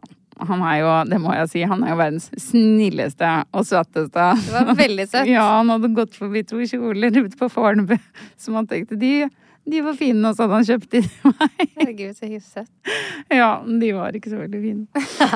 Han 0.49 0.63
er 0.65 0.77
jo, 0.81 0.93
det 1.11 1.19
må 1.21 1.35
jeg 1.37 1.49
si, 1.53 1.63
han 1.69 1.83
er 1.85 1.93
jo 1.93 1.99
verdens 2.01 2.31
snilleste 2.41 3.29
og 3.53 3.67
søteste. 3.69 4.29
Det 4.47 4.55
var 4.55 4.79
veldig 4.79 5.07
søtt. 5.11 5.29
Ja, 5.35 5.45
han 5.59 5.73
hadde 5.73 5.93
gått 5.97 6.17
forbi 6.17 6.45
to 6.49 6.63
kjoler 6.65 7.13
ute 7.13 7.37
på 7.37 7.51
Fornebu 7.53 7.97
som 8.41 8.57
han 8.57 8.69
tenkte 8.71 8.97
de 9.01 9.29
De 9.71 9.81
var 9.85 9.95
fine, 9.95 10.25
og 10.29 10.35
så 10.35 10.47
hadde 10.47 10.57
han 10.57 10.65
kjøpt 10.67 10.91
de 10.95 11.01
til 11.05 11.35
meg. 11.37 11.65
Herregud, 11.77 12.15
så 12.17 12.29
søtt. 12.43 12.93
Ja, 13.31 13.51
de 13.67 13.91
var 13.95 14.17
ikke 14.17 14.31
så 14.33 14.39
veldig 14.41 14.61
fine. 14.63 14.87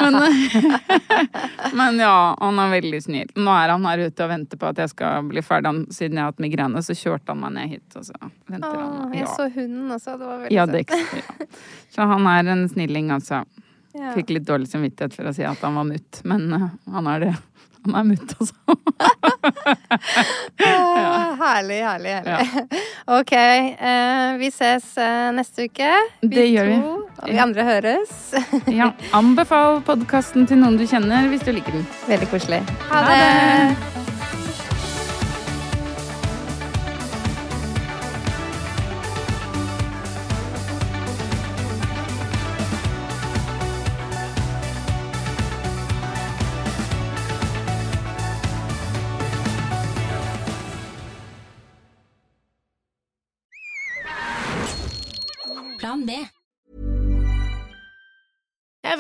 Men, 0.00 0.16
men 1.78 1.98
ja, 2.02 2.14
han 2.40 2.58
er 2.58 2.72
veldig 2.72 3.00
snill. 3.04 3.30
Nå 3.36 3.52
er 3.54 3.72
han 3.74 3.84
her 3.88 4.02
ute 4.08 4.24
og 4.26 4.30
venter 4.32 4.60
på 4.60 4.70
at 4.72 4.80
jeg 4.82 4.92
skal 4.94 5.28
bli 5.30 5.42
ferdig. 5.44 5.70
Han- 5.70 5.86
Siden 5.94 6.18
jeg 6.18 6.24
har 6.24 6.32
hatt 6.32 6.42
migrene, 6.42 6.82
så 6.82 6.96
kjørte 6.98 7.30
han 7.34 7.40
meg 7.44 7.52
ned 7.58 7.68
hit, 7.76 7.96
og 8.00 8.06
så 8.08 8.16
venter 8.50 8.74
Åh, 8.74 8.88
han. 9.04 9.12
jeg 9.14 9.28
så 9.36 9.48
hunden 9.54 9.92
også, 9.98 10.16
det 10.18 10.26
var 10.30 10.38
veldig 10.44 10.56
Ja, 10.56 10.66
det, 10.66 10.84
søtt. 10.88 11.14
ja. 11.20 11.46
Så 11.94 12.08
han 12.14 12.26
er 12.32 12.52
en 12.56 12.64
snilling, 12.72 13.12
altså. 13.14 13.44
Ja. 13.94 14.10
Fikk 14.16 14.32
litt 14.34 14.48
dårlig 14.48 14.66
samvittighet 14.72 15.14
for 15.14 15.30
å 15.30 15.34
si 15.36 15.44
at 15.46 15.60
han 15.62 15.76
var 15.78 15.84
mutt, 15.86 16.22
men 16.26 16.48
uh, 16.50 16.64
han 16.96 17.06
er 17.12 17.28
det. 17.28 17.34
Han 17.84 17.94
er 18.00 18.04
mutt, 18.08 18.34
altså. 18.40 18.54
Ah, 20.64 21.34
herlig, 21.38 21.80
herlig, 21.84 22.14
herlig. 22.14 22.80
Ok, 23.18 23.32
eh, 23.36 24.36
vi 24.40 24.48
ses 24.54 24.86
eh, 25.00 25.28
neste 25.36 25.66
uke. 25.68 25.90
Vi 26.22 26.30
Det 26.34 26.46
gjør 26.50 26.70
vi. 26.70 26.78
to, 26.80 26.94
Og 27.24 27.28
vi 27.32 27.38
andre 27.48 27.66
høres. 27.68 28.14
Ja, 28.80 28.92
anbefal 29.16 29.82
podkasten 29.86 30.48
til 30.48 30.62
noen 30.62 30.78
du 30.80 30.86
kjenner, 30.88 31.28
hvis 31.32 31.44
du 31.44 31.52
liker 31.52 31.76
den. 31.76 31.86
Veldig 32.08 32.30
koselig. 32.32 32.64
Ha 32.88 33.04
Ha 33.04 33.04
det! 33.12 34.03